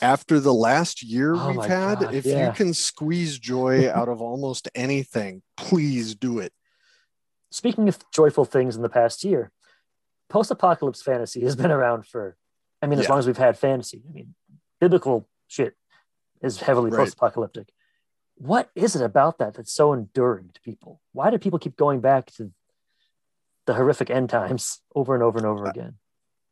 After 0.00 0.40
the 0.40 0.54
last 0.54 1.02
year 1.02 1.34
Oh 1.34 1.50
we've 1.50 1.66
had, 1.66 1.98
God, 2.00 2.14
if 2.14 2.24
yeah. 2.24 2.46
you 2.46 2.54
can 2.54 2.72
squeeze 2.72 3.38
joy 3.38 3.90
out 3.92 4.08
of 4.08 4.22
almost 4.22 4.66
anything, 4.74 5.42
please 5.58 6.14
do 6.14 6.38
it. 6.38 6.54
Speaking 7.50 7.86
of 7.86 7.98
joyful 8.14 8.46
things 8.46 8.76
in 8.76 8.82
the 8.82 8.88
past 8.88 9.24
year, 9.24 9.52
post-apocalypse 10.30 11.02
fantasy 11.02 11.42
has 11.42 11.56
been 11.56 11.70
around 11.70 12.06
for, 12.06 12.34
I 12.80 12.86
mean, 12.86 12.98
as 12.98 13.04
Yeah. 13.04 13.10
long 13.10 13.18
as 13.18 13.26
we've 13.26 13.36
had 13.36 13.58
fantasy. 13.58 14.02
I 14.08 14.12
mean, 14.12 14.34
biblical 14.80 15.28
shit 15.48 15.74
is 16.40 16.60
heavily 16.60 16.90
Right. 16.90 17.00
post-apocalyptic. 17.00 17.73
What 18.36 18.70
is 18.74 18.96
it 18.96 19.02
about 19.02 19.38
that 19.38 19.54
that's 19.54 19.72
so 19.72 19.92
enduring 19.92 20.50
to 20.54 20.60
people? 20.60 21.00
Why 21.12 21.30
do 21.30 21.38
people 21.38 21.58
keep 21.58 21.76
going 21.76 22.00
back 22.00 22.26
to 22.32 22.50
the 23.66 23.74
horrific 23.74 24.10
end 24.10 24.30
times 24.30 24.80
over 24.94 25.14
and 25.14 25.22
over 25.22 25.38
and 25.38 25.46
Uh, 25.46 25.50
over 25.50 25.66
again? 25.66 25.94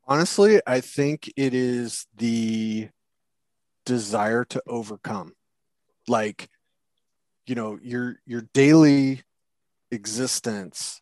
Honestly, 0.07 0.61
I 0.67 0.81
think 0.81 1.33
it 1.37 1.55
is 1.55 2.07
the 2.17 2.89
desire 3.85 4.45
to 4.47 4.63
overcome. 4.67 5.35
Like, 6.09 6.49
you 7.47 7.55
know, 7.55 7.79
your 7.83 8.17
your 8.27 8.43
daily 8.53 9.23
existence 9.91 11.01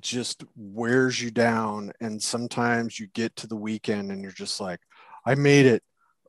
just 0.00 0.44
wears 0.54 1.20
you 1.20 1.30
down 1.30 1.92
and 2.00 2.22
sometimes 2.22 3.00
you 3.00 3.06
get 3.08 3.34
to 3.36 3.46
the 3.46 3.56
weekend 3.56 4.12
and 4.12 4.22
you're 4.22 4.32
just 4.32 4.60
like, 4.60 4.80
I 5.24 5.34
made 5.34 5.66
it. 5.66 5.82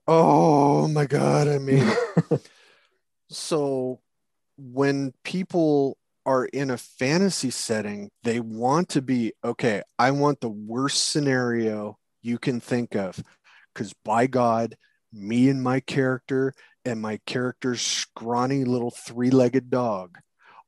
Oh 0.08 0.88
my 0.88 1.06
god, 1.06 1.48
I 1.48 1.58
made 1.60 1.84
it. 1.84 2.42
so 3.30 4.00
when 4.58 5.14
people 5.24 5.98
are 6.26 6.46
in 6.46 6.70
a 6.70 6.78
fantasy 6.78 7.50
setting, 7.50 8.10
they 8.24 8.40
want 8.40 8.90
to 8.90 9.02
be 9.02 9.34
okay. 9.44 9.82
I 9.98 10.12
want 10.12 10.42
the 10.42 10.50
worst 10.50 11.10
scenario 11.10 11.98
you 12.22 12.38
can 12.38 12.60
think 12.60 12.96
of 12.96 13.24
because 13.74 13.94
by 14.04 14.28
God, 14.28 14.76
me 15.14 15.50
and 15.50 15.64
my 15.64 15.80
character 15.80 16.54
and 16.86 17.02
my 17.02 17.20
character's 17.26 17.82
scrawny 17.82 18.64
little 18.64 18.92
three 18.92 19.32
legged 19.32 19.70
dog 19.70 20.18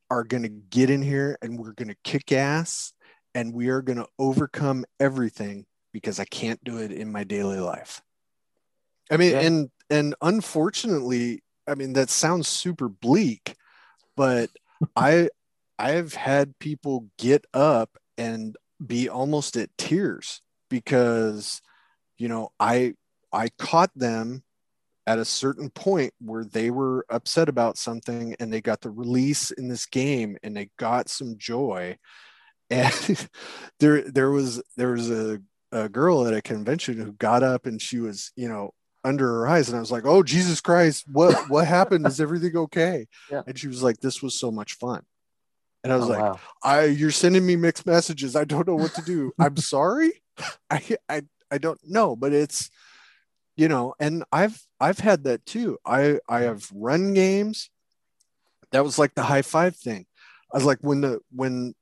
are 0.10 0.24
going 0.24 0.44
to 0.44 0.50
get 0.50 0.90
in 0.90 1.02
here 1.02 1.38
and 1.42 1.60
we're 1.60 1.74
going 1.74 1.88
to 1.90 1.98
kick 2.04 2.32
ass 2.32 2.94
and 3.36 3.54
we 3.54 3.70
are 3.70 3.82
going 3.82 3.98
to 3.98 4.08
overcome 4.20 4.84
everything 5.00 5.66
because 5.94 6.20
I 6.20 6.26
can't 6.26 6.64
do 6.64 6.78
it 6.78 6.92
in 6.92 7.12
my 7.12 7.24
daily 7.24 7.60
life. 7.60 8.02
I 9.10 9.18
mean, 9.18 9.32
Yeah. 9.32 9.42
and 9.42 9.70
and 9.90 10.16
unfortunately, 10.22 11.44
I 11.72 11.76
mean 11.76 11.94
that 11.94 12.10
sounds 12.10 12.50
super 12.50 12.90
bleak, 12.90 13.56
but 14.18 14.50
I 14.96 15.30
I've 15.80 16.14
had 16.14 16.60
people 16.60 17.08
get 17.18 17.46
up 17.54 17.98
and 18.18 18.58
be 18.86 19.08
almost 19.08 19.56
at 19.56 19.70
tears 19.78 20.42
because 20.70 21.62
you 22.18 22.28
know 22.28 22.52
I 22.60 22.96
I 23.32 23.50
caught 23.58 23.92
them 23.96 24.44
at 25.08 25.18
a 25.18 25.26
certain 25.26 25.70
point 25.70 26.14
where 26.20 26.44
they 26.44 26.72
were 26.72 27.06
upset 27.10 27.48
about 27.48 27.78
something 27.78 28.36
and 28.40 28.52
they 28.52 28.62
got 28.62 28.82
the 28.82 28.92
release 28.92 29.52
in 29.52 29.70
this 29.70 29.86
game 29.86 30.38
and 30.44 30.56
they 30.56 30.70
got 30.78 31.10
some 31.10 31.38
joy. 31.38 31.98
And 32.72 33.28
there 33.82 34.10
there 34.10 34.32
was 34.32 34.64
there 34.78 34.94
was 34.94 35.12
a, 35.12 35.42
a 35.74 35.90
girl 35.90 36.26
at 36.26 36.34
a 36.34 36.42
convention 36.42 36.98
who 36.98 37.12
got 37.12 37.44
up 37.44 37.66
and 37.66 37.82
she 37.82 38.00
was 38.00 38.32
you 38.38 38.48
know 38.48 38.72
under 39.04 39.28
her 39.28 39.48
eyes 39.48 39.68
and 39.70 39.78
i 39.78 39.80
was 39.80 39.92
like 39.92 40.06
oh 40.06 40.22
jesus 40.24 40.62
christ 40.62 41.06
what 41.12 41.50
what 41.50 41.66
happened 41.68 42.06
is 42.06 42.20
everything 42.26 42.56
okay 42.56 43.08
Yeah. 43.32 43.42
and 43.48 43.58
she 43.58 43.68
was 43.68 43.82
like 43.82 43.98
this 44.00 44.22
was 44.22 44.38
so 44.38 44.52
much 44.52 44.74
fun 44.74 45.02
and 45.84 45.92
i 45.92 45.96
was 45.96 46.06
Oh, 46.06 46.10
like 46.10 46.22
wow. 46.22 46.40
I 46.64 46.84
you're 46.86 47.10
sending 47.12 47.46
me 47.46 47.56
mixed 47.56 47.86
messages. 47.88 48.36
I 48.36 48.44
don't 48.44 48.68
know 48.68 48.76
what 48.76 48.94
to 48.96 49.02
do. 49.02 49.32
I'm 49.40 49.58
sorry. 49.58 50.22
I 50.70 50.98
I 51.10 51.24
I 51.50 51.58
don't 51.58 51.80
know, 51.84 52.16
but 52.16 52.34
it's 52.34 52.70
you 53.58 53.68
know, 53.68 53.96
and 54.00 54.24
I've 54.32 54.62
I've 54.80 55.00
had 55.00 55.24
that 55.24 55.46
too. 55.48 55.80
I 55.86 56.20
I 56.30 56.42
have 56.42 56.70
run 56.74 57.14
games. 57.16 57.70
That 58.72 58.84
was 58.84 59.00
like 59.00 59.16
the 59.16 59.24
high 59.24 59.42
five 59.42 59.76
thing. 59.76 60.06
I 60.54 60.58
was 60.58 60.66
like 60.66 60.78
when 60.82 61.02
the 61.02 61.20
when 61.36 61.74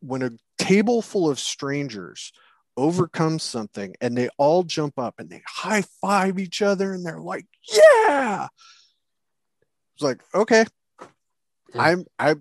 when 0.00 0.22
a 0.22 0.32
table 0.58 1.00
full 1.00 1.30
of 1.30 1.38
strangers 1.38 2.32
overcomes 2.76 3.42
something 3.42 3.94
and 4.00 4.16
they 4.16 4.28
all 4.38 4.62
jump 4.62 4.98
up 4.98 5.14
and 5.18 5.30
they 5.30 5.42
high 5.46 5.82
five 6.00 6.38
each 6.38 6.62
other 6.62 6.92
and 6.92 7.04
they're 7.04 7.20
like, 7.20 7.46
yeah. 7.72 8.48
It's 9.94 10.02
like, 10.02 10.22
okay, 10.34 10.66
Yeah. 11.74 11.82
I'm 11.82 12.04
I 12.18 12.34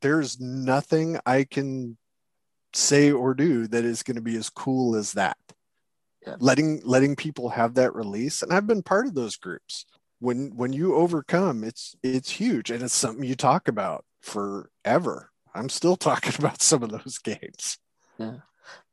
there's 0.00 0.40
nothing 0.40 1.18
I 1.26 1.44
can 1.44 1.96
say 2.72 3.10
or 3.10 3.34
do 3.34 3.66
that 3.68 3.84
is 3.84 4.02
going 4.02 4.16
to 4.16 4.20
be 4.22 4.36
as 4.36 4.50
cool 4.50 4.96
as 4.96 5.12
that. 5.12 5.36
Yeah. 6.26 6.36
Letting 6.38 6.82
letting 6.84 7.16
people 7.16 7.48
have 7.50 7.74
that 7.74 7.94
release, 7.94 8.42
and 8.42 8.52
I've 8.52 8.66
been 8.66 8.82
part 8.82 9.06
of 9.06 9.14
those 9.14 9.36
groups. 9.36 9.86
When 10.18 10.54
when 10.54 10.72
you 10.74 10.94
overcome, 10.94 11.64
it's 11.64 11.96
it's 12.02 12.30
huge, 12.30 12.70
and 12.70 12.82
it's 12.82 12.94
something 12.94 13.24
you 13.24 13.34
talk 13.34 13.68
about 13.68 14.04
forever. 14.20 15.30
I'm 15.54 15.70
still 15.70 15.96
talking 16.08 16.34
about 16.38 16.60
some 16.60 16.82
of 16.82 16.90
those 16.90 17.18
games. 17.18 17.78
But 18.18 18.40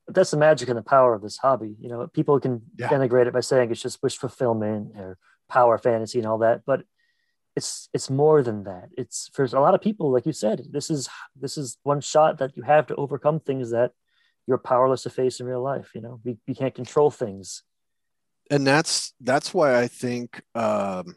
that's 0.07 0.31
the 0.31 0.37
magic 0.37 0.69
and 0.69 0.77
the 0.77 0.83
power 0.83 1.13
of 1.13 1.21
this 1.21 1.37
hobby. 1.37 1.75
You 1.79 1.89
know, 1.89 2.07
people 2.07 2.39
can 2.39 2.61
Yeah. 2.77 2.89
denigrate 2.89 3.27
it 3.27 3.33
by 3.33 3.41
saying 3.41 3.71
it's 3.71 3.81
just 3.81 4.01
wish 4.03 4.17
fulfillment 4.17 4.95
or 4.97 5.17
power 5.49 5.77
fantasy 5.77 6.19
and 6.19 6.27
all 6.27 6.37
that, 6.39 6.61
but 6.65 6.83
it's 7.55 7.89
it's 7.93 8.09
more 8.09 8.43
than 8.43 8.63
that. 8.65 8.89
It's 8.97 9.29
for 9.33 9.43
a 9.45 9.59
lot 9.59 9.73
of 9.73 9.81
people, 9.81 10.11
like 10.11 10.25
you 10.25 10.33
said, 10.33 10.67
this 10.71 10.89
is 10.89 11.09
this 11.35 11.57
is 11.57 11.77
one 11.83 12.01
shot 12.01 12.37
that 12.37 12.55
you 12.55 12.63
have 12.63 12.87
to 12.87 12.95
overcome 12.95 13.39
things 13.39 13.71
that 13.71 13.91
you're 14.45 14.57
powerless 14.59 15.03
to 15.03 15.09
face 15.09 15.39
in 15.39 15.45
real 15.45 15.61
life. 15.63 15.91
You 15.95 16.01
know, 16.01 16.19
we, 16.23 16.37
we 16.47 16.53
can't 16.55 16.75
control 16.75 17.09
things. 17.11 17.63
and 18.49 18.65
that's 18.65 19.13
that's 19.19 19.53
why 19.53 19.77
I 19.77 19.87
think 19.87 20.41
um, 20.55 21.15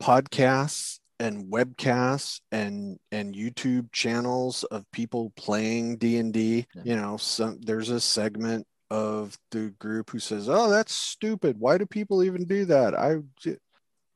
podcasts 0.00 1.00
and 1.22 1.52
webcasts 1.52 2.40
and 2.50 2.98
and 3.12 3.34
YouTube 3.34 3.92
channels 3.92 4.64
of 4.64 4.84
people 4.92 5.32
playing 5.36 5.96
D 5.98 6.18
and 6.18 6.32
D. 6.32 6.66
You 6.82 6.96
know, 6.96 7.16
some 7.16 7.60
there's 7.60 7.90
a 7.90 8.00
segment 8.00 8.66
of 8.90 9.38
the 9.52 9.72
group 9.78 10.10
who 10.10 10.18
says, 10.18 10.48
"Oh, 10.48 10.68
that's 10.68 10.92
stupid. 10.92 11.58
Why 11.58 11.78
do 11.78 11.86
people 11.86 12.24
even 12.24 12.44
do 12.44 12.64
that?" 12.66 12.94
I, 12.98 13.18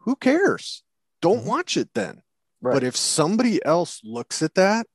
who 0.01 0.17
cares? 0.17 0.83
Don't 1.23 1.45
Mhm. 1.45 1.47
watch 1.47 1.77
it 1.77 1.91
then. 1.95 2.23
Right. 2.61 2.75
But 2.75 2.85
if 2.85 2.97
somebody 2.97 3.65
else 3.65 4.01
looks 4.03 4.43
at 4.43 4.55
that 4.55 4.87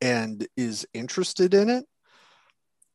and 0.00 0.46
is 0.56 0.86
interested 0.92 1.54
in 1.54 1.70
it 1.70 1.86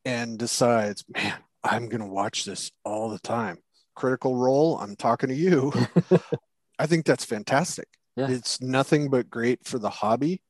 and 0.05 0.37
decides, 0.37 1.03
man, 1.07 1.35
I'm 1.63 1.87
going 1.87 2.01
to 2.01 2.07
watch 2.07 2.45
this 2.45 2.71
all 2.83 3.09
the 3.09 3.19
time, 3.19 3.59
critical 3.95 4.35
role, 4.35 4.77
I'm 4.79 4.95
talking 4.95 5.29
to 5.29 5.35
you. 5.35 5.71
I 6.79 6.85
think 6.85 7.05
that's 7.05 7.25
fantastic. 7.25 7.87
Yeah. 8.17 8.31
It's 8.31 8.59
nothing 8.59 9.09
but 9.09 9.29
great 9.29 9.63
for 9.63 9.77
the 9.77 9.91
hobby. 9.91 10.41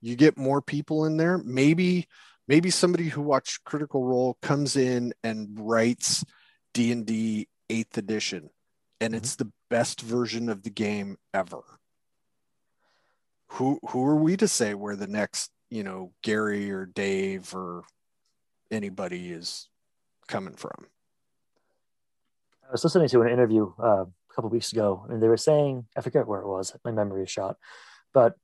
You 0.00 0.14
get 0.14 0.38
more 0.38 0.62
people 0.62 1.06
in 1.06 1.16
there. 1.16 1.38
Maybe, 1.38 2.06
maybe 2.46 2.70
somebody 2.70 3.08
who 3.08 3.20
watched 3.20 3.64
Critical 3.64 4.04
Role 4.04 4.38
comes 4.42 4.76
in 4.76 5.12
and 5.24 5.48
writes 5.58 6.24
D 6.72 6.92
and 6.92 7.04
D 7.04 7.48
Eighth 7.68 7.98
Edition, 7.98 8.50
and 9.00 9.12
Mhm. 9.12 9.16
it's 9.16 9.34
the 9.34 9.50
best 9.68 10.00
version 10.00 10.48
of 10.48 10.62
the 10.62 10.70
game 10.70 11.18
ever. 11.34 11.62
Who 13.48 13.80
who 13.88 14.06
are 14.06 14.16
we 14.16 14.36
to 14.36 14.46
say 14.46 14.74
where 14.74 14.94
the 14.94 15.08
next, 15.08 15.50
you 15.68 15.82
know, 15.82 16.12
Gary 16.22 16.70
or 16.70 16.86
Dave 16.86 17.52
or 17.54 17.82
anybody 18.70 19.32
is 19.32 19.68
coming 20.28 20.54
from? 20.54 20.86
I 22.68 22.72
was 22.72 22.84
listening 22.84 23.08
to 23.08 23.22
an 23.22 23.28
interview 23.30 23.72
uh, 23.78 24.04
a 24.04 24.06
couple 24.36 24.50
weeks 24.50 24.72
ago, 24.72 25.04
and 25.08 25.22
they 25.22 25.28
were 25.28 25.36
saying, 25.36 25.86
I 25.96 26.00
forget 26.02 26.26
where 26.28 26.40
it 26.40 26.46
was, 26.46 26.76
my 26.84 26.92
memory 26.92 27.22
is 27.24 27.30
shot, 27.30 27.56
but 28.14 28.34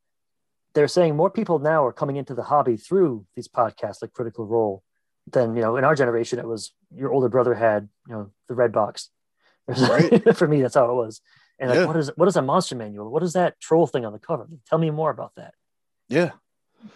they're 0.74 0.88
saying 0.88 1.14
more 1.16 1.30
people 1.30 1.58
now 1.58 1.84
are 1.84 1.92
coming 1.92 2.16
into 2.16 2.34
the 2.34 2.42
hobby 2.42 2.76
through 2.78 3.26
these 3.36 3.46
podcasts 3.46 4.00
like 4.02 4.12
Critical 4.14 4.46
Role 4.46 4.82
than, 5.30 5.54
you 5.54 5.62
know, 5.62 5.76
in 5.76 5.84
our 5.84 5.94
generation, 5.94 6.38
it 6.38 6.46
was 6.48 6.72
your 6.94 7.12
older 7.12 7.28
brother 7.28 7.54
had, 7.54 7.88
you 8.08 8.14
know, 8.14 8.30
the 8.48 8.54
red 8.54 8.72
box. 8.72 9.10
Right. 9.68 10.36
For 10.36 10.48
me, 10.48 10.60
that's 10.62 10.74
how 10.74 10.90
it 10.90 10.94
was. 10.94 11.20
And 11.60 11.70
like, 11.70 11.78
Yeah. 11.78 11.86
what 11.86 11.96
is 11.96 12.10
what 12.16 12.26
is 12.26 12.36
a 12.36 12.42
monster 12.42 12.74
manual? 12.74 13.08
What 13.10 13.22
is 13.22 13.34
that 13.34 13.60
troll 13.60 13.86
thing 13.86 14.04
on 14.04 14.12
the 14.12 14.18
cover? 14.18 14.48
Tell 14.68 14.78
me 14.78 14.90
more 14.90 15.10
about 15.10 15.32
that. 15.36 15.54
Yeah. 16.08 16.30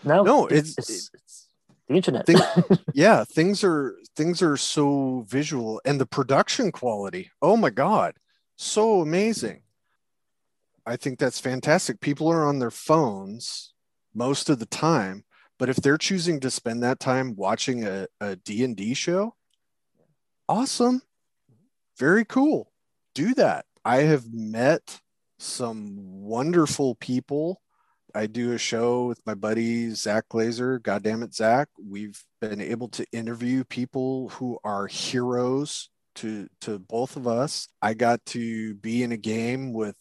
Now, 0.03 0.25
No, 0.25 0.47
it's, 0.47 0.71
it's- 0.77 0.89
it's, 0.91 1.11
it's 1.15 1.49
the 1.89 1.95
internet. 1.95 2.27
Yeah 2.93 3.23
things 3.25 3.63
are 3.63 3.95
things 4.17 4.43
are 4.43 4.57
so 4.57 5.25
visual 5.29 5.81
and 5.85 6.01
the 6.01 6.07
production 6.07 6.73
quality 6.73 7.31
oh 7.41 7.57
my 7.57 7.71
god 7.71 8.15
so 8.57 9.01
amazing. 9.01 9.63
I 10.85 10.97
think 10.97 11.19
that's 11.19 11.41
fantastic. 11.41 12.01
People 12.01 12.29
are 12.29 12.47
on 12.47 12.59
their 12.59 12.71
phones 12.71 13.75
most 14.15 14.49
of 14.49 14.59
the 14.59 14.67
time 14.67 15.25
but 15.59 15.71
if 15.71 15.77
they're 15.77 15.97
choosing 15.97 16.39
to 16.41 16.51
spend 16.51 16.83
that 16.83 17.01
time 17.01 17.35
watching 17.35 17.87
a, 17.87 18.07
a 18.21 18.37
d&d 18.37 18.93
show 18.95 19.35
awesome. 20.49 21.03
Very 21.99 22.25
cool. 22.25 22.73
Do 23.15 23.35
that. 23.35 23.65
I 23.85 23.99
have 23.99 24.33
met 24.33 25.01
some 25.39 25.97
wonderful 25.99 26.95
people. 26.97 27.61
I 28.15 28.27
do 28.27 28.53
a 28.53 28.59
show 28.59 29.07
with 29.07 29.21
my 29.27 29.35
buddy 29.35 29.91
Zach 29.91 30.29
Glazer. 30.29 30.83
God 30.83 31.03
damn 31.03 31.23
it, 31.23 31.35
Zach. 31.35 31.69
We've 31.83 32.23
been 32.41 32.61
able 32.61 32.89
to 32.91 33.07
interview 33.13 33.65
people 33.65 34.31
who 34.31 34.59
are 34.65 34.87
heroes 34.87 35.91
to 36.17 36.49
to 36.63 36.79
both 36.79 37.17
of 37.17 37.27
us. 37.27 37.69
I 37.81 37.95
got 37.95 38.25
to 38.27 38.75
be 38.75 39.03
in 39.03 39.13
a 39.13 39.17
game 39.17 39.73
with 39.73 39.97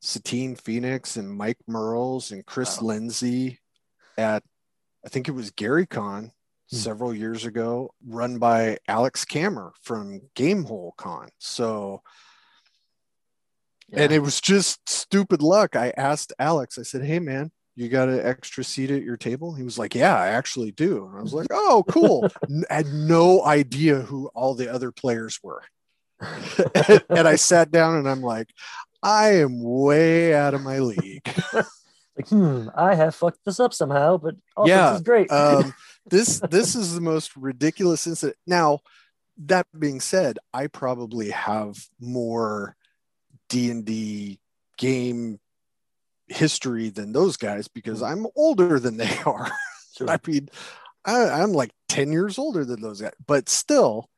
Satine 0.00 0.56
Phoenix 0.56 1.16
and 1.16 1.30
Mike 1.30 1.58
Mearls 1.68 2.30
and 2.32 2.44
Chris 2.44 2.80
Wow. 2.80 2.88
Lindsay 2.88 3.60
at 4.18 4.42
I 5.04 5.08
think 5.08 5.28
it 5.28 5.32
was 5.32 5.50
Gary 5.50 5.86
Con 5.86 6.32
Hmm. 6.70 6.76
several 6.78 7.14
years 7.14 7.44
ago, 7.44 7.92
run 8.06 8.38
by 8.38 8.78
Alex 8.88 9.24
Kammer 9.26 9.72
from 9.82 10.22
Gamehole 10.34 10.92
Con. 10.96 11.28
So 11.38 12.02
and 13.92 14.10
it 14.10 14.20
was 14.20 14.40
just 14.40 14.88
stupid 14.88 15.42
luck. 15.42 15.76
I 15.76 15.92
asked 15.98 16.32
Alex, 16.38 16.78
I 16.78 16.82
said, 16.82 17.04
Hey 17.04 17.18
man, 17.18 17.50
you 17.74 17.88
got 17.88 18.08
an 18.08 18.20
extra 18.20 18.62
seat 18.64 18.90
at 18.90 19.02
your 19.02 19.16
table? 19.16 19.54
He 19.54 19.62
was 19.62 19.78
like, 19.78 19.94
Yeah, 19.94 20.16
I 20.16 20.28
actually 20.28 20.72
do. 20.72 21.06
And 21.06 21.18
I 21.18 21.22
was 21.22 21.34
like, 21.34 21.48
Oh, 21.50 21.84
cool. 21.88 22.28
I 22.70 22.74
had 22.74 22.86
no 22.86 23.44
idea 23.44 24.00
who 24.00 24.28
all 24.34 24.54
the 24.54 24.72
other 24.72 24.92
players 24.92 25.38
were. 25.42 25.62
and 27.08 27.26
I 27.26 27.36
sat 27.36 27.70
down 27.70 27.96
and 27.96 28.08
I'm 28.08 28.22
like, 28.22 28.48
I 29.02 29.36
am 29.36 29.62
way 29.62 30.34
out 30.34 30.54
of 30.54 30.62
my 30.62 30.78
league. 30.78 31.26
like, 31.52 32.28
hmm, 32.28 32.68
I 32.76 32.94
have 32.94 33.14
fucked 33.14 33.44
this 33.44 33.58
up 33.58 33.74
somehow, 33.74 34.18
but 34.18 34.36
all 34.56 34.68
Yeah, 34.68 34.90
this 34.90 35.00
is 35.00 35.04
great. 35.04 35.30
Um, 35.30 35.74
this 36.06 36.40
this 36.50 36.76
is 36.76 36.94
the 36.94 37.00
most 37.00 37.34
ridiculous 37.36 38.06
incident. 38.06 38.36
Now, 38.46 38.80
that 39.38 39.66
being 39.76 40.00
said, 40.00 40.38
I 40.52 40.68
probably 40.68 41.30
have 41.30 41.84
more 42.00 42.76
D 43.48 43.70
and 43.70 43.84
D 43.84 44.38
game 44.78 45.40
history 46.32 46.88
than 46.88 47.12
those 47.12 47.36
guys 47.36 47.68
because 47.68 48.00
hmm. 48.00 48.06
I'm 48.06 48.26
older 48.36 48.78
than 48.78 48.96
they 48.96 49.16
are. 49.26 49.50
Sure. 49.96 50.10
I 50.10 50.18
mean, 50.26 50.48
I, 51.04 51.28
I'm 51.28 51.52
like 51.52 51.70
10 51.88 52.12
years 52.12 52.38
older 52.38 52.64
than 52.64 52.80
those 52.80 53.00
guys, 53.00 53.12
but 53.26 53.48
still, 53.48 54.08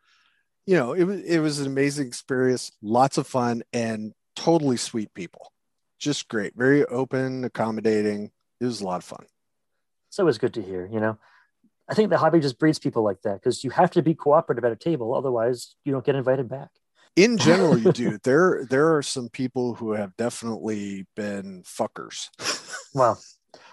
you 0.66 0.76
know, 0.76 0.92
it 0.92 1.04
was 1.04 1.20
it 1.22 1.38
was 1.40 1.60
an 1.60 1.66
amazing 1.66 2.06
experience, 2.06 2.72
lots 2.80 3.18
of 3.18 3.26
fun, 3.26 3.62
and 3.72 4.12
totally 4.36 4.76
sweet 4.76 5.12
people. 5.14 5.52
Just 5.98 6.28
great, 6.28 6.54
very 6.56 6.84
open, 6.86 7.44
accommodating. 7.44 8.30
It 8.60 8.64
was 8.64 8.80
a 8.80 8.84
lot 8.84 8.96
of 8.96 9.04
fun. 9.04 9.26
it's 10.08 10.18
always 10.18 10.38
good 10.38 10.54
to 10.54 10.62
hear, 10.62 10.86
you 10.86 11.00
know. 11.00 11.18
I 11.88 11.94
think 11.94 12.08
the 12.08 12.16
hobby 12.16 12.40
just 12.40 12.58
breeds 12.58 12.78
people 12.78 13.02
like 13.02 13.20
that 13.22 13.34
because 13.34 13.62
you 13.62 13.70
have 13.70 13.90
to 13.90 14.02
be 14.02 14.14
cooperative 14.14 14.64
at 14.64 14.72
a 14.72 14.76
table, 14.76 15.14
otherwise 15.14 15.74
you 15.84 15.92
don't 15.92 16.04
get 16.04 16.14
invited 16.14 16.48
back. 16.48 16.70
In 17.16 17.38
general, 17.38 17.78
you 17.78 17.92
do. 17.92 18.18
There 18.22 18.66
there 18.68 18.96
are 18.96 19.02
some 19.02 19.28
people 19.28 19.74
who 19.74 19.92
have 19.92 20.16
definitely 20.16 21.06
been 21.14 21.62
fuckers. 21.64 22.28
well 22.94 23.20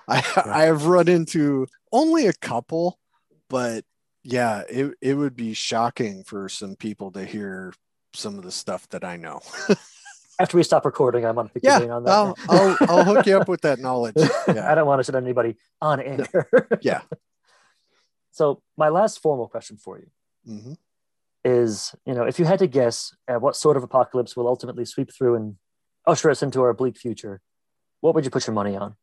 I 0.08 0.18
I 0.46 0.64
have 0.64 0.86
run 0.86 1.08
into 1.08 1.68
only 1.92 2.28
a 2.28 2.34
couple, 2.34 3.00
but 3.50 3.84
yeah, 4.24 4.62
it, 4.70 4.94
it 5.02 5.14
would 5.16 5.36
be 5.36 5.54
shocking 5.54 6.24
for 6.24 6.48
some 6.50 6.76
people 6.76 7.12
to 7.14 7.26
hear 7.26 7.74
some 8.14 8.38
of 8.38 8.44
the 8.44 8.52
stuff 8.52 8.88
that 8.90 9.04
I 9.04 9.18
know. 9.18 9.42
After 10.40 10.58
we 10.58 10.64
stop 10.64 10.86
recording, 10.86 11.26
I'm 11.26 11.38
on 11.38 11.50
Yeah, 11.62 11.80
on 11.80 12.04
that. 12.04 12.12
I'll, 12.12 12.38
I'll 12.50 12.76
I'll 12.88 13.04
hook 13.04 13.26
you 13.28 13.38
up 13.38 13.48
with 13.48 13.62
that 13.62 13.80
knowledge. 13.86 14.16
yeah. 14.48 14.72
I 14.72 14.76
don't 14.76 14.88
want 14.88 15.04
to 15.04 15.16
on 15.16 15.24
anybody 15.24 15.56
on 15.82 16.00
air. 16.00 16.28
Yeah. 16.82 17.02
So 18.32 18.62
my 18.78 18.90
last 18.90 19.22
formal 19.22 19.48
question 19.48 19.78
for 19.78 20.00
you 20.00 20.08
Mhm. 20.48 20.78
Is, 21.44 21.96
you 22.06 22.14
know, 22.14 22.24
if 22.24 22.40
you 22.40 22.46
had 22.46 22.60
to 22.60 22.68
guess 22.68 23.16
at 23.28 23.42
what 23.42 23.56
sort 23.56 23.78
of 23.78 23.84
apocalypse 23.84 24.36
will 24.36 24.48
ultimately 24.48 24.86
sweep 24.86 25.14
through 25.14 25.36
and 25.36 25.56
usher 26.06 26.30
us 26.30 26.44
into 26.44 26.62
our 26.62 26.74
bleak 26.74 26.98
future, 26.98 27.42
what 28.02 28.16
would 28.16 28.26
you 28.26 28.32
put 28.32 28.48
your 28.48 28.54
money 28.54 28.76
on? 28.76 28.96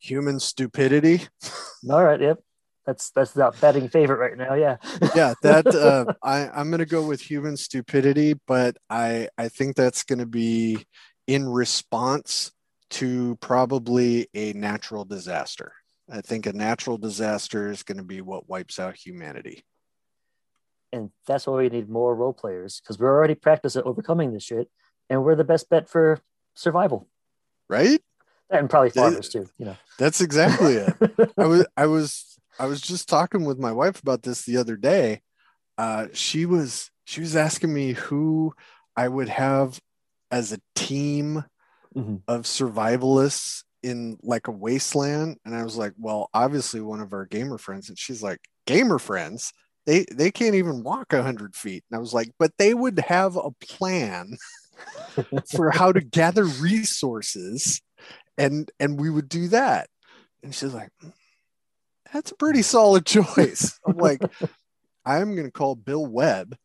Human 0.00 0.40
stupidity. 0.40 1.22
All 1.90 2.04
right, 2.04 2.20
yep. 2.20 2.40
That's 2.86 3.10
that's 3.12 3.32
the 3.32 3.50
betting 3.62 3.88
favorite 3.88 4.18
right 4.18 4.36
now. 4.36 4.54
Yeah. 4.54 4.76
Yeah, 5.14 5.32
that 5.42 5.66
uh, 5.74 6.12
I 6.22 6.48
I'm 6.48 6.70
gonna 6.70 6.84
go 6.84 7.06
with 7.06 7.22
human 7.22 7.56
stupidity, 7.56 8.34
but 8.46 8.76
I 8.90 9.28
I 9.38 9.48
think 9.48 9.74
that's 9.74 10.02
gonna 10.02 10.26
be 10.26 10.84
in 11.26 11.48
response 11.48 12.52
to 12.90 13.36
probably 13.40 14.28
a 14.34 14.52
natural 14.52 15.04
disaster. 15.04 15.72
I 16.10 16.20
think 16.20 16.46
a 16.46 16.52
natural 16.52 16.98
disaster 16.98 17.70
is 17.70 17.82
going 17.82 17.98
to 17.98 18.04
be 18.04 18.20
what 18.20 18.48
wipes 18.48 18.78
out 18.78 18.96
humanity. 18.96 19.64
And 20.94 21.10
that's 21.26 21.46
why 21.46 21.56
we 21.56 21.68
need 21.68 21.88
more 21.88 22.14
role 22.14 22.32
players 22.32 22.80
because 22.80 22.98
we're 22.98 23.10
already 23.10 23.34
practiced 23.34 23.76
at 23.76 23.84
overcoming 23.84 24.32
this 24.32 24.44
shit, 24.44 24.70
and 25.10 25.24
we're 25.24 25.34
the 25.34 25.44
best 25.44 25.68
bet 25.68 25.88
for 25.88 26.20
survival 26.54 27.08
Right? 27.68 28.00
and 28.50 28.70
probably 28.70 28.90
farmers 28.90 29.28
too. 29.28 29.48
You 29.58 29.66
know. 29.66 29.76
That's 29.98 30.20
exactly 30.20 30.74
it. 30.76 30.94
I 31.38 31.46
was 31.46 31.66
I 31.76 31.86
was 31.86 32.38
I 32.58 32.66
was 32.66 32.80
just 32.80 33.08
talking 33.08 33.44
with 33.44 33.58
my 33.58 33.72
wife 33.72 34.00
about 34.00 34.22
this 34.22 34.44
the 34.44 34.56
other 34.58 34.76
day. 34.76 35.22
Uh, 35.76 36.06
she 36.12 36.46
was 36.46 36.90
she 37.04 37.20
was 37.20 37.34
asking 37.34 37.74
me 37.74 37.92
who 37.92 38.54
I 38.96 39.08
would 39.08 39.28
have 39.28 39.80
as 40.30 40.52
a 40.52 40.60
team 40.74 41.44
Mhm. 41.96 42.22
of 42.26 42.42
survivalists 42.42 43.62
in 43.82 44.18
like 44.22 44.48
a 44.48 44.52
wasteland, 44.52 45.38
and 45.44 45.54
I 45.54 45.62
was 45.62 45.76
like, 45.76 45.92
well, 45.98 46.28
obviously 46.34 46.80
one 46.80 47.00
of 47.00 47.12
our 47.12 47.24
gamer 47.26 47.58
friends, 47.58 47.88
and 47.88 47.98
she's 47.98 48.22
like, 48.22 48.40
gamer 48.66 48.98
friends. 48.98 49.52
They, 49.86 50.06
they 50.12 50.30
can't 50.30 50.54
even 50.54 50.82
walk 50.82 51.12
a 51.12 51.22
hundred 51.22 51.54
feet. 51.54 51.84
And 51.90 51.96
I 51.96 52.00
was 52.00 52.14
like, 52.14 52.30
but 52.38 52.52
they 52.58 52.72
would 52.74 52.98
have 53.00 53.36
a 53.36 53.50
plan 53.60 54.36
for 55.50 55.70
how 55.70 55.92
to 55.92 56.00
gather 56.00 56.44
resources 56.44 57.80
and 58.36 58.70
and 58.80 58.98
we 58.98 59.10
would 59.10 59.28
do 59.28 59.48
that. 59.48 59.88
And 60.42 60.54
she's 60.54 60.74
like, 60.74 60.90
"Mm, 61.02 61.12
that's 62.12 62.32
a 62.32 62.36
pretty 62.36 62.62
solid 62.62 63.06
choice. 63.06 63.78
I'm 63.86 63.96
like, 63.96 64.20
I'm 65.04 65.34
going 65.34 65.46
to 65.46 65.52
call 65.52 65.74
Bill 65.74 66.04
Webb, 66.04 66.56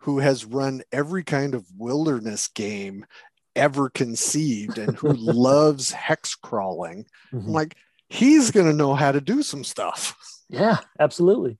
who 0.00 0.18
has 0.18 0.44
run 0.44 0.82
every 0.92 1.24
kind 1.24 1.54
of 1.54 1.64
wilderness 1.76 2.48
game 2.48 3.06
ever 3.54 3.88
conceived 3.88 4.76
and 4.78 4.96
who 4.96 5.08
loves 5.16 5.92
hex 5.92 6.34
crawling. 6.34 7.06
I'm 7.32 7.40
Mhm. 7.40 7.54
like, 7.54 7.76
he's 8.08 8.50
going 8.50 8.66
to 8.66 8.72
know 8.72 8.94
how 8.94 9.12
to 9.12 9.20
do 9.20 9.42
some 9.42 9.64
stuff. 9.64 10.14
Yeah, 10.48 10.78
absolutely. 11.00 11.58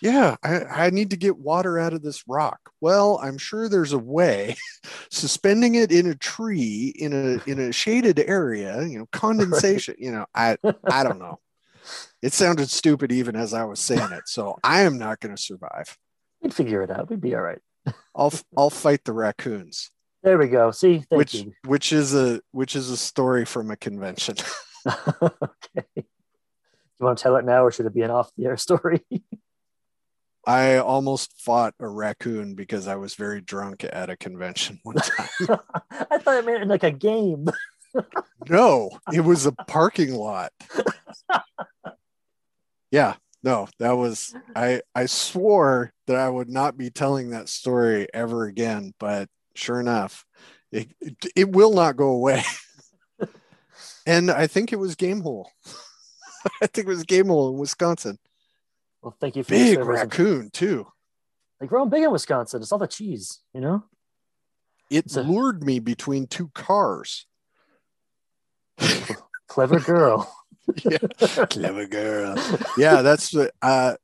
Yeah, 0.00 0.36
I, 0.42 0.64
I 0.64 0.90
need 0.90 1.10
to 1.10 1.16
get 1.16 1.38
water 1.38 1.78
out 1.78 1.92
of 1.92 2.02
this 2.02 2.22
rock. 2.28 2.70
Well, 2.80 3.18
I'm 3.22 3.38
sure 3.38 3.68
there's 3.68 3.92
a 3.92 3.98
way. 3.98 4.56
Suspending 5.10 5.74
it 5.74 5.90
in 5.90 6.06
a 6.06 6.14
tree 6.14 6.92
in 6.96 7.12
a 7.12 7.42
in 7.50 7.58
a 7.58 7.72
shaded 7.72 8.18
area, 8.20 8.82
you 8.82 8.98
know, 8.98 9.06
condensation, 9.12 9.96
you 9.98 10.12
know, 10.12 10.26
I 10.34 10.56
I 10.84 11.02
don't 11.02 11.18
know. 11.18 11.40
It 12.22 12.32
sounded 12.32 12.70
stupid 12.70 13.12
even 13.12 13.34
as 13.36 13.54
I 13.54 13.64
was 13.64 13.80
saying 13.80 14.12
it. 14.12 14.28
So 14.28 14.58
I 14.62 14.82
am 14.82 14.98
not 14.98 15.20
going 15.20 15.34
to 15.34 15.42
survive. 15.42 15.96
We'd 16.42 16.54
figure 16.54 16.82
it 16.82 16.90
out. 16.90 17.10
We'd 17.10 17.20
be 17.20 17.34
all 17.34 17.42
right. 17.42 17.60
I'll 18.14 18.32
I'll 18.56 18.70
fight 18.70 19.04
the 19.04 19.12
raccoons, 19.12 19.90
There 20.22 20.36
we 20.38 20.48
go. 20.48 20.70
See, 20.70 20.98
thank 20.98 21.10
which 21.10 21.34
you. 21.34 21.52
which 21.64 21.92
is 21.92 22.14
a 22.14 22.40
which 22.52 22.76
is 22.76 22.90
a 22.90 22.96
story 22.96 23.44
from 23.44 23.70
a 23.70 23.76
convention. 23.76 24.36
okay. 24.86 25.86
You 25.96 27.04
want 27.04 27.18
to 27.18 27.22
tell 27.22 27.36
it 27.36 27.44
now, 27.44 27.64
or 27.64 27.70
should 27.70 27.86
it 27.86 27.94
be 27.94 28.02
an 28.02 28.10
off-the-air 28.10 28.56
story? 28.56 29.04
I 30.48 30.78
almost 30.78 31.38
fought 31.42 31.74
a 31.78 31.86
raccoon 31.86 32.54
because 32.54 32.88
I 32.88 32.96
was 32.96 33.14
very 33.14 33.42
drunk 33.42 33.84
at 33.84 34.08
a 34.08 34.16
convention 34.16 34.80
one 34.82 34.94
time. 34.96 35.58
I 35.90 36.16
thought 36.16 36.38
it 36.38 36.46
meant 36.46 36.66
like 36.68 36.84
a 36.84 36.90
game. 36.90 37.50
No, 38.48 38.90
it 39.12 39.20
was 39.20 39.44
a 39.44 39.52
parking 39.52 40.14
lot. 40.14 40.52
yeah, 42.90 43.16
no, 43.42 43.68
that 43.78 43.92
was 43.92 44.34
I 44.56 44.80
I 44.94 45.04
swore 45.04 45.92
that 46.06 46.16
I 46.16 46.30
would 46.30 46.48
not 46.48 46.78
be 46.78 46.88
telling 46.88 47.28
that 47.30 47.50
story 47.50 48.06
ever 48.14 48.46
again, 48.46 48.94
but 48.98 49.28
sure 49.54 49.80
enough, 49.80 50.24
it 50.72 50.88
it, 51.02 51.16
it 51.36 51.52
will 51.52 51.74
not 51.74 51.96
go 51.96 52.08
away. 52.08 52.42
and 54.06 54.30
I 54.30 54.46
think 54.46 54.72
it 54.72 54.78
was 54.78 54.96
Gamehole. 54.96 55.44
I 56.62 56.68
think 56.68 56.86
it 56.86 56.90
was 56.90 57.04
Gamehole 57.04 57.52
in 57.52 57.58
Wisconsin. 57.58 58.18
Well, 59.02 59.16
thank 59.20 59.36
you 59.36 59.42
for 59.42 59.50
Big 59.50 59.78
raccoon 59.78 60.50
too. 60.50 60.86
They 61.60 61.66
grow 61.66 61.82
them 61.82 61.90
big 61.90 62.04
in 62.04 62.10
Wisconsin. 62.10 62.62
It's 62.62 62.72
all 62.72 62.78
the 62.78 62.86
cheese, 62.86 63.40
you 63.52 63.60
know. 63.60 63.84
It 64.90 65.10
So- 65.10 65.22
lured 65.22 65.62
me 65.64 65.78
between 65.80 66.26
two 66.26 66.48
cars. 66.54 67.26
Clever 69.48 69.80
girl. 69.80 70.32
yeah, 70.84 70.98
clever 71.48 71.86
girl. 71.86 72.36
Yeah, 72.76 73.00
that's 73.00 73.32
what. 73.32 73.52
Uh, 73.62 73.96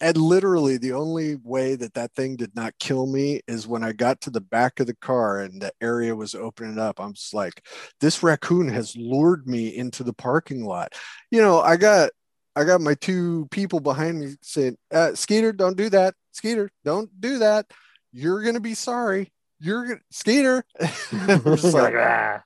and 0.00 0.16
literally, 0.16 0.76
the 0.76 0.92
only 0.92 1.36
way 1.36 1.74
that 1.76 1.94
that 1.94 2.12
thing 2.14 2.36
did 2.36 2.54
not 2.54 2.78
kill 2.78 3.06
me 3.06 3.40
is 3.48 3.66
when 3.66 3.82
I 3.82 3.92
got 3.92 4.20
to 4.22 4.30
the 4.30 4.40
back 4.40 4.78
of 4.78 4.86
the 4.86 4.94
car 4.94 5.40
and 5.40 5.60
the 5.60 5.72
area 5.80 6.14
was 6.14 6.34
opening 6.34 6.78
up. 6.78 7.00
I'm 7.00 7.14
just 7.14 7.34
like, 7.34 7.64
this 8.00 8.22
raccoon 8.22 8.68
has 8.68 8.96
lured 8.96 9.46
me 9.48 9.76
into 9.76 10.04
the 10.04 10.12
parking 10.12 10.64
lot. 10.64 10.92
You 11.30 11.40
know, 11.42 11.60
I 11.60 11.76
got 11.76 12.10
I 12.56 12.64
got 12.64 12.80
my 12.80 12.94
two 12.94 13.48
people 13.50 13.80
behind 13.80 14.20
me 14.20 14.34
saying, 14.42 14.76
uh, 14.92 15.14
Skeeter, 15.14 15.52
don't 15.52 15.76
do 15.76 15.88
that. 15.90 16.14
Skeeter, 16.32 16.70
don't 16.84 17.10
do 17.20 17.38
that. 17.38 17.66
You're 18.12 18.42
gonna 18.42 18.60
be 18.60 18.74
sorry. 18.74 19.32
You're 19.58 19.86
gonna 19.86 20.00
Skeeter. 20.10 20.64
Like, 21.20 21.94
"Ah." 21.96 22.42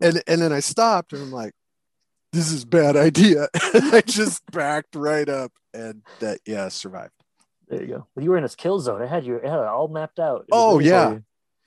and 0.00 0.22
and 0.26 0.42
then 0.42 0.52
I 0.52 0.60
stopped 0.60 1.12
and 1.12 1.22
I'm 1.22 1.32
like, 1.32 1.52
this 2.32 2.50
is 2.52 2.64
a 2.64 2.66
bad 2.66 2.96
idea. 2.96 3.48
I 3.54 4.02
just 4.04 4.42
backed 4.50 4.94
right 4.94 5.28
up 5.28 5.52
and 5.72 6.02
that 6.20 6.40
yeah, 6.46 6.68
survived. 6.68 7.12
There 7.68 7.82
you 7.82 7.88
go. 7.88 8.06
Well, 8.14 8.24
you 8.24 8.30
were 8.30 8.38
in 8.38 8.44
its 8.44 8.54
kill 8.54 8.80
zone. 8.80 9.02
It 9.02 9.08
had 9.08 9.24
you. 9.24 9.36
It 9.36 9.44
had 9.44 9.60
it 9.60 9.66
all 9.66 9.88
mapped 9.88 10.18
out. 10.18 10.46
Oh, 10.50 10.78
yeah. 10.78 11.18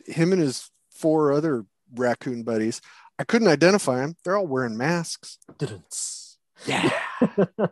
Him 0.06 0.34
and 0.34 0.42
his 0.42 0.70
four 0.92 1.32
other 1.32 1.66
raccoon 1.94 2.44
buddies. 2.44 2.82
I 3.20 3.24
couldn't 3.24 3.48
identify 3.48 3.98
them. 3.98 4.16
They're 4.24 4.36
all 4.36 4.48
wearing 4.48 4.78
masks. 4.78 5.38
Dun-duns. 5.60 6.21
Yeah. 6.66 6.90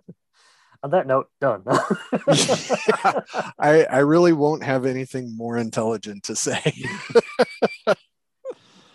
On 0.81 0.91
that 0.91 1.07
note, 1.07 1.27
done. 1.41 1.63
I 3.59 3.83
I 3.83 3.99
really 3.99 4.31
won't 4.31 4.63
have 4.63 4.85
anything 4.85 5.35
more 5.35 5.57
intelligent 5.57 6.23
to 6.23 6.35
say. 6.37 6.61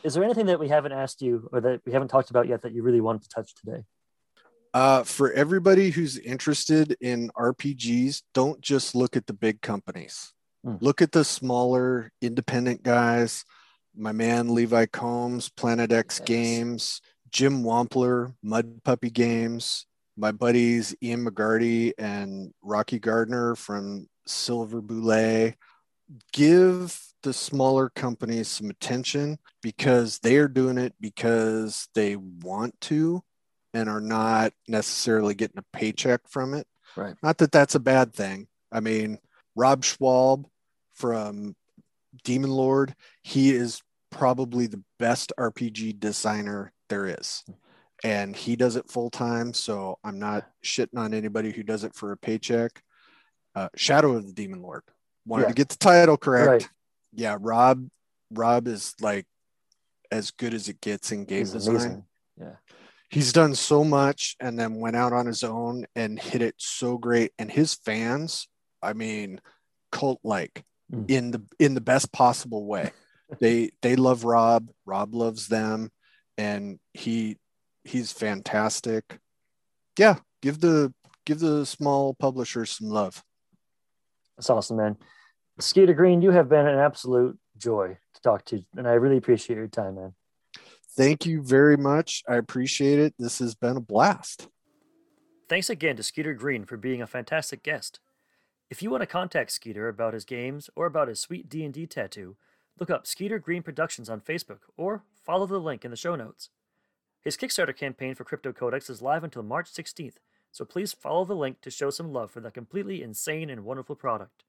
Is 0.03 0.15
there 0.15 0.25
anything 0.25 0.47
that 0.47 0.59
we 0.59 0.69
haven't 0.69 0.93
asked 0.93 1.21
you 1.21 1.49
or 1.53 1.61
that 1.61 1.83
we 1.85 1.93
haven't 1.93 2.09
talked 2.09 2.31
about 2.31 2.49
yet 2.49 2.63
that 2.63 2.73
you 2.73 2.83
really 2.83 3.03
wanted 3.03 3.23
to 3.23 3.29
touch 3.29 3.55
today? 3.55 3.85
Uh, 4.73 5.03
for 5.03 5.33
everybody 5.33 5.91
who's 5.91 6.19
interested 6.19 6.97
in 7.01 7.31
RPGs, 7.37 8.23
don't 8.33 8.61
just 8.61 8.95
look 8.95 9.17
at 9.17 9.27
the 9.27 9.33
big 9.33 9.61
companies. 9.61 10.33
Hmm. 10.65 10.77
Look 10.81 11.03
at 11.03 11.13
the 11.13 11.25
smaller 11.25 12.11
independent 12.21 12.83
guys. 12.83 13.45
My 13.95 14.13
man 14.13 14.55
Levi 14.55 14.87
Combs, 14.87 15.51
Planet 15.51 15.93
X 15.93 16.19
Yes. 16.19 16.27
Games, 16.27 17.01
Jim 17.35 17.65
Wampler, 17.65 18.33
Mud 18.45 18.81
Puppy 18.85 19.11
Games, 19.11 19.87
my 20.17 20.31
buddies 20.31 20.95
Ian 21.03 21.27
McGarty 21.27 21.93
and 21.99 22.55
Rocky 22.63 23.01
Gardner 23.01 23.57
from 23.57 24.07
Silver 24.25 24.81
Boulet. 24.81 25.57
Give 26.33 26.97
the 27.25 27.33
smaller 27.33 27.89
companies 27.89 28.47
some 28.47 28.71
attention 28.71 29.39
because 29.63 30.21
they 30.21 30.37
are 30.37 30.47
doing 30.47 30.79
it 30.79 30.95
because 31.01 31.89
they 31.97 32.15
want 32.15 32.81
to 32.83 33.25
and 33.73 33.89
are 33.89 34.01
not 34.01 34.53
necessarily 34.69 35.35
getting 35.35 35.59
a 35.59 35.77
paycheck 35.77 36.21
from 36.29 36.55
it. 36.55 36.69
Right. 36.95 37.17
Not 37.21 37.39
that 37.39 37.51
that's 37.51 37.75
a 37.75 37.81
bad 37.81 38.15
thing. 38.15 38.47
I 38.71 38.79
mean, 38.79 39.19
Rob 39.57 39.83
Schwalb 39.83 40.45
from 40.93 41.57
Demon 42.23 42.51
Lord, 42.51 42.95
he 43.25 43.51
is 43.51 43.83
probably 44.13 44.69
the 44.69 44.85
best 45.01 45.33
RPG 45.37 45.99
designer 45.99 46.73
there 46.89 47.07
is. 47.07 47.45
And 48.03 48.35
he 48.37 48.57
does 48.57 48.77
it 48.77 48.91
full 48.91 49.11
time. 49.11 49.55
So 49.55 49.99
I'm 50.05 50.19
not 50.19 50.47
shitting 50.65 50.99
on 50.99 51.15
anybody 51.15 51.53
who 51.53 51.63
does 51.63 51.85
it 51.85 51.95
for 51.95 52.13
a 52.13 52.17
paycheck. 52.17 52.83
Uh, 53.55 53.69
Shadow 53.77 54.13
of 54.17 54.27
the 54.27 54.33
Demon 54.33 54.63
Lord. 54.63 54.83
Wanted 55.27 55.45
Yeah. 55.45 55.49
to 55.49 55.55
get 55.55 55.69
the 55.71 55.77
title 55.77 56.17
correct. 56.17 56.49
Right. 56.49 56.69
Yeah, 57.13 57.37
Rob 57.41 57.89
Rob 58.31 58.67
is 58.67 58.95
like 59.01 59.27
as 60.11 60.33
good 60.33 60.53
as 60.55 60.69
it 60.69 60.81
gets 60.81 61.13
in 61.13 61.25
game 61.25 61.39
He's 61.41 61.53
design 61.53 61.75
amazing. 61.77 62.05
Yeah. 62.39 62.57
he's 63.11 63.33
done 63.33 63.55
so 63.55 63.85
much 63.85 64.37
and 64.41 64.59
then 64.59 64.75
went 64.81 64.97
out 64.97 65.13
on 65.13 65.27
his 65.27 65.45
own 65.45 65.87
and 65.95 66.19
hit 66.19 66.43
it 66.43 66.55
so 66.59 66.99
great 66.99 67.33
and 67.39 67.51
his 67.51 67.75
fans 67.75 68.49
i 68.83 68.93
mean 68.93 69.41
cult 69.93 70.21
like 70.25 70.65
Mm. 70.93 71.11
in 71.11 71.31
the 71.31 71.43
in 71.59 71.73
the 71.75 71.81
best 71.81 72.13
possible 72.13 72.67
way 72.67 72.93
they 73.41 73.71
they 73.83 73.97
love 73.97 74.25
rob 74.25 74.69
rob 74.85 75.15
loves 75.15 75.49
them 75.49 75.91
and 76.39 76.79
he 76.93 77.37
he's 77.85 78.13
fantastic 78.13 79.19
yeah 79.99 80.17
give 80.43 80.61
the 80.61 80.93
give 81.27 81.39
the 81.39 81.65
small 81.67 82.15
publishers 82.15 82.71
some 82.71 82.89
love 82.89 83.23
That's 84.37 84.51
awesome, 84.51 84.77
man. 84.79 84.97
Skeeter 85.61 85.95
Green, 85.95 86.21
you 86.21 86.33
have 86.33 86.49
been 86.49 86.67
an 86.67 86.79
absolute 86.79 87.39
joy 87.57 87.97
to 88.15 88.21
talk 88.23 88.45
to, 88.47 88.65
and 88.77 88.89
I 88.89 88.95
really 88.95 89.17
appreciate 89.19 89.57
your 89.57 89.69
time, 89.69 89.95
man. 89.95 90.15
thank 90.97 91.27
you 91.27 91.43
very 91.43 91.77
much 91.77 92.23
i 92.29 92.37
appreciate 92.37 92.99
it 92.99 93.15
this 93.19 93.39
has 93.39 93.55
been 93.55 93.77
a 93.77 93.81
blast 93.81 94.49
Thanks 95.47 95.69
again 95.69 95.97
to 95.97 96.03
Skeeter 96.03 96.33
Green 96.33 96.65
for 96.65 96.79
being 96.79 97.03
a 97.03 97.07
fantastic 97.07 97.63
guest. 97.63 98.01
If 98.71 98.83
you 98.83 98.89
want 98.91 99.03
to 99.03 99.07
contact 99.07 99.53
Skeeter 99.53 99.89
about 99.89 100.15
his 100.15 100.25
games 100.25 100.71
or 100.75 100.87
about 100.87 101.09
his 101.09 101.21
sweet 101.21 101.51
D&D 101.51 101.87
tattoo, 101.87 102.37
look 102.81 102.89
up 102.89 103.07
Skeeter 103.07 103.39
Green 103.39 103.63
Productions 103.63 104.09
on 104.09 104.23
Facebook 104.23 104.61
or 104.79 105.05
follow 105.25 105.47
the 105.47 105.59
link 105.59 105.85
in 105.85 105.91
the 105.91 105.97
show 105.97 106.15
notes. 106.15 106.51
His 107.21 107.37
Kickstarter 107.37 107.77
campaign 107.77 108.15
for 108.15 108.25
Cryptocodex 108.25 108.91
is 108.91 109.01
live 109.01 109.25
until 109.25 109.43
March 109.43 109.73
16th, 109.73 110.17
so 110.53 110.65
please 110.65 110.93
follow 110.93 111.25
the 111.25 111.35
link 111.35 111.61
to 111.63 111.71
show 111.71 111.91
some 111.91 112.13
love 112.13 112.31
for 112.31 112.41
that 112.41 112.55
completely 112.55 113.03
insane 113.03 113.49
and 113.49 113.65
wonderful 113.65 113.97
product. 113.97 114.45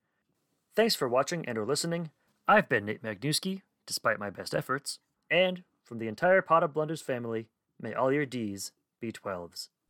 Thanks 0.76 0.94
for 0.94 1.08
watching 1.08 1.48
and 1.48 1.58
or 1.58 1.66
listening. 1.66 2.12
I've 2.48 2.68
been 2.68 2.86
Nate 2.86 3.02
Magnuski, 3.02 3.62
despite 3.88 4.20
my 4.20 4.30
best 4.30 4.54
efforts, 4.54 5.00
and 5.32 5.64
from 5.84 6.00
the 6.00 6.08
entire 6.08 6.42
Pot 6.42 6.64
of 6.64 6.74
Blunders 6.74 7.02
family, 7.02 7.48
may 7.80 7.94
all 7.94 8.12
your 8.12 8.26
Ds 8.26 8.72
be 9.00 9.12
12s. 9.12 9.70